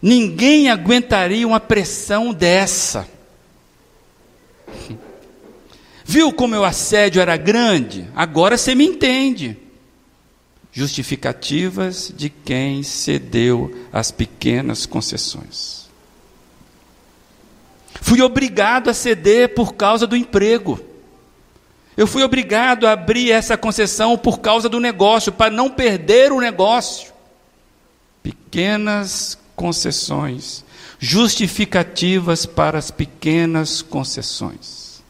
Ninguém 0.00 0.68
aguentaria 0.68 1.46
uma 1.46 1.58
pressão 1.58 2.34
dessa. 2.34 3.08
Viu 6.04 6.30
como 6.30 6.54
o 6.56 6.64
assédio 6.64 7.22
era 7.22 7.38
grande? 7.38 8.06
Agora 8.14 8.58
você 8.58 8.74
me 8.74 8.84
entende. 8.84 9.56
Justificativas 10.70 12.12
de 12.14 12.28
quem 12.28 12.82
cedeu 12.82 13.86
às 13.90 14.10
pequenas 14.10 14.84
concessões. 14.84 15.88
Fui 18.02 18.20
obrigado 18.20 18.90
a 18.90 18.94
ceder 18.94 19.54
por 19.54 19.72
causa 19.74 20.06
do 20.06 20.14
emprego. 20.14 20.78
Eu 21.96 22.06
fui 22.06 22.22
obrigado 22.22 22.86
a 22.86 22.92
abrir 22.92 23.30
essa 23.30 23.56
concessão 23.56 24.18
por 24.18 24.40
causa 24.40 24.68
do 24.68 24.80
negócio, 24.80 25.30
para 25.32 25.50
não 25.50 25.70
perder 25.70 26.32
o 26.32 26.40
negócio. 26.40 27.12
Pequenas 28.22 29.38
concessões, 29.54 30.64
justificativas 30.98 32.46
para 32.46 32.78
as 32.78 32.90
pequenas 32.90 33.80
concessões. 33.80 35.02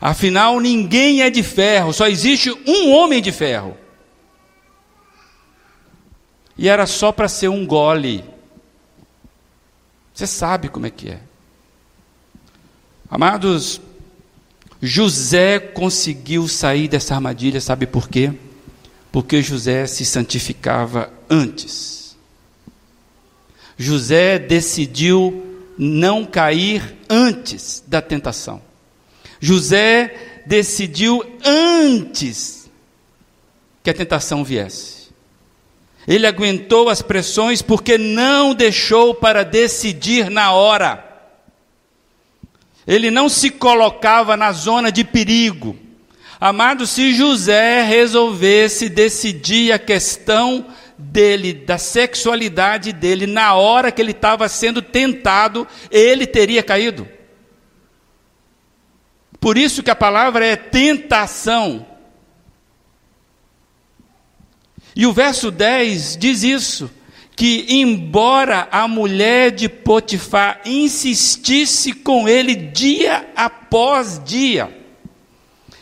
Afinal, 0.00 0.60
ninguém 0.60 1.22
é 1.22 1.30
de 1.30 1.42
ferro, 1.42 1.92
só 1.92 2.06
existe 2.06 2.50
um 2.66 2.92
homem 2.92 3.22
de 3.22 3.32
ferro. 3.32 3.76
E 6.58 6.68
era 6.68 6.86
só 6.86 7.12
para 7.12 7.28
ser 7.28 7.48
um 7.48 7.66
gole. 7.66 8.24
Você 10.14 10.26
sabe 10.26 10.68
como 10.68 10.86
é 10.86 10.90
que 10.90 11.10
é. 11.10 11.20
Amados, 13.10 13.80
José 14.86 15.58
conseguiu 15.58 16.46
sair 16.46 16.86
dessa 16.86 17.14
armadilha, 17.14 17.60
sabe 17.60 17.86
por 17.86 18.08
quê? 18.08 18.32
Porque 19.10 19.42
José 19.42 19.86
se 19.88 20.04
santificava 20.04 21.12
antes. 21.28 22.16
José 23.76 24.38
decidiu 24.38 25.44
não 25.76 26.24
cair 26.24 26.96
antes 27.10 27.82
da 27.86 28.00
tentação. 28.00 28.62
José 29.40 30.42
decidiu 30.46 31.22
antes 31.44 32.70
que 33.82 33.90
a 33.90 33.94
tentação 33.94 34.44
viesse. 34.44 35.08
Ele 36.06 36.28
aguentou 36.28 36.88
as 36.88 37.02
pressões 37.02 37.60
porque 37.60 37.98
não 37.98 38.54
deixou 38.54 39.16
para 39.16 39.42
decidir 39.42 40.30
na 40.30 40.52
hora. 40.52 41.05
Ele 42.86 43.10
não 43.10 43.28
se 43.28 43.50
colocava 43.50 44.36
na 44.36 44.52
zona 44.52 44.92
de 44.92 45.04
perigo. 45.04 45.76
Amado, 46.40 46.86
se 46.86 47.14
José 47.14 47.82
resolvesse 47.82 48.88
decidir 48.88 49.72
a 49.72 49.78
questão 49.78 50.66
dele, 50.96 51.52
da 51.52 51.78
sexualidade 51.78 52.92
dele, 52.92 53.26
na 53.26 53.54
hora 53.54 53.90
que 53.90 54.00
ele 54.00 54.12
estava 54.12 54.48
sendo 54.48 54.80
tentado, 54.80 55.66
ele 55.90 56.26
teria 56.26 56.62
caído. 56.62 57.08
Por 59.40 59.56
isso 59.56 59.82
que 59.82 59.90
a 59.90 59.96
palavra 59.96 60.44
é 60.44 60.56
tentação. 60.56 61.86
E 64.94 65.06
o 65.06 65.12
verso 65.12 65.50
10 65.50 66.16
diz 66.16 66.42
isso, 66.42 66.90
que 67.36 67.66
embora 67.68 68.66
a 68.72 68.88
mulher 68.88 69.50
de 69.50 69.68
Potifar 69.68 70.62
insistisse 70.64 71.92
com 71.92 72.26
ele 72.26 72.56
dia 72.56 73.28
após 73.36 74.18
dia, 74.24 74.74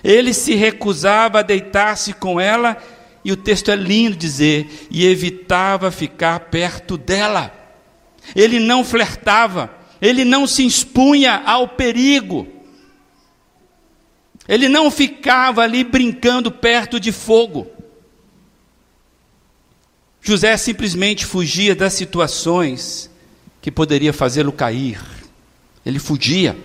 ele 0.02 0.34
se 0.34 0.54
recusava 0.54 1.38
a 1.38 1.42
deitar-se 1.42 2.12
com 2.12 2.40
ela 2.40 2.76
e 3.24 3.32
o 3.32 3.36
texto 3.36 3.70
é 3.70 3.76
lindo 3.76 4.16
dizer, 4.16 4.86
e 4.90 5.06
evitava 5.06 5.90
ficar 5.90 6.40
perto 6.40 6.98
dela. 6.98 7.52
Ele 8.36 8.60
não 8.60 8.84
flertava, 8.84 9.72
ele 10.02 10.24
não 10.24 10.46
se 10.46 10.66
expunha 10.66 11.42
ao 11.46 11.68
perigo. 11.68 12.46
Ele 14.46 14.68
não 14.68 14.90
ficava 14.90 15.62
ali 15.62 15.82
brincando 15.84 16.50
perto 16.50 17.00
de 17.00 17.12
fogo. 17.12 17.66
José 20.26 20.56
simplesmente 20.56 21.26
fugia 21.26 21.76
das 21.76 21.92
situações 21.92 23.10
que 23.60 23.70
poderia 23.70 24.10
fazê-lo 24.10 24.50
cair. 24.52 24.98
Ele 25.84 25.98
fugia. 25.98 26.56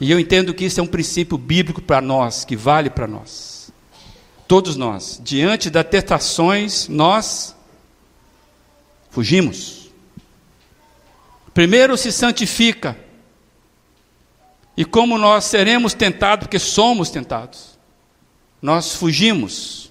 E 0.00 0.10
eu 0.10 0.18
entendo 0.18 0.54
que 0.54 0.64
isso 0.64 0.80
é 0.80 0.82
um 0.82 0.86
princípio 0.86 1.36
bíblico 1.36 1.82
para 1.82 2.00
nós, 2.00 2.46
que 2.46 2.56
vale 2.56 2.88
para 2.88 3.06
nós. 3.06 3.70
Todos 4.46 4.74
nós, 4.74 5.20
diante 5.22 5.68
das 5.68 5.86
tentações, 5.86 6.88
nós 6.88 7.54
fugimos. 9.10 9.90
Primeiro 11.52 11.94
se 11.98 12.10
santifica. 12.10 12.96
E 14.74 14.82
como 14.82 15.18
nós 15.18 15.44
seremos 15.44 15.92
tentados, 15.92 16.46
porque 16.46 16.58
somos 16.58 17.10
tentados, 17.10 17.78
nós 18.62 18.94
fugimos. 18.94 19.87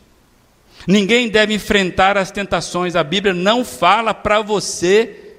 Ninguém 0.88 1.28
deve 1.28 1.54
enfrentar 1.54 2.18
as 2.18 2.32
tentações. 2.32 2.96
A 2.96 3.04
Bíblia 3.04 3.34
não 3.34 3.66
fala 3.66 4.14
para 4.14 4.42
você 4.42 5.36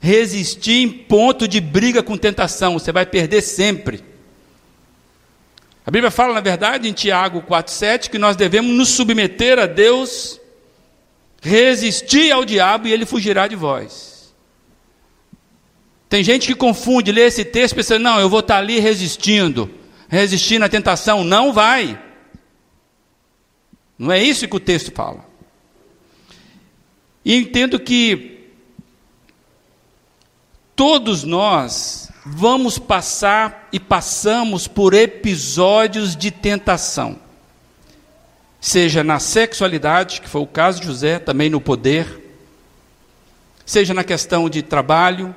resistir 0.00 0.82
em 0.82 0.88
ponto 0.88 1.46
de 1.46 1.60
briga 1.60 2.02
com 2.02 2.16
tentação, 2.16 2.78
você 2.78 2.90
vai 2.90 3.04
perder 3.04 3.42
sempre. 3.42 4.02
A 5.84 5.90
Bíblia 5.90 6.10
fala, 6.10 6.32
na 6.32 6.40
verdade, 6.40 6.88
em 6.88 6.92
Tiago 6.92 7.42
4,7, 7.42 8.08
que 8.08 8.18
nós 8.18 8.36
devemos 8.36 8.74
nos 8.74 8.88
submeter 8.88 9.58
a 9.58 9.66
Deus, 9.66 10.40
resistir 11.42 12.32
ao 12.32 12.46
diabo 12.46 12.88
e 12.88 12.92
ele 12.92 13.04
fugirá 13.04 13.46
de 13.46 13.56
vós. 13.56 14.32
Tem 16.08 16.24
gente 16.24 16.46
que 16.46 16.54
confunde, 16.54 17.12
lê 17.12 17.22
esse 17.22 17.44
texto 17.44 17.74
pensando, 17.74 18.02
não, 18.02 18.18
eu 18.18 18.28
vou 18.28 18.40
estar 18.40 18.56
ali 18.56 18.80
resistindo, 18.80 19.70
resistindo 20.08 20.64
à 20.64 20.68
tentação. 20.68 21.22
Não 21.22 21.52
vai. 21.52 21.98
Não 24.00 24.10
é 24.10 24.22
isso 24.22 24.48
que 24.48 24.56
o 24.56 24.60
texto 24.60 24.90
fala. 24.92 25.26
E 27.22 27.36
entendo 27.36 27.78
que 27.78 28.48
todos 30.74 31.22
nós 31.22 32.10
vamos 32.24 32.78
passar 32.78 33.68
e 33.70 33.78
passamos 33.78 34.66
por 34.66 34.94
episódios 34.94 36.16
de 36.16 36.30
tentação. 36.30 37.18
Seja 38.58 39.04
na 39.04 39.18
sexualidade, 39.18 40.22
que 40.22 40.30
foi 40.30 40.40
o 40.40 40.46
caso 40.46 40.80
de 40.80 40.86
José, 40.86 41.18
também 41.18 41.50
no 41.50 41.60
poder, 41.60 42.40
seja 43.66 43.92
na 43.92 44.02
questão 44.02 44.48
de 44.48 44.62
trabalho, 44.62 45.36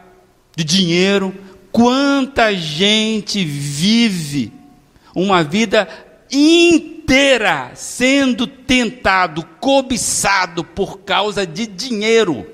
de 0.55 0.63
dinheiro. 0.63 1.35
Quanta 1.69 2.55
gente 2.55 3.43
vive 3.43 4.53
uma 5.13 5.43
vida 5.43 5.85
inteira 7.03 7.71
sendo 7.75 8.47
tentado, 8.47 9.43
cobiçado 9.59 10.63
por 10.63 10.99
causa 10.99 11.45
de 11.45 11.67
dinheiro. 11.67 12.53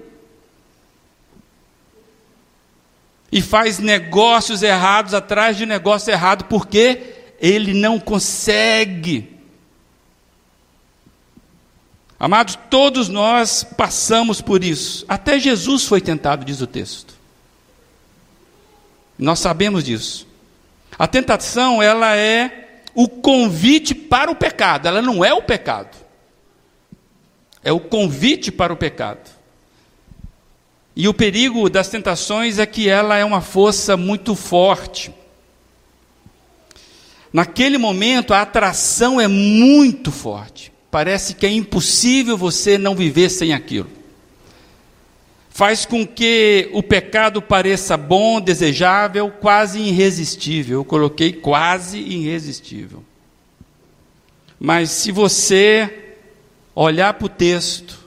e 3.32 3.42
faz 3.42 3.80
negócios 3.80 4.64
errados 4.64 5.14
atrás 5.14 5.56
de 5.56 5.66
negócio 5.66 6.12
errado 6.12 6.46
porque 6.46 7.14
ele 7.40 7.74
não 7.74 8.00
consegue. 8.00 9.38
Amados, 12.20 12.58
todos 12.70 13.08
nós 13.08 13.64
passamos 13.64 14.42
por 14.42 14.64
isso. 14.64 15.06
Até 15.08 15.40
Jesus 15.40 15.86
foi 15.86 16.02
tentado, 16.02 16.44
diz 16.44 16.60
o 16.60 16.68
texto. 16.68 17.14
Nós 19.18 19.40
sabemos 19.40 19.84
disso. 19.84 20.28
A 20.98 21.08
tentação, 21.08 21.82
ela 21.82 22.16
é 22.18 22.69
o 23.02 23.08
convite 23.08 23.96
para 23.96 24.30
o 24.30 24.36
pecado, 24.36 24.90
ela 24.90 25.02
não 25.02 25.24
é 25.24 25.34
o 25.34 25.42
pecado. 25.42 25.96
É 27.64 27.72
o 27.72 27.80
convite 27.80 28.52
para 28.52 28.74
o 28.74 28.76
pecado. 28.76 29.30
E 30.94 31.08
o 31.08 31.14
perigo 31.14 31.70
das 31.70 31.88
tentações 31.88 32.60
é 32.60 32.66
que 32.66 32.90
ela 32.90 33.16
é 33.16 33.24
uma 33.24 33.40
força 33.40 33.96
muito 33.96 34.36
forte. 34.36 35.14
Naquele 37.32 37.78
momento, 37.78 38.34
a 38.34 38.42
atração 38.42 39.22
é 39.22 39.30
muito 39.30 40.12
forte. 40.12 40.70
Parece 40.92 41.36
que 41.36 41.46
é 41.46 41.50
impossível 41.50 42.36
você 42.36 42.78
não 42.78 42.98
viver 42.98 43.30
sem 43.30 43.54
aquilo. 43.54 43.90
Faz 45.50 45.86
com 45.86 46.06
que 46.06 46.70
o 46.74 46.82
pecado 46.82 47.42
pareça 47.42 47.98
bom, 47.98 48.40
desejável, 48.40 49.30
quase 49.30 49.80
irresistível. 49.80 50.80
Eu 50.80 50.86
coloquei 50.86 51.34
quase 51.34 52.00
irresistível. 52.00 53.04
Mas 54.60 54.92
se 54.92 55.12
você 55.12 56.14
olhar 56.76 57.14
para 57.14 57.26
o 57.26 57.30
texto, 57.30 57.98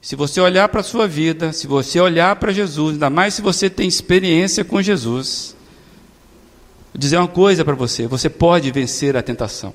se 0.00 0.14
você 0.14 0.40
olhar 0.40 0.68
para 0.68 0.80
a 0.80 0.84
sua 0.84 1.08
vida, 1.08 1.52
se 1.52 1.66
você 1.66 1.98
olhar 1.98 2.36
para 2.36 2.52
Jesus, 2.52 2.94
ainda 2.94 3.10
mais 3.10 3.34
se 3.34 3.42
você 3.42 3.68
tem 3.68 3.88
experiência 3.88 4.64
com 4.64 4.80
Jesus, 4.80 5.56
vou 6.94 7.00
dizer 7.00 7.16
uma 7.16 7.26
coisa 7.26 7.64
para 7.64 7.74
você: 7.74 8.06
você 8.06 8.30
pode 8.30 8.70
vencer 8.70 9.16
a 9.16 9.22
tentação. 9.22 9.74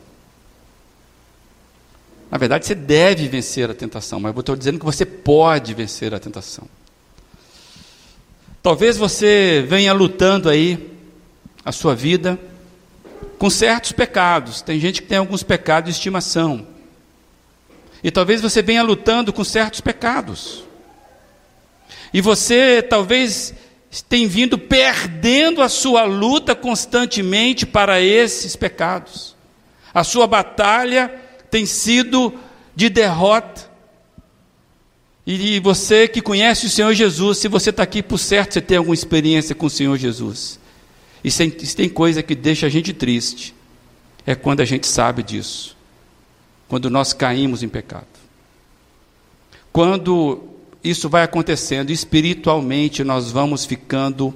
Na 2.31 2.37
verdade, 2.37 2.65
você 2.65 2.73
deve 2.73 3.27
vencer 3.27 3.69
a 3.69 3.73
tentação, 3.73 4.19
mas 4.19 4.33
eu 4.33 4.39
estou 4.39 4.55
dizendo 4.55 4.79
que 4.79 4.85
você 4.85 5.05
pode 5.05 5.73
vencer 5.73 6.13
a 6.13 6.19
tentação. 6.19 6.65
Talvez 8.63 8.95
você 8.95 9.65
venha 9.67 9.91
lutando 9.91 10.47
aí 10.47 10.91
a 11.65 11.71
sua 11.71 11.95
vida 11.95 12.39
com 13.39 13.49
certos 13.49 13.91
pecados. 13.91 14.61
Tem 14.61 14.79
gente 14.79 15.01
que 15.01 15.07
tem 15.07 15.17
alguns 15.17 15.41
pecados 15.41 15.89
de 15.89 15.97
estimação. 15.97 16.67
E 18.03 18.11
talvez 18.11 18.39
você 18.39 18.61
venha 18.61 18.83
lutando 18.83 19.33
com 19.33 19.43
certos 19.43 19.81
pecados. 19.81 20.63
E 22.13 22.21
você 22.21 22.83
talvez 22.83 23.51
tenha 24.07 24.27
vindo 24.27 24.59
perdendo 24.59 25.63
a 25.63 25.67
sua 25.67 26.03
luta 26.03 26.53
constantemente 26.53 27.65
para 27.65 27.99
esses 27.99 28.55
pecados. 28.55 29.35
A 29.91 30.03
sua 30.03 30.27
batalha 30.27 31.11
tem 31.49 31.65
sido 31.65 32.31
de 32.75 32.89
derrota. 32.89 33.70
E 35.25 35.59
você 35.59 36.07
que 36.07 36.21
conhece 36.21 36.65
o 36.65 36.69
Senhor 36.69 36.93
Jesus, 36.93 37.37
se 37.37 37.47
você 37.47 37.69
está 37.69 37.83
aqui 37.83 38.01
por 38.01 38.17
certo, 38.17 38.53
você 38.53 38.61
tem 38.61 38.77
alguma 38.77 38.95
experiência 38.95 39.53
com 39.53 39.67
o 39.67 39.69
Senhor 39.69 39.97
Jesus. 39.97 40.59
E 41.23 41.29
se 41.29 41.49
tem 41.75 41.87
coisa 41.87 42.23
que 42.23 42.33
deixa 42.33 42.65
a 42.65 42.69
gente 42.69 42.91
triste, 42.91 43.53
é 44.25 44.33
quando 44.33 44.61
a 44.61 44.65
gente 44.65 44.87
sabe 44.87 45.21
disso 45.21 45.77
quando 46.71 46.89
nós 46.89 47.11
caímos 47.11 47.63
em 47.63 47.67
pecado. 47.67 48.07
Quando 49.73 50.41
isso 50.81 51.09
vai 51.09 51.21
acontecendo, 51.21 51.91
espiritualmente 51.91 53.03
nós 53.03 53.29
vamos 53.29 53.65
ficando 53.65 54.33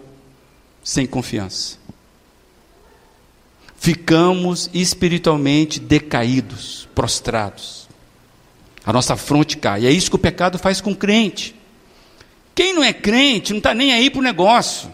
sem 0.83 1.07
confiança. 1.07 1.77
Ficamos 3.77 4.69
espiritualmente 4.73 5.79
decaídos, 5.79 6.89
prostrados. 6.93 7.84
A 8.85 8.93
nossa 8.93 9.15
fronte 9.15 9.57
cai. 9.57 9.85
É 9.85 9.91
isso 9.91 10.09
que 10.09 10.15
o 10.15 10.19
pecado 10.19 10.59
faz 10.59 10.79
com 10.79 10.91
o 10.91 10.95
crente. 10.95 11.55
Quem 12.53 12.73
não 12.73 12.83
é 12.83 12.93
crente 12.93 13.51
não 13.51 13.57
está 13.57 13.73
nem 13.73 13.91
aí 13.91 14.09
para 14.09 14.19
o 14.19 14.23
negócio. 14.23 14.93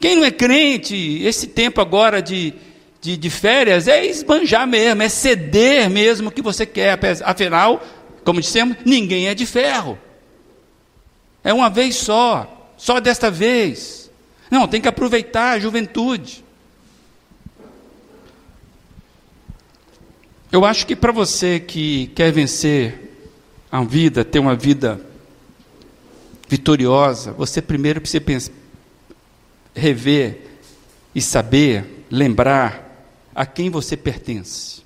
Quem 0.00 0.16
não 0.16 0.24
é 0.24 0.30
crente, 0.30 1.22
esse 1.22 1.46
tempo 1.46 1.80
agora 1.80 2.20
de, 2.20 2.52
de, 3.00 3.16
de 3.16 3.30
férias 3.30 3.88
é 3.88 4.04
esbanjar 4.04 4.66
mesmo, 4.66 5.02
é 5.02 5.08
ceder 5.08 5.88
mesmo 5.88 6.28
o 6.28 6.32
que 6.32 6.42
você 6.42 6.66
quer. 6.66 6.98
Afinal, 7.24 7.82
como 8.24 8.40
dissemos, 8.40 8.76
ninguém 8.84 9.28
é 9.28 9.34
de 9.34 9.46
ferro. 9.46 9.98
É 11.42 11.52
uma 11.52 11.70
vez 11.70 11.96
só, 11.96 12.72
só 12.76 13.00
desta 13.00 13.30
vez. 13.30 14.10
Não, 14.50 14.66
tem 14.66 14.80
que 14.80 14.88
aproveitar 14.88 15.52
a 15.52 15.58
juventude. 15.58 16.43
Eu 20.54 20.64
acho 20.64 20.86
que 20.86 20.94
para 20.94 21.10
você 21.10 21.58
que 21.58 22.06
quer 22.14 22.30
vencer 22.30 23.10
a 23.72 23.82
vida, 23.82 24.24
ter 24.24 24.38
uma 24.38 24.54
vida 24.54 25.04
vitoriosa, 26.48 27.32
você 27.32 27.60
primeiro 27.60 28.00
precisa 28.00 28.20
pensar, 28.20 28.52
rever 29.74 30.42
e 31.12 31.20
saber, 31.20 32.04
lembrar 32.08 33.04
a 33.34 33.44
quem 33.44 33.68
você 33.68 33.96
pertence. 33.96 34.84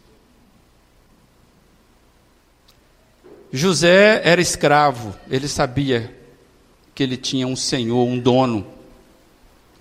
José 3.52 4.22
era 4.24 4.40
escravo, 4.40 5.14
ele 5.30 5.48
sabia 5.48 6.16
que 6.94 7.02
ele 7.02 7.18
tinha 7.18 7.46
um 7.46 7.54
senhor, 7.54 8.06
um 8.06 8.18
dono, 8.18 8.66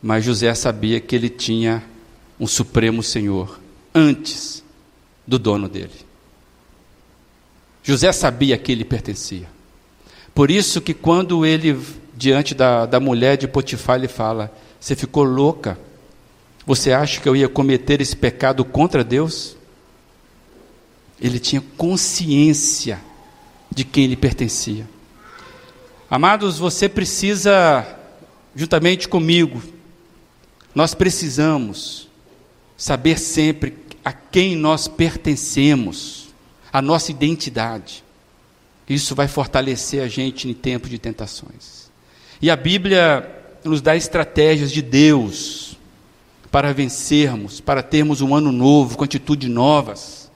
mas 0.02 0.26
José 0.26 0.54
sabia 0.54 1.00
que 1.00 1.16
ele 1.16 1.30
tinha 1.30 1.82
um 2.38 2.46
supremo 2.46 3.02
senhor 3.02 3.58
antes 3.96 4.67
do 5.28 5.38
dono 5.38 5.68
dele. 5.68 5.92
José 7.84 8.12
sabia 8.12 8.58
que 8.58 8.72
ele 8.72 8.86
pertencia. 8.86 9.48
Por 10.34 10.50
isso 10.50 10.82
que 10.82 10.94
quando 10.94 11.46
ele, 11.46 11.80
diante 12.16 12.56
da, 12.56 12.86
da 12.86 13.00
mulher 13.00 13.38
de 13.38 13.48
Potifar, 13.48 13.98
ele 13.98 14.08
fala: 14.08 14.52
Você 14.80 14.96
ficou 14.96 15.24
louca 15.24 15.78
você 16.68 16.92
acha 16.92 17.22
que 17.22 17.30
eu 17.30 17.34
ia 17.34 17.48
cometer 17.48 18.02
esse 18.02 18.14
pecado 18.14 18.66
contra 18.66 19.02
Deus? 19.02 19.56
Ele 21.18 21.40
tinha 21.40 21.64
consciência 21.78 23.00
de 23.74 23.86
quem 23.86 24.04
ele 24.04 24.18
pertencia. 24.18 24.86
Amados, 26.10 26.60
você 26.60 26.90
precisa, 26.90 27.88
juntamente 28.54 29.08
comigo, 29.08 29.64
nós 30.76 30.94
precisamos 30.94 32.10
saber 32.76 33.18
sempre 33.18 33.72
a 34.08 34.14
quem 34.14 34.56
nós 34.56 34.88
pertencemos, 34.88 36.30
a 36.72 36.82
nossa 36.82 37.12
identidade. 37.12 38.06
Isso 38.88 39.14
vai 39.14 39.28
fortalecer 39.28 40.02
a 40.02 40.08
gente 40.08 40.48
em 40.48 40.54
tempo 40.54 40.88
de 40.88 40.98
tentações. 40.98 41.92
E 42.42 42.50
a 42.50 42.56
Bíblia 42.56 43.30
nos 43.66 43.82
dá 43.82 43.98
estratégias 43.98 44.72
de 44.72 44.82
Deus 44.82 45.78
para 46.50 46.74
vencermos, 46.74 47.60
para 47.60 47.84
termos 47.84 48.22
um 48.22 48.34
ano 48.34 48.50
novo, 48.50 48.98
com 48.98 49.04
atitudes 49.04 49.50
novas. 49.50 50.32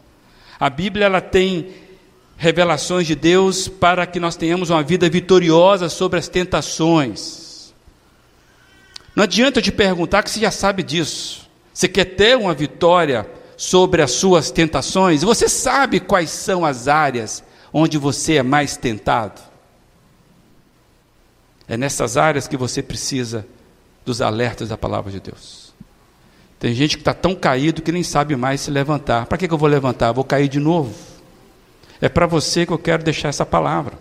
A 0.60 0.70
Bíblia 0.70 1.06
ela 1.06 1.22
tem 1.22 1.70
revelações 2.36 3.08
de 3.08 3.16
Deus 3.16 3.70
para 3.70 4.06
que 4.06 4.20
nós 4.20 4.36
tenhamos 4.36 4.70
uma 4.70 4.84
vida 4.84 5.10
vitoriosa 5.10 5.88
sobre 5.88 6.20
as 6.20 6.28
tentações. 6.28 7.74
Não 9.16 9.24
adianta 9.24 9.60
eu 9.60 9.64
te 9.64 9.72
perguntar 9.72 10.24
que 10.24 10.30
você 10.30 10.42
já 10.42 10.52
sabe 10.52 10.84
disso. 10.84 11.50
Você 11.74 11.88
quer 11.88 12.04
ter 12.04 12.36
uma 12.36 12.54
vitória 12.54 13.40
sobre 13.62 14.02
as 14.02 14.10
suas 14.10 14.50
tentações? 14.50 15.22
Você 15.22 15.48
sabe 15.48 16.00
quais 16.00 16.32
são 16.32 16.66
as 16.66 16.88
áreas 16.88 17.44
onde 17.72 17.96
você 17.96 18.38
é 18.38 18.44
mais 18.44 18.76
tentado? 18.76 19.40
É 21.68 21.78
nessas 21.78 22.18
áreas 22.18 22.48
que 22.48 22.58
você 22.58 22.82
precisa 22.82 23.46
dos 24.04 24.20
alertas 24.20 24.70
da 24.70 24.78
palavra 24.80 25.12
de 25.12 25.20
Deus. 25.20 25.76
Tem 26.60 26.74
gente 26.74 26.98
que 26.98 27.02
está 27.02 27.14
tão 27.14 27.36
caído 27.36 27.84
que 27.84 27.92
nem 27.92 28.02
sabe 28.02 28.36
mais 28.36 28.62
se 28.62 28.72
levantar. 28.72 29.28
Para 29.28 29.38
que, 29.38 29.48
que 29.48 29.54
eu 29.54 29.60
vou 29.60 29.70
levantar? 29.70 30.12
Vou 30.12 30.24
cair 30.24 30.48
de 30.48 30.60
novo. 30.60 30.96
É 32.02 32.10
para 32.10 32.26
você 32.26 32.66
que 32.66 32.74
eu 32.74 32.80
quero 32.80 33.04
deixar 33.04 33.30
essa 33.30 33.46
palavra. 33.46 33.96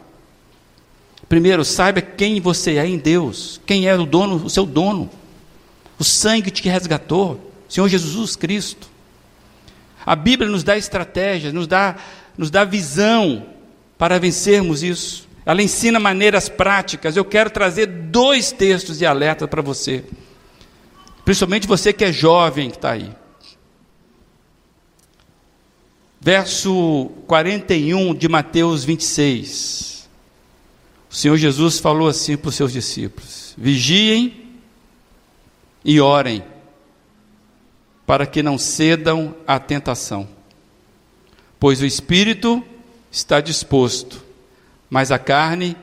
Primeiro, 1.28 1.66
saiba 1.66 2.00
quem 2.00 2.40
você 2.40 2.78
é 2.78 2.86
em 2.86 2.96
Deus, 2.96 3.60
quem 3.66 3.86
é 3.86 3.94
o 3.94 4.06
dono, 4.06 4.36
o 4.36 4.48
seu 4.48 4.64
dono, 4.64 5.10
o 5.98 6.02
sangue 6.02 6.50
te 6.50 6.66
resgatou, 6.66 7.52
Senhor 7.68 7.88
Jesus 7.88 8.36
Cristo. 8.36 8.88
A 10.04 10.16
Bíblia 10.16 10.48
nos 10.50 10.64
dá 10.64 10.76
estratégias, 10.76 11.52
nos 11.52 11.66
dá, 11.66 11.96
nos 12.36 12.50
dá 12.50 12.64
visão 12.64 13.46
para 13.98 14.18
vencermos 14.18 14.82
isso. 14.82 15.28
Ela 15.44 15.62
ensina 15.62 15.98
maneiras 16.00 16.48
práticas. 16.48 17.16
Eu 17.16 17.24
quero 17.24 17.50
trazer 17.50 17.86
dois 17.86 18.52
textos 18.52 18.98
de 18.98 19.06
alerta 19.06 19.46
para 19.46 19.62
você, 19.62 20.04
principalmente 21.24 21.66
você 21.66 21.92
que 21.92 22.04
é 22.04 22.12
jovem 22.12 22.70
que 22.70 22.76
está 22.76 22.92
aí. 22.92 23.10
Verso 26.20 27.10
41 27.26 28.14
de 28.14 28.28
Mateus 28.28 28.84
26. 28.84 30.08
O 31.10 31.14
Senhor 31.14 31.36
Jesus 31.36 31.78
falou 31.78 32.08
assim 32.08 32.36
para 32.36 32.50
os 32.50 32.54
seus 32.54 32.72
discípulos: 32.72 33.54
Vigiem 33.56 34.60
e 35.84 36.00
orem, 36.00 36.44
para 38.10 38.26
que 38.26 38.42
não 38.42 38.58
cedam 38.58 39.36
à 39.46 39.60
tentação, 39.60 40.26
pois 41.60 41.80
o 41.80 41.86
espírito 41.86 42.60
está 43.08 43.40
disposto, 43.40 44.20
mas 44.90 45.12
a 45.12 45.18
carne 45.20 45.76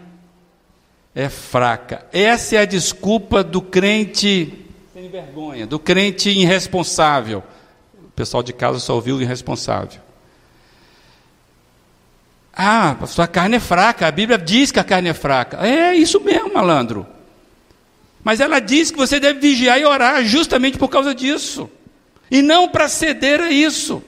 é 1.15 1.29
fraca. 1.29 2.05
Essa 2.11 2.57
é 2.57 2.59
a 2.59 2.65
desculpa 2.65 3.45
do 3.45 3.61
crente 3.61 4.65
sem 4.93 5.09
vergonha, 5.09 5.65
do 5.65 5.79
crente 5.79 6.29
irresponsável. 6.29 7.41
O 7.97 8.11
pessoal 8.11 8.43
de 8.43 8.51
casa 8.51 8.79
só 8.79 8.95
ouviu 8.95 9.21
irresponsável. 9.21 10.01
Ah, 12.53 12.97
a 12.99 13.07
sua 13.07 13.25
carne 13.25 13.55
é 13.55 13.61
fraca. 13.61 14.05
A 14.05 14.11
Bíblia 14.11 14.37
diz 14.37 14.69
que 14.69 14.81
a 14.81 14.83
carne 14.83 15.07
é 15.07 15.13
fraca. 15.13 15.65
É 15.65 15.95
isso 15.95 16.19
mesmo, 16.19 16.53
malandro. 16.53 17.07
Mas 18.21 18.41
ela 18.41 18.59
diz 18.59 18.91
que 18.91 18.97
você 18.97 19.17
deve 19.17 19.39
vigiar 19.39 19.79
e 19.79 19.85
orar 19.85 20.25
justamente 20.25 20.77
por 20.77 20.89
causa 20.89 21.15
disso. 21.15 21.71
E 22.29 22.41
não 22.41 22.69
para 22.69 22.87
ceder 22.87 23.41
a 23.41 23.49
isso. 23.49 24.03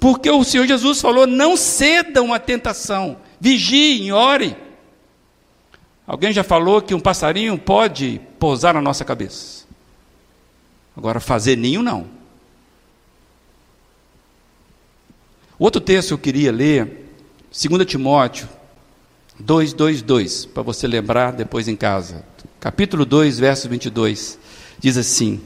Porque 0.00 0.30
o 0.30 0.44
Senhor 0.44 0.66
Jesus 0.66 1.00
falou: 1.00 1.26
não 1.26 1.56
cedam 1.56 2.32
à 2.32 2.38
tentação, 2.38 3.18
vigiem, 3.40 4.12
orem. 4.12 4.56
Alguém 6.06 6.32
já 6.32 6.42
falou 6.42 6.80
que 6.80 6.94
um 6.94 7.00
passarinho 7.00 7.58
pode 7.58 8.20
pousar 8.38 8.72
na 8.72 8.80
nossa 8.80 9.04
cabeça. 9.04 9.66
Agora, 10.96 11.20
fazer 11.20 11.56
ninho, 11.56 11.82
não. 11.82 12.06
Outro 15.58 15.80
texto 15.80 16.08
que 16.08 16.14
eu 16.14 16.18
queria 16.18 16.52
ler, 16.52 17.12
2 17.50 17.84
Timóteo 17.84 18.48
2, 19.40 19.72
2, 19.72 20.02
2, 20.02 20.46
para 20.46 20.62
você 20.64 20.86
lembrar 20.86 21.32
depois 21.32 21.68
em 21.68 21.76
casa. 21.76 22.24
Capítulo 22.58 23.04
2, 23.04 23.38
verso 23.38 23.68
22, 23.68 24.38
diz 24.80 24.96
assim: 24.96 25.40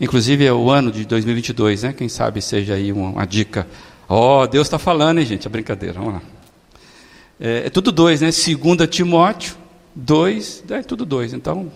Inclusive 0.00 0.46
é 0.46 0.52
o 0.52 0.70
ano 0.70 0.90
de 0.90 1.04
2022, 1.04 1.82
né? 1.82 1.92
Quem 1.92 2.08
sabe 2.08 2.40
seja 2.40 2.74
aí 2.74 2.90
uma, 2.90 3.10
uma 3.10 3.26
dica. 3.26 3.66
Ó, 4.08 4.42
oh, 4.42 4.46
Deus 4.46 4.66
está 4.66 4.78
falando, 4.78 5.18
hein, 5.18 5.26
gente? 5.26 5.46
É 5.46 5.50
brincadeira, 5.50 5.98
vamos 5.98 6.14
lá. 6.14 6.22
É, 7.38 7.66
é 7.66 7.70
tudo 7.70 7.92
dois, 7.92 8.22
né? 8.22 8.30
2 8.30 8.88
Timóteo 8.88 9.56
2, 9.94 10.64
é 10.70 10.82
tudo 10.82 11.04
dois. 11.04 11.34
Então, 11.34 11.70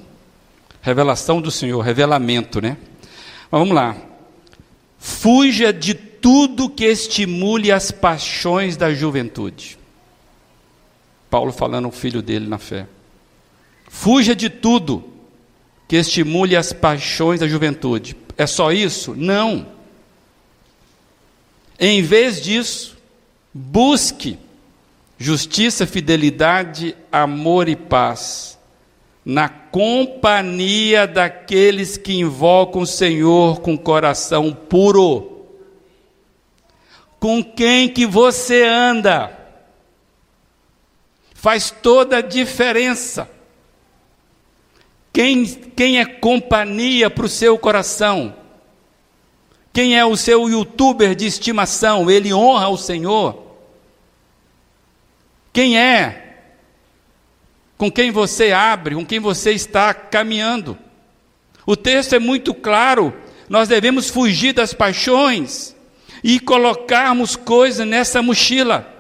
revelação 0.81 1.41
do 1.41 1.51
Senhor, 1.51 1.81
revelamento, 1.83 2.63
né? 2.63 2.79
Mas 3.51 3.59
vamos 3.61 3.75
lá. 3.75 3.95
Fuja 4.99 5.71
de 5.71 5.93
tudo 5.93 6.71
que 6.71 6.87
estimule 6.87 7.71
as 7.71 7.91
paixões 7.91 8.75
da 8.77 8.93
juventude. 8.95 9.79
Paulo 11.29 11.53
falando 11.53 11.85
ao 11.85 11.93
filho 11.93 12.23
dele 12.23 12.49
na 12.49 12.57
fé. 12.57 12.87
Fuja 13.89 14.35
de 14.35 14.49
tudo 14.49 15.14
que 15.87 15.97
estimule 15.97 16.57
as 16.57 16.73
paixões 16.73 17.41
da 17.41 17.49
juventude. 17.49 18.17
É 18.37 18.47
só 18.47 18.73
isso? 18.73 19.15
Não. 19.15 19.67
Em 21.79 22.03
vez 22.03 22.41
disso, 22.41 22.97
busque 23.53 24.39
justiça, 25.19 25.87
fidelidade, 25.87 26.97
amor 27.11 27.69
e 27.69 27.77
paz, 27.77 28.59
na 29.25 29.49
companhia 29.49 31.07
daqueles 31.07 31.97
que 31.97 32.15
invocam 32.15 32.83
o 32.83 32.87
Senhor 32.87 33.61
com 33.61 33.77
coração 33.77 34.53
puro. 34.53 35.47
Com 37.19 37.43
quem 37.43 37.89
que 37.89 38.05
você 38.05 38.65
anda? 38.65 39.39
Faz 41.35 41.71
toda 41.71 42.19
a 42.19 42.23
diferença. 42.23 43.31
Quem, 45.15 45.47
quem 45.47 46.01
é 46.01 46.05
companhia 46.05 47.09
para 47.09 47.25
o 47.25 47.29
seu 47.29 47.57
coração? 47.57 48.35
Quem 49.73 49.97
é 49.97 50.05
o 50.05 50.17
seu 50.17 50.49
youtuber 50.49 51.15
de 51.15 51.25
estimação? 51.25 52.11
Ele 52.11 52.35
honra 52.35 52.69
o 52.69 52.77
Senhor? 52.77 53.41
Quem 55.53 55.79
é? 55.79 56.41
Com 57.79 57.93
quem 57.93 58.11
você 58.11 58.51
abre, 58.51 58.97
com 58.97 59.07
quem 59.07 59.21
você 59.21 59.53
está 59.53 59.95
caminhando? 59.95 60.77
O 61.65 61.77
texto 61.77 62.15
é 62.15 62.19
muito 62.19 62.53
claro. 62.53 63.15
Nós 63.49 63.69
devemos 63.69 64.11
fugir 64.11 64.53
das 64.53 64.75
paixões 64.75 65.77
e 66.25 66.41
colocarmos 66.41 67.37
coisas 67.37 67.87
nessa 67.87 68.21
mochila. 68.21 68.93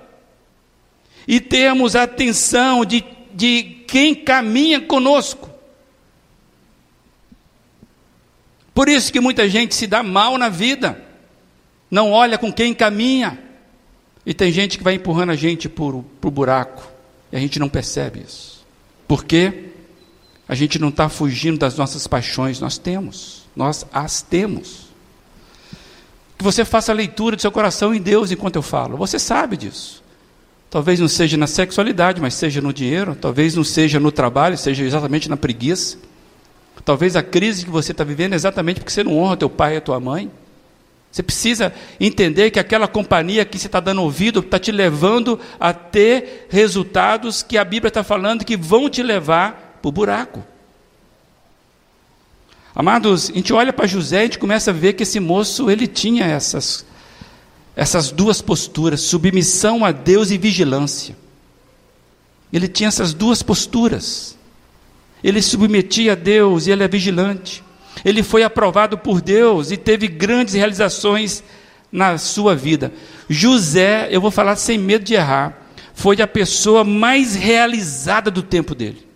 E 1.26 1.40
termos 1.40 1.96
atenção 1.96 2.84
de, 2.84 3.04
de 3.32 3.82
quem 3.88 4.14
caminha 4.14 4.80
conosco. 4.80 5.53
Por 8.74 8.88
isso 8.88 9.12
que 9.12 9.20
muita 9.20 9.48
gente 9.48 9.74
se 9.74 9.86
dá 9.86 10.02
mal 10.02 10.36
na 10.36 10.48
vida, 10.48 11.00
não 11.88 12.10
olha 12.10 12.36
com 12.36 12.52
quem 12.52 12.74
caminha. 12.74 13.38
E 14.26 14.34
tem 14.34 14.50
gente 14.50 14.78
que 14.78 14.84
vai 14.84 14.94
empurrando 14.94 15.30
a 15.30 15.36
gente 15.36 15.68
para 15.68 15.84
o 15.84 16.30
buraco, 16.30 16.82
e 17.30 17.36
a 17.36 17.38
gente 17.38 17.58
não 17.60 17.68
percebe 17.68 18.20
isso. 18.26 18.64
Por 19.06 19.24
quê? 19.24 19.70
A 20.48 20.54
gente 20.54 20.78
não 20.78 20.88
está 20.88 21.08
fugindo 21.08 21.58
das 21.58 21.76
nossas 21.76 22.06
paixões, 22.06 22.58
nós 22.58 22.76
temos, 22.76 23.46
nós 23.54 23.86
as 23.92 24.22
temos. 24.22 24.88
Que 26.36 26.42
você 26.42 26.64
faça 26.64 26.90
a 26.90 26.94
leitura 26.94 27.36
do 27.36 27.42
seu 27.42 27.52
coração 27.52 27.94
em 27.94 28.00
Deus 28.00 28.32
enquanto 28.32 28.56
eu 28.56 28.62
falo, 28.62 28.96
você 28.96 29.18
sabe 29.18 29.56
disso. 29.56 30.02
Talvez 30.68 30.98
não 30.98 31.06
seja 31.06 31.36
na 31.36 31.46
sexualidade, 31.46 32.20
mas 32.20 32.34
seja 32.34 32.60
no 32.60 32.72
dinheiro, 32.72 33.14
talvez 33.14 33.54
não 33.54 33.62
seja 33.62 34.00
no 34.00 34.10
trabalho, 34.10 34.58
seja 34.58 34.82
exatamente 34.82 35.28
na 35.28 35.36
preguiça. 35.36 35.98
Talvez 36.82 37.16
a 37.16 37.22
crise 37.22 37.64
que 37.64 37.70
você 37.70 37.92
está 37.92 38.04
vivendo 38.04 38.32
é 38.32 38.36
exatamente 38.36 38.80
porque 38.80 38.92
você 38.92 39.04
não 39.04 39.18
honra 39.18 39.36
teu 39.36 39.50
pai 39.50 39.74
e 39.74 39.76
a 39.78 39.80
tua 39.80 40.00
mãe. 40.00 40.30
Você 41.10 41.22
precisa 41.22 41.72
entender 42.00 42.50
que 42.50 42.58
aquela 42.58 42.88
companhia 42.88 43.44
que 43.44 43.56
você 43.56 43.66
está 43.66 43.78
dando 43.78 44.02
ouvido 44.02 44.40
está 44.40 44.58
te 44.58 44.72
levando 44.72 45.38
a 45.60 45.72
ter 45.72 46.48
resultados 46.50 47.42
que 47.42 47.56
a 47.56 47.64
Bíblia 47.64 47.88
está 47.88 48.02
falando 48.02 48.44
que 48.44 48.56
vão 48.56 48.90
te 48.90 49.02
levar 49.02 49.78
para 49.80 49.88
o 49.88 49.92
buraco. 49.92 50.44
Amados, 52.74 53.30
a 53.30 53.34
gente 53.34 53.52
olha 53.52 53.72
para 53.72 53.86
José 53.86 54.16
e 54.16 54.18
a 54.18 54.24
gente 54.24 54.40
começa 54.40 54.72
a 54.72 54.74
ver 54.74 54.94
que 54.94 55.04
esse 55.04 55.20
moço 55.20 55.70
ele 55.70 55.86
tinha 55.86 56.24
essas, 56.24 56.84
essas 57.76 58.10
duas 58.10 58.42
posturas, 58.42 59.00
submissão 59.00 59.84
a 59.84 59.92
Deus 59.92 60.32
e 60.32 60.36
vigilância. 60.36 61.16
Ele 62.52 62.66
tinha 62.66 62.88
essas 62.88 63.14
duas 63.14 63.40
posturas. 63.40 64.36
Ele 65.24 65.40
submetia 65.40 66.12
a 66.12 66.14
Deus 66.14 66.66
e 66.66 66.70
ele 66.70 66.84
é 66.84 66.88
vigilante. 66.88 67.64
Ele 68.04 68.22
foi 68.22 68.42
aprovado 68.42 68.98
por 68.98 69.22
Deus 69.22 69.70
e 69.70 69.76
teve 69.78 70.06
grandes 70.06 70.52
realizações 70.52 71.42
na 71.90 72.18
sua 72.18 72.54
vida. 72.54 72.92
José, 73.26 74.08
eu 74.10 74.20
vou 74.20 74.30
falar 74.30 74.56
sem 74.56 74.76
medo 74.76 75.02
de 75.02 75.14
errar, 75.14 75.58
foi 75.94 76.20
a 76.20 76.26
pessoa 76.26 76.84
mais 76.84 77.34
realizada 77.34 78.30
do 78.30 78.42
tempo 78.42 78.74
dele. 78.74 79.06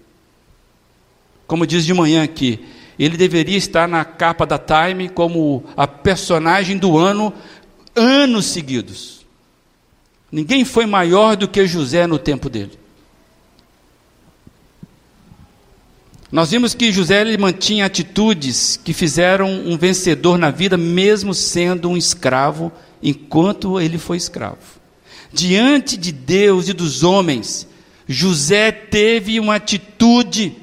Como 1.47 1.67
diz 1.67 1.85
de 1.85 1.93
manhã 1.93 2.23
aqui, 2.23 2.61
ele 2.99 3.17
deveria 3.19 3.59
estar 3.59 3.87
na 3.87 4.05
capa 4.05 4.47
da 4.47 4.59
Time 4.59 5.11
como 5.11 5.65
a 5.77 5.87
personagem 5.87 6.79
do 6.79 6.97
ano, 6.97 7.35
anos 7.95 8.47
seguidos. 8.47 9.27
Ninguém 10.33 10.65
foi 10.65 10.87
maior 10.87 11.37
do 11.37 11.49
que 11.49 11.67
José 11.67 12.07
no 12.07 12.19
tempo 12.19 12.49
dele. 12.49 12.78
Nós 16.31 16.51
vimos 16.51 16.75
que 16.75 16.93
José 16.93 17.23
ele 17.23 17.39
mantinha 17.39 17.87
atitudes 17.87 18.79
que 18.83 18.93
fizeram 18.93 19.51
um 19.51 19.79
vencedor 19.79 20.37
na 20.37 20.51
vida, 20.51 20.77
mesmo 20.77 21.33
sendo 21.33 21.89
um 21.89 21.97
escravo, 21.97 22.71
enquanto 23.03 23.81
ele 23.81 23.97
foi 23.97 24.19
escravo. 24.19 24.59
Diante 25.33 25.97
de 25.97 26.13
Deus 26.13 26.69
e 26.69 26.75
dos 26.75 27.03
homens, 27.03 27.67
José 28.07 28.71
teve 28.71 29.41
uma 29.41 29.57
atitude 29.57 30.55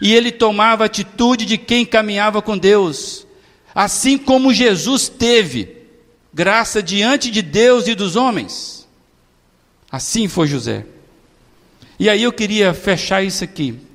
e 0.00 0.14
ele 0.14 0.32
tomava 0.32 0.84
a 0.84 0.86
atitude 0.86 1.44
de 1.44 1.58
quem 1.58 1.84
caminhava 1.84 2.40
com 2.40 2.56
Deus, 2.56 3.26
assim 3.74 4.16
como 4.16 4.54
Jesus 4.54 5.08
teve 5.08 5.76
graça 6.32 6.82
diante 6.82 7.30
de 7.30 7.42
Deus 7.42 7.88
e 7.88 7.94
dos 7.94 8.16
homens. 8.16 8.86
Assim 9.90 10.28
foi 10.28 10.46
José. 10.46 10.84
E 11.98 12.10
aí 12.10 12.22
eu 12.22 12.32
queria 12.32 12.74
fechar 12.74 13.22
isso 13.22 13.42
aqui. 13.42 13.85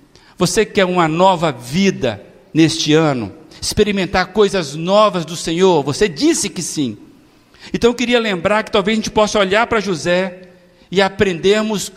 Você 0.42 0.66
quer 0.66 0.86
uma 0.86 1.08
nova 1.08 1.52
vida 1.52 2.20
neste 2.52 2.96
ano? 2.96 3.32
Experimentar 3.62 4.34
coisas 4.34 4.74
novas 4.74 5.24
do 5.24 5.36
Senhor? 5.36 5.84
Você 5.84 6.10
disse 6.10 6.50
que 6.50 6.64
sim. 6.64 6.98
Então 7.72 7.92
eu 7.92 7.94
queria 7.94 8.20
lembrar 8.20 8.64
que 8.64 8.72
talvez 8.72 8.98
a 8.98 9.02
gente 9.02 9.12
possa 9.12 9.38
olhar 9.38 9.68
para 9.68 9.80
José 9.80 10.48
e 10.90 11.00
aprendermos 11.00 11.92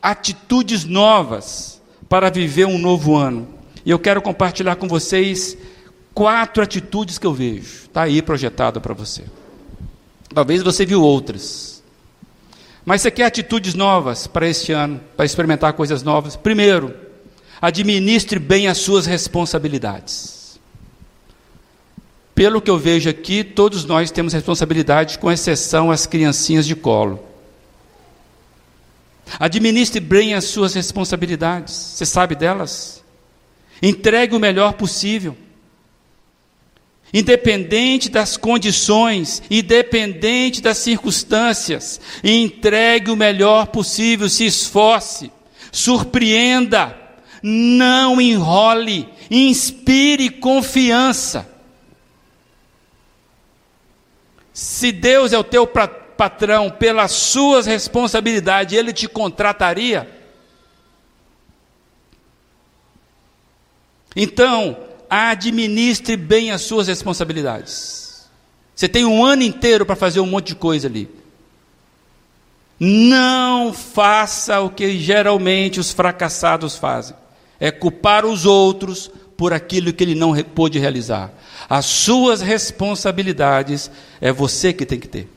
atitudes 0.00 0.86
novas 0.86 1.82
para 2.08 2.30
viver 2.30 2.64
um 2.64 2.78
novo 2.78 3.14
ano. 3.14 3.46
E 3.84 3.90
eu 3.90 3.98
quero 3.98 4.22
compartilhar 4.22 4.76
com 4.76 4.88
vocês 4.88 5.54
quatro 6.14 6.62
atitudes 6.62 7.18
que 7.18 7.26
eu 7.26 7.34
vejo. 7.34 7.82
Está 7.84 8.04
aí 8.04 8.22
projetado 8.22 8.80
para 8.80 8.94
você. 8.94 9.24
Talvez 10.34 10.62
você 10.62 10.86
viu 10.86 11.02
outras. 11.02 11.82
Mas 12.86 13.02
você 13.02 13.10
quer 13.10 13.26
atitudes 13.26 13.74
novas 13.74 14.26
para 14.26 14.48
este 14.48 14.72
ano, 14.72 14.98
para 15.14 15.26
experimentar 15.26 15.74
coisas 15.74 16.02
novas? 16.02 16.36
Primeiro, 16.36 17.11
administre 17.62 18.40
bem 18.40 18.66
as 18.66 18.78
suas 18.78 19.06
responsabilidades. 19.06 20.58
Pelo 22.34 22.60
que 22.60 22.68
eu 22.68 22.76
vejo 22.76 23.08
aqui, 23.08 23.44
todos 23.44 23.84
nós 23.84 24.10
temos 24.10 24.32
responsabilidade, 24.32 25.16
com 25.18 25.30
exceção 25.30 25.88
as 25.88 26.04
criancinhas 26.04 26.66
de 26.66 26.74
colo. 26.74 27.24
Administre 29.38 30.00
bem 30.00 30.34
as 30.34 30.46
suas 30.46 30.74
responsabilidades. 30.74 31.72
Você 31.72 32.04
sabe 32.04 32.34
delas? 32.34 33.00
Entregue 33.80 34.34
o 34.34 34.40
melhor 34.40 34.72
possível. 34.72 35.36
Independente 37.14 38.08
das 38.08 38.36
condições, 38.36 39.40
independente 39.48 40.60
das 40.60 40.78
circunstâncias, 40.78 42.00
entregue 42.24 43.10
o 43.10 43.16
melhor 43.16 43.66
possível, 43.68 44.28
se 44.28 44.46
esforce, 44.46 45.30
surpreenda, 45.70 47.01
não 47.42 48.20
enrole, 48.20 49.08
inspire 49.30 50.30
confiança. 50.30 51.48
Se 54.52 54.92
Deus 54.92 55.32
é 55.32 55.38
o 55.38 55.44
teu 55.44 55.66
patrão, 55.66 56.70
pelas 56.70 57.12
suas 57.12 57.66
responsabilidades, 57.66 58.76
ele 58.76 58.92
te 58.92 59.08
contrataria? 59.08 60.08
Então, 64.14 64.76
administre 65.08 66.16
bem 66.16 66.50
as 66.50 66.62
suas 66.62 66.86
responsabilidades. 66.86 68.30
Você 68.74 68.88
tem 68.88 69.04
um 69.04 69.24
ano 69.24 69.42
inteiro 69.42 69.86
para 69.86 69.96
fazer 69.96 70.20
um 70.20 70.26
monte 70.26 70.48
de 70.48 70.54
coisa 70.54 70.88
ali. 70.88 71.08
Não 72.78 73.72
faça 73.72 74.60
o 74.60 74.70
que 74.70 74.98
geralmente 74.98 75.78
os 75.78 75.92
fracassados 75.92 76.76
fazem: 76.76 77.16
é 77.62 77.70
culpar 77.70 78.26
os 78.26 78.44
outros 78.44 79.08
por 79.36 79.52
aquilo 79.52 79.92
que 79.92 80.02
ele 80.02 80.16
não 80.16 80.34
pôde 80.42 80.80
realizar. 80.80 81.32
As 81.70 81.86
suas 81.86 82.40
responsabilidades 82.40 83.88
é 84.20 84.32
você 84.32 84.72
que 84.72 84.84
tem 84.84 84.98
que 84.98 85.06
ter. 85.06 85.30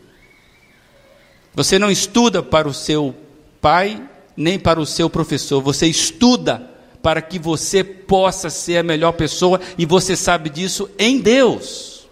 Você 1.53 1.77
não 1.77 1.91
estuda 1.91 2.41
para 2.41 2.67
o 2.67 2.73
seu 2.73 3.15
pai, 3.61 4.01
nem 4.35 4.57
para 4.57 4.79
o 4.79 4.87
seu 4.87 5.07
professor, 5.07 5.61
você 5.61 5.85
estuda 5.85 6.67
para 6.99 7.21
que 7.21 7.37
você 7.37 7.83
possa 7.83 8.49
ser 8.49 8.79
a 8.79 8.83
melhor 8.83 9.11
pessoa 9.11 9.61
e 9.77 9.85
você 9.85 10.15
sabe 10.15 10.49
disso 10.49 10.89
em 10.97 11.19
Deus. 11.19 12.07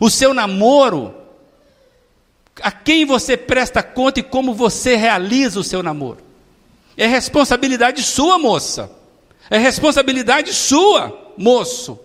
O 0.00 0.10
seu 0.10 0.34
namoro, 0.34 1.14
a 2.60 2.72
quem 2.72 3.06
você 3.06 3.36
presta 3.36 3.80
conta 3.80 4.18
e 4.18 4.24
como 4.24 4.52
você 4.54 4.96
realiza 4.96 5.60
o 5.60 5.64
seu 5.64 5.84
namoro. 5.84 6.27
É 6.98 7.06
responsabilidade 7.06 8.02
sua, 8.02 8.40
moça. 8.40 8.90
É 9.48 9.56
responsabilidade 9.56 10.52
sua, 10.52 11.32
moço. 11.38 11.96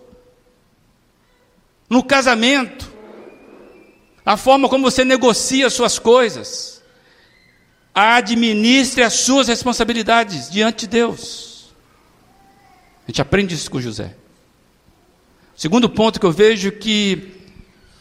No 1.89 2.03
casamento, 2.03 2.93
a 4.23 4.37
forma 4.37 4.69
como 4.69 4.89
você 4.89 5.03
negocia 5.03 5.67
suas 5.71 5.97
coisas. 5.97 6.83
Administre 7.91 9.01
as 9.01 9.13
suas 9.13 9.47
responsabilidades 9.47 10.47
diante 10.47 10.81
de 10.81 10.89
Deus. 10.89 11.73
A 13.03 13.11
gente 13.11 13.21
aprende 13.21 13.55
isso 13.55 13.71
com 13.71 13.81
José. 13.81 14.15
Segundo 15.55 15.89
ponto 15.89 16.19
que 16.19 16.25
eu 16.25 16.31
vejo 16.31 16.71
que 16.71 17.33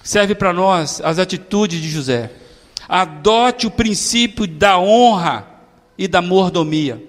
serve 0.03 0.35
para 0.35 0.53
nós 0.53 1.01
as 1.01 1.19
atitudes 1.19 1.81
de 1.81 1.89
José. 1.89 2.31
Adote 2.87 3.67
o 3.67 3.71
princípio 3.71 4.47
da 4.47 4.79
honra 4.79 5.52
e 6.05 6.09
da 6.09 6.23
mordomia. 6.23 7.03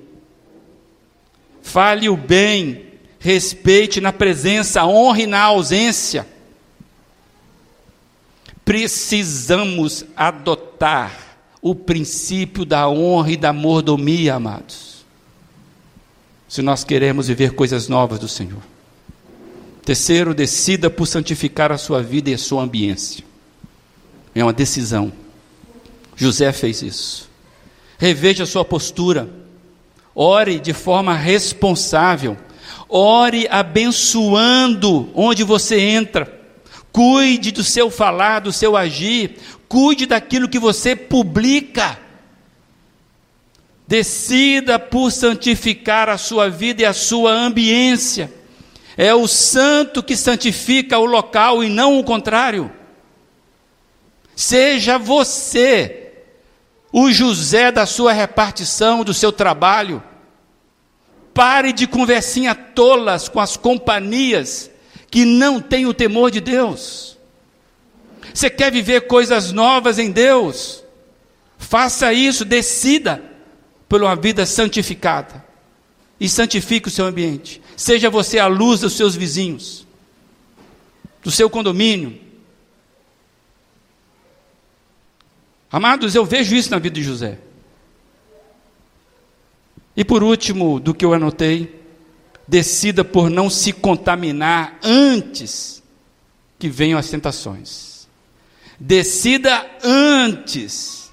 Fale 1.61 2.09
o 2.09 2.17
bem, 2.17 2.85
respeite 3.19 4.01
na 4.01 4.11
presença, 4.11 4.85
honre 4.85 5.25
na 5.25 5.41
ausência 5.41 6.33
precisamos 8.65 10.05
adotar 10.15 11.37
o 11.61 11.73
princípio 11.73 12.65
da 12.65 12.89
honra 12.89 13.31
e 13.31 13.37
da 13.37 13.53
mordomia, 13.53 14.35
amados. 14.35 15.05
Se 16.47 16.61
nós 16.61 16.83
queremos 16.83 17.27
viver 17.27 17.53
coisas 17.53 17.87
novas 17.87 18.19
do 18.19 18.27
Senhor. 18.27 18.61
Terceiro, 19.83 20.33
decida 20.33 20.89
por 20.89 21.05
santificar 21.05 21.71
a 21.71 21.77
sua 21.77 22.01
vida 22.01 22.29
e 22.29 22.33
a 22.33 22.37
sua 22.37 22.63
ambiência. 22.63 23.23
É 24.35 24.43
uma 24.43 24.53
decisão. 24.53 25.11
José 26.15 26.51
fez 26.51 26.81
isso. 26.81 27.29
Reveja 27.97 28.43
a 28.43 28.47
sua 28.47 28.65
postura. 28.65 29.29
Ore 30.15 30.59
de 30.59 30.73
forma 30.73 31.15
responsável. 31.15 32.37
Ore 32.87 33.47
abençoando 33.49 35.09
onde 35.15 35.43
você 35.43 35.79
entra. 35.79 36.41
Cuide 36.91 37.51
do 37.51 37.63
seu 37.63 37.89
falar, 37.89 38.41
do 38.41 38.51
seu 38.51 38.77
agir, 38.77 39.37
cuide 39.67 40.05
daquilo 40.05 40.47
que 40.47 40.59
você 40.59 40.95
publica. 40.95 41.99
Decida 43.87 44.77
por 44.77 45.11
santificar 45.11 46.07
a 46.07 46.17
sua 46.17 46.49
vida 46.49 46.83
e 46.83 46.85
a 46.85 46.93
sua 46.93 47.31
ambiência. 47.31 48.31
É 48.95 49.13
o 49.13 49.27
santo 49.27 50.03
que 50.03 50.15
santifica 50.15 50.99
o 50.99 51.05
local 51.05 51.63
e 51.63 51.69
não 51.69 51.97
o 51.97 52.03
contrário. 52.03 52.71
Seja 54.35 54.99
você 54.99 56.02
o 56.95 57.11
José 57.11 57.71
da 57.71 57.87
sua 57.87 58.13
repartição, 58.13 59.03
do 59.03 59.15
seu 59.15 59.31
trabalho. 59.31 60.01
Pare 61.33 61.73
de 61.73 61.87
conversinha 61.87 62.53
tolas 62.53 63.27
com 63.27 63.39
as 63.39 63.57
companhias 63.57 64.69
que 65.09 65.25
não 65.25 65.59
tem 65.59 65.87
o 65.87 65.93
temor 65.93 66.29
de 66.29 66.39
Deus. 66.39 67.17
Você 68.31 68.47
quer 68.47 68.71
viver 68.71 69.07
coisas 69.07 69.51
novas 69.51 69.97
em 69.97 70.11
Deus? 70.11 70.83
Faça 71.57 72.13
isso, 72.13 72.45
decida 72.45 73.23
por 73.89 74.03
uma 74.03 74.15
vida 74.15 74.45
santificada. 74.45 75.43
E 76.19 76.29
santifique 76.29 76.89
o 76.89 76.91
seu 76.91 77.05
ambiente. 77.05 77.59
Seja 77.75 78.09
você 78.09 78.37
a 78.37 78.45
luz 78.45 78.81
dos 78.81 78.93
seus 78.93 79.15
vizinhos, 79.15 79.87
do 81.23 81.31
seu 81.31 81.49
condomínio. 81.49 82.22
Amados, 85.73 86.13
eu 86.13 86.23
vejo 86.23 86.55
isso 86.55 86.69
na 86.69 86.77
vida 86.77 86.93
de 86.93 87.01
José. 87.01 87.39
E 89.97 90.05
por 90.05 90.21
último, 90.21 90.79
do 90.79 90.93
que 90.93 91.03
eu 91.03 91.15
anotei, 91.15 91.81
decida 92.47 93.03
por 93.03 93.27
não 93.27 93.49
se 93.49 93.73
contaminar 93.73 94.77
antes 94.83 95.81
que 96.59 96.69
venham 96.69 96.99
as 96.99 97.09
tentações. 97.09 98.07
Decida 98.79 99.65
antes 99.83 101.11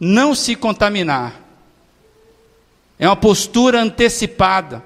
não 0.00 0.34
se 0.34 0.56
contaminar. 0.56 1.38
É 2.98 3.06
uma 3.06 3.14
postura 3.16 3.82
antecipada. 3.82 4.82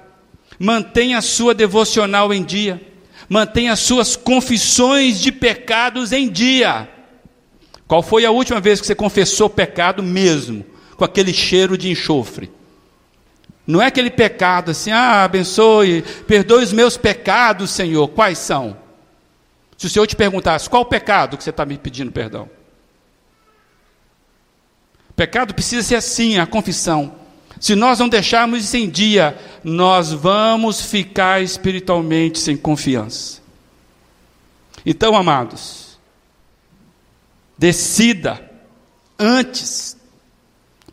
Mantenha 0.59 1.19
a 1.19 1.21
sua 1.21 1.53
devocional 1.53 2.33
em 2.33 2.43
dia. 2.43 2.85
Mantenha 3.29 3.71
as 3.71 3.79
suas 3.79 4.17
confissões 4.17 5.21
de 5.21 5.31
pecados 5.31 6.11
em 6.11 6.29
dia. 6.29 6.96
Qual 7.87 8.03
foi 8.03 8.25
a 8.25 8.31
última 8.31 8.59
vez 8.59 8.81
que 8.81 8.87
você 8.87 8.95
confessou 8.95 9.49
pecado 9.49 10.03
mesmo, 10.03 10.65
com 10.97 11.05
aquele 11.05 11.33
cheiro 11.33 11.77
de 11.77 11.89
enxofre? 11.89 12.51
Não 13.65 13.81
é 13.81 13.87
aquele 13.87 14.09
pecado 14.09 14.71
assim, 14.71 14.91
ah, 14.91 15.23
abençoe, 15.23 16.03
perdoe 16.25 16.63
os 16.63 16.73
meus 16.73 16.97
pecados, 16.97 17.71
Senhor. 17.71 18.07
Quais 18.09 18.37
são? 18.37 18.77
Se 19.77 19.87
o 19.87 19.89
Senhor 19.89 20.07
te 20.07 20.15
perguntasse, 20.15 20.69
qual 20.69 20.81
o 20.81 20.85
pecado 20.85 21.37
que 21.37 21.43
você 21.43 21.49
está 21.49 21.65
me 21.65 21.77
pedindo 21.77 22.11
perdão? 22.11 22.49
Pecado 25.15 25.53
precisa 25.53 25.81
ser 25.81 25.95
assim, 25.95 26.37
a 26.37 26.45
confissão. 26.45 27.15
Se 27.59 27.75
nós 27.75 27.99
não 27.99 28.07
deixarmos 28.07 28.63
isso 28.63 28.77
em 28.77 28.89
dia, 28.89 29.37
nós 29.63 30.11
vamos 30.11 30.81
ficar 30.81 31.41
espiritualmente 31.41 32.39
sem 32.39 32.55
confiança. 32.55 33.41
Então, 34.85 35.15
amados, 35.15 35.86
decida 37.57 38.41
antes, 39.17 39.97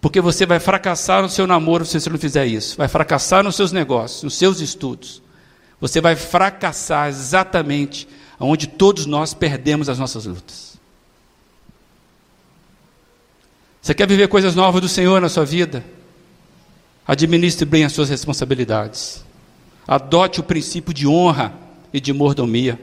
porque 0.00 0.20
você 0.20 0.46
vai 0.46 0.58
fracassar 0.58 1.22
no 1.22 1.28
seu 1.28 1.46
namoro 1.46 1.84
se 1.84 2.00
você 2.00 2.10
não 2.10 2.18
fizer 2.18 2.46
isso, 2.46 2.76
vai 2.76 2.88
fracassar 2.88 3.42
nos 3.42 3.56
seus 3.56 3.72
negócios, 3.72 4.22
nos 4.22 4.34
seus 4.34 4.60
estudos, 4.60 5.22
você 5.80 6.00
vai 6.00 6.16
fracassar 6.16 7.08
exatamente 7.08 8.08
onde 8.38 8.66
todos 8.66 9.06
nós 9.06 9.34
perdemos 9.34 9.88
as 9.88 9.98
nossas 9.98 10.24
lutas. 10.24 10.74
Você 13.80 13.92
quer 13.92 14.08
viver 14.08 14.28
coisas 14.28 14.54
novas 14.54 14.80
do 14.80 14.88
Senhor 14.88 15.20
na 15.20 15.28
sua 15.28 15.44
vida? 15.44 15.84
Administre 17.06 17.66
bem 17.66 17.84
as 17.84 17.92
suas 17.92 18.08
responsabilidades. 18.08 19.22
Adote 19.86 20.40
o 20.40 20.42
princípio 20.42 20.94
de 20.94 21.06
honra 21.06 21.52
e 21.92 22.00
de 22.00 22.10
mordomia. 22.10 22.80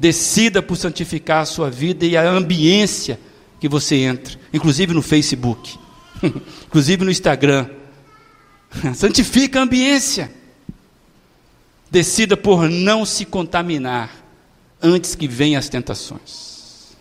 Decida 0.00 0.62
por 0.62 0.76
santificar 0.76 1.42
a 1.42 1.46
sua 1.46 1.70
vida 1.70 2.06
e 2.06 2.16
a 2.16 2.28
ambiência 2.28 3.20
que 3.60 3.68
você 3.68 3.96
entra, 3.96 4.40
inclusive 4.52 4.94
no 4.94 5.02
Facebook, 5.02 5.78
inclusive 6.66 7.04
no 7.04 7.10
Instagram. 7.10 7.68
Santifica 8.94 9.60
a 9.60 9.62
ambiência. 9.62 10.32
Decida 11.90 12.36
por 12.36 12.68
não 12.68 13.04
se 13.04 13.26
contaminar 13.26 14.10
antes 14.82 15.14
que 15.14 15.28
venham 15.28 15.58
as 15.58 15.68
tentações. 15.68 16.96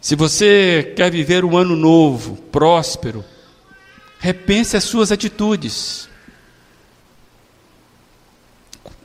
Se 0.00 0.16
você 0.16 0.94
quer 0.96 1.10
viver 1.10 1.44
um 1.44 1.58
ano 1.58 1.76
novo, 1.76 2.36
próspero, 2.50 3.22
Repense 4.20 4.76
as 4.76 4.84
suas 4.84 5.10
atitudes. 5.10 6.09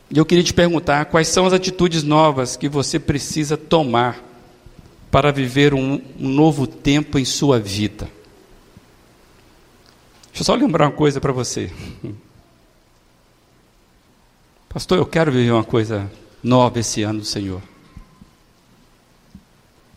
E 0.09 0.17
eu 0.17 0.25
queria 0.25 0.43
te 0.43 0.53
perguntar 0.53 1.05
quais 1.05 1.27
são 1.27 1.45
as 1.45 1.53
atitudes 1.53 2.03
novas 2.03 2.55
que 2.55 2.69
você 2.69 2.99
precisa 2.99 3.57
tomar 3.57 4.23
para 5.09 5.31
viver 5.31 5.73
um, 5.73 6.01
um 6.19 6.29
novo 6.29 6.67
tempo 6.67 7.17
em 7.17 7.25
sua 7.25 7.59
vida. 7.59 8.09
Deixa 10.27 10.41
eu 10.41 10.45
só 10.45 10.55
lembrar 10.55 10.85
uma 10.85 10.91
coisa 10.91 11.19
para 11.21 11.31
você. 11.31 11.71
Pastor, 14.69 14.97
eu 14.97 15.05
quero 15.05 15.31
viver 15.31 15.51
uma 15.51 15.63
coisa 15.63 16.11
nova 16.43 16.79
esse 16.79 17.01
ano, 17.01 17.23
Senhor. 17.23 17.61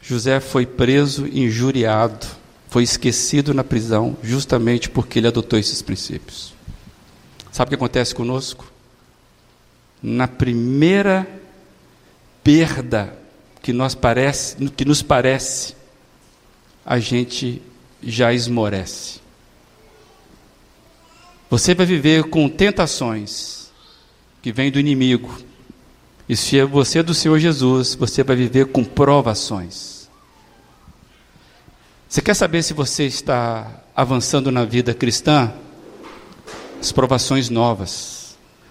José 0.00 0.40
foi 0.40 0.64
preso, 0.64 1.26
injuriado 1.26 2.38
foi 2.68 2.82
esquecido 2.82 3.54
na 3.54 3.64
prisão 3.64 4.16
justamente 4.22 4.90
porque 4.90 5.18
ele 5.18 5.28
adotou 5.28 5.58
esses 5.58 5.82
princípios. 5.82 6.54
Sabe 7.50 7.68
o 7.68 7.70
que 7.70 7.74
acontece 7.74 8.14
conosco? 8.14 8.70
Na 10.02 10.28
primeira 10.28 11.26
perda 12.42 13.16
que, 13.62 13.72
nós 13.72 13.94
parece, 13.94 14.56
que 14.70 14.84
nos 14.84 15.02
parece, 15.02 15.74
a 16.84 16.98
gente 16.98 17.60
já 18.02 18.32
esmorece. 18.32 19.20
Você 21.50 21.74
vai 21.74 21.86
viver 21.86 22.24
com 22.24 22.48
tentações 22.48 23.70
que 24.42 24.52
vêm 24.52 24.70
do 24.70 24.78
inimigo. 24.78 25.38
E 26.28 26.36
se 26.36 26.58
é 26.58 26.64
você 26.64 27.00
é 27.00 27.02
do 27.02 27.14
Senhor 27.14 27.38
Jesus, 27.38 27.94
você 27.94 28.22
vai 28.22 28.36
viver 28.36 28.66
com 28.66 28.84
provações. 28.84 30.08
Você 32.08 32.22
quer 32.22 32.34
saber 32.34 32.62
se 32.62 32.72
você 32.72 33.04
está 33.04 33.82
avançando 33.94 34.50
na 34.50 34.64
vida 34.64 34.94
cristã? 34.94 35.52
As 36.80 36.92
provações 36.92 37.50
novas. 37.50 38.17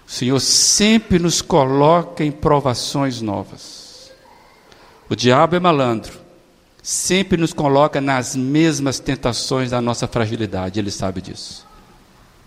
O 0.08 0.10
Senhor 0.10 0.40
sempre 0.40 1.18
nos 1.18 1.42
coloca 1.42 2.24
em 2.24 2.32
provações 2.32 3.20
novas. 3.20 4.10
O 5.08 5.14
diabo 5.14 5.54
é 5.54 5.60
malandro. 5.60 6.18
Sempre 6.82 7.36
nos 7.36 7.52
coloca 7.52 8.00
nas 8.00 8.34
mesmas 8.34 8.98
tentações 8.98 9.70
da 9.70 9.82
nossa 9.82 10.08
fragilidade, 10.08 10.80
ele 10.80 10.90
sabe 10.90 11.20
disso. 11.20 11.66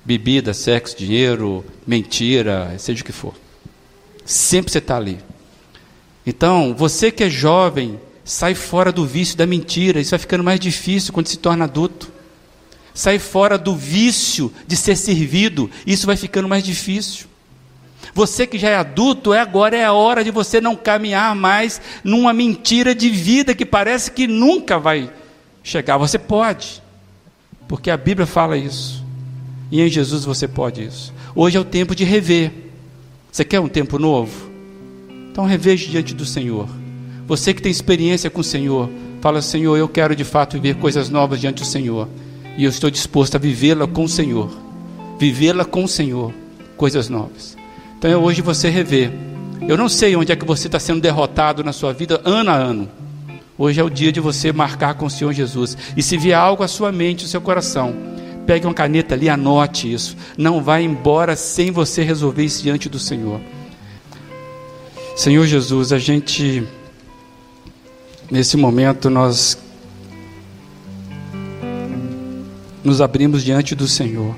Bebida, 0.03 0.51
sexo, 0.51 0.97
dinheiro, 0.97 1.63
mentira, 1.85 2.73
seja 2.79 3.03
o 3.03 3.05
que 3.05 3.11
for. 3.11 3.35
Sempre 4.25 4.71
você 4.71 4.79
está 4.79 4.97
ali. 4.97 5.19
Então, 6.25 6.73
você 6.75 7.11
que 7.11 7.23
é 7.23 7.29
jovem, 7.29 7.99
Sai 8.23 8.53
fora 8.53 8.91
do 8.91 9.05
vício 9.05 9.35
da 9.35 9.47
mentira, 9.47 9.99
isso 9.99 10.11
vai 10.11 10.19
ficando 10.19 10.43
mais 10.43 10.59
difícil 10.59 11.11
quando 11.11 11.27
se 11.27 11.37
torna 11.37 11.65
adulto. 11.65 12.11
Sai 12.93 13.19
fora 13.19 13.57
do 13.57 13.75
vício 13.75 14.53
de 14.67 14.75
ser 14.75 14.95
servido, 14.95 15.69
isso 15.87 16.05
vai 16.05 16.15
ficando 16.15 16.47
mais 16.47 16.63
difícil. 16.63 17.27
Você 18.13 18.45
que 18.45 18.57
já 18.57 18.69
é 18.69 18.75
adulto, 18.75 19.33
é 19.33 19.39
agora 19.39 19.77
é 19.77 19.85
a 19.85 19.93
hora 19.93 20.23
de 20.23 20.31
você 20.31 20.59
não 20.59 20.75
caminhar 20.75 21.35
mais 21.35 21.81
numa 22.03 22.33
mentira 22.33 22.93
de 22.93 23.09
vida 23.09 23.55
que 23.55 23.65
parece 23.65 24.11
que 24.11 24.27
nunca 24.27 24.77
vai 24.77 25.11
chegar. 25.63 25.97
Você 25.97 26.19
pode, 26.19 26.81
porque 27.67 27.89
a 27.89 27.97
Bíblia 27.97 28.27
fala 28.27 28.57
isso. 28.57 29.03
E 29.71 29.81
em 29.81 29.87
Jesus 29.87 30.25
você 30.25 30.47
pode 30.47 30.83
isso. 30.83 31.13
Hoje 31.33 31.57
é 31.57 31.59
o 31.59 31.65
tempo 31.65 31.95
de 31.95 32.03
rever. 32.03 32.51
Você 33.31 33.45
quer 33.45 33.59
um 33.61 33.69
tempo 33.69 33.97
novo? 33.97 34.51
Então 35.31 35.45
reveja 35.45 35.89
diante 35.89 36.13
do 36.13 36.25
Senhor. 36.25 36.67
Você 37.25 37.53
que 37.53 37.61
tem 37.61 37.71
experiência 37.71 38.29
com 38.29 38.41
o 38.41 38.43
Senhor, 38.43 38.89
fala: 39.21 39.41
Senhor, 39.41 39.77
eu 39.77 39.87
quero 39.87 40.13
de 40.13 40.25
fato 40.25 40.53
viver 40.53 40.75
coisas 40.75 41.09
novas 41.09 41.39
diante 41.39 41.61
do 41.61 41.65
Senhor. 41.65 42.09
E 42.57 42.65
eu 42.65 42.69
estou 42.69 42.89
disposto 42.89 43.35
a 43.35 43.39
vivê-la 43.39 43.87
com 43.87 44.03
o 44.03 44.09
Senhor. 44.09 44.51
Vivê-la 45.17 45.63
com 45.63 45.85
o 45.85 45.87
Senhor. 45.87 46.33
Coisas 46.75 47.07
novas. 47.07 47.55
Então 48.01 48.09
é 48.09 48.17
hoje 48.17 48.41
você 48.41 48.67
rever. 48.67 49.13
Eu 49.67 49.77
não 49.77 49.87
sei 49.87 50.15
onde 50.15 50.31
é 50.31 50.35
que 50.35 50.43
você 50.43 50.67
está 50.67 50.79
sendo 50.79 50.99
derrotado 50.99 51.63
na 51.63 51.71
sua 51.71 51.93
vida 51.93 52.19
ano 52.25 52.49
a 52.49 52.55
ano. 52.55 52.89
Hoje 53.55 53.79
é 53.79 53.83
o 53.83 53.91
dia 53.91 54.11
de 54.11 54.19
você 54.19 54.51
marcar 54.51 54.95
com 54.95 55.05
o 55.05 55.09
Senhor 55.09 55.31
Jesus. 55.33 55.77
E 55.95 56.01
se 56.01 56.17
vier 56.17 56.35
algo 56.35 56.63
à 56.63 56.67
sua 56.67 56.91
mente, 56.91 57.25
ao 57.25 57.29
seu 57.29 57.39
coração, 57.39 57.93
pegue 58.47 58.65
uma 58.65 58.73
caneta 58.73 59.13
ali, 59.13 59.29
anote 59.29 59.93
isso. 59.93 60.17
Não 60.35 60.63
vá 60.63 60.81
embora 60.81 61.35
sem 61.35 61.69
você 61.69 62.01
resolver 62.01 62.43
isso 62.43 62.63
diante 62.63 62.89
do 62.89 62.97
Senhor. 62.97 63.39
Senhor 65.15 65.45
Jesus, 65.45 65.93
a 65.93 65.99
gente 65.99 66.67
Nesse 68.31 68.55
momento 68.55 69.09
nós 69.09 69.57
nos 72.81 73.01
abrimos 73.01 73.43
diante 73.43 73.75
do 73.75 73.85
Senhor 73.89 74.33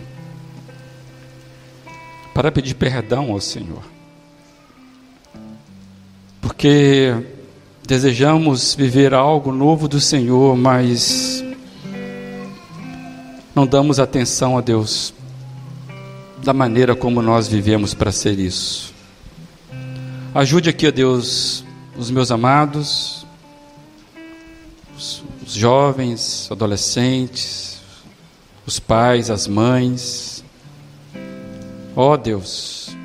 para 2.33 2.51
pedir 2.51 2.75
perdão 2.75 3.31
ao 3.31 3.39
Senhor. 3.39 3.83
Porque 6.41 7.15
desejamos 7.85 8.75
viver 8.75 9.13
algo 9.13 9.51
novo 9.51 9.87
do 9.87 9.99
Senhor, 9.99 10.55
mas 10.57 11.43
não 13.53 13.67
damos 13.67 13.99
atenção 13.99 14.57
a 14.57 14.61
Deus 14.61 15.13
da 16.43 16.53
maneira 16.53 16.95
como 16.95 17.21
nós 17.21 17.47
vivemos 17.47 17.93
para 17.93 18.11
ser 18.11 18.39
isso. 18.39 18.93
Ajude 20.35 20.69
aqui, 20.69 20.87
a 20.87 20.91
Deus, 20.91 21.63
os 21.95 22.09
meus 22.09 22.31
amados, 22.31 23.25
os 24.97 25.53
jovens, 25.53 26.47
adolescentes, 26.51 27.77
os 28.65 28.79
pais, 28.79 29.29
as 29.29 29.47
mães. 29.47 30.22
Ó 31.95 32.13
oh 32.13 32.17
Deus, 32.17 32.95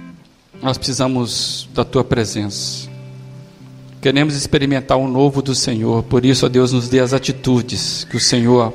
nós 0.62 0.78
precisamos 0.78 1.68
da 1.74 1.84
tua 1.84 2.03
presença. 2.03 2.89
Queremos 4.01 4.34
experimentar 4.34 4.97
o 4.97 5.07
novo 5.07 5.43
do 5.43 5.55
Senhor, 5.55 6.03
por 6.05 6.24
isso, 6.24 6.47
ó 6.47 6.49
Deus, 6.49 6.72
nos 6.72 6.89
dê 6.89 7.01
as 7.01 7.12
atitudes 7.12 8.05
que 8.05 8.16
o 8.16 8.20
Senhor 8.20 8.72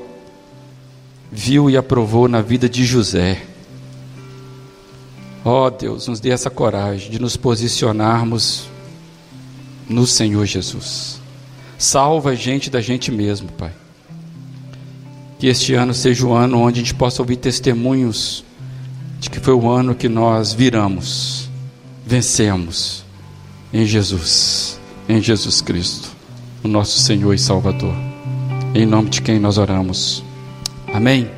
viu 1.31 1.69
e 1.69 1.75
aprovou 1.75 2.27
na 2.27 2.41
vida 2.41 2.69
de 2.69 2.85
José. 2.85 3.41
Ó 5.43 5.69
Deus, 5.69 6.07
nos 6.07 6.19
dê 6.19 6.29
essa 6.29 6.49
coragem 6.49 7.09
de 7.09 7.19
nos 7.19 7.35
posicionarmos 7.35 8.67
no 9.89 10.05
Senhor 10.05 10.45
Jesus. 10.45 11.19
Salva 11.77 12.31
a 12.31 12.35
gente 12.35 12.69
da 12.69 12.81
gente 12.81 13.11
mesmo, 13.11 13.49
Pai. 13.53 13.71
Que 15.39 15.47
este 15.47 15.73
ano 15.73 15.93
seja 15.93 16.25
o 16.25 16.33
ano 16.33 16.59
onde 16.59 16.79
a 16.79 16.83
gente 16.83 16.93
possa 16.93 17.21
ouvir 17.21 17.37
testemunhos 17.37 18.45
de 19.23 19.29
que 19.29 19.39
foi 19.39 19.53
o 19.53 19.69
ano 19.69 19.95
que 19.95 20.09
nós 20.09 20.53
viramos, 20.53 21.49
vencemos 22.05 23.05
em 23.73 23.85
Jesus 23.85 24.77
em 25.07 25.21
Jesus 25.21 25.61
Cristo, 25.61 26.09
o 26.63 26.67
nosso 26.67 26.99
Senhor 26.99 27.33
e 27.33 27.39
Salvador. 27.39 27.93
Em 28.73 28.85
nome 28.85 29.09
de 29.09 29.21
quem 29.21 29.39
nós 29.39 29.57
oramos. 29.57 30.23
Amém. 30.93 31.29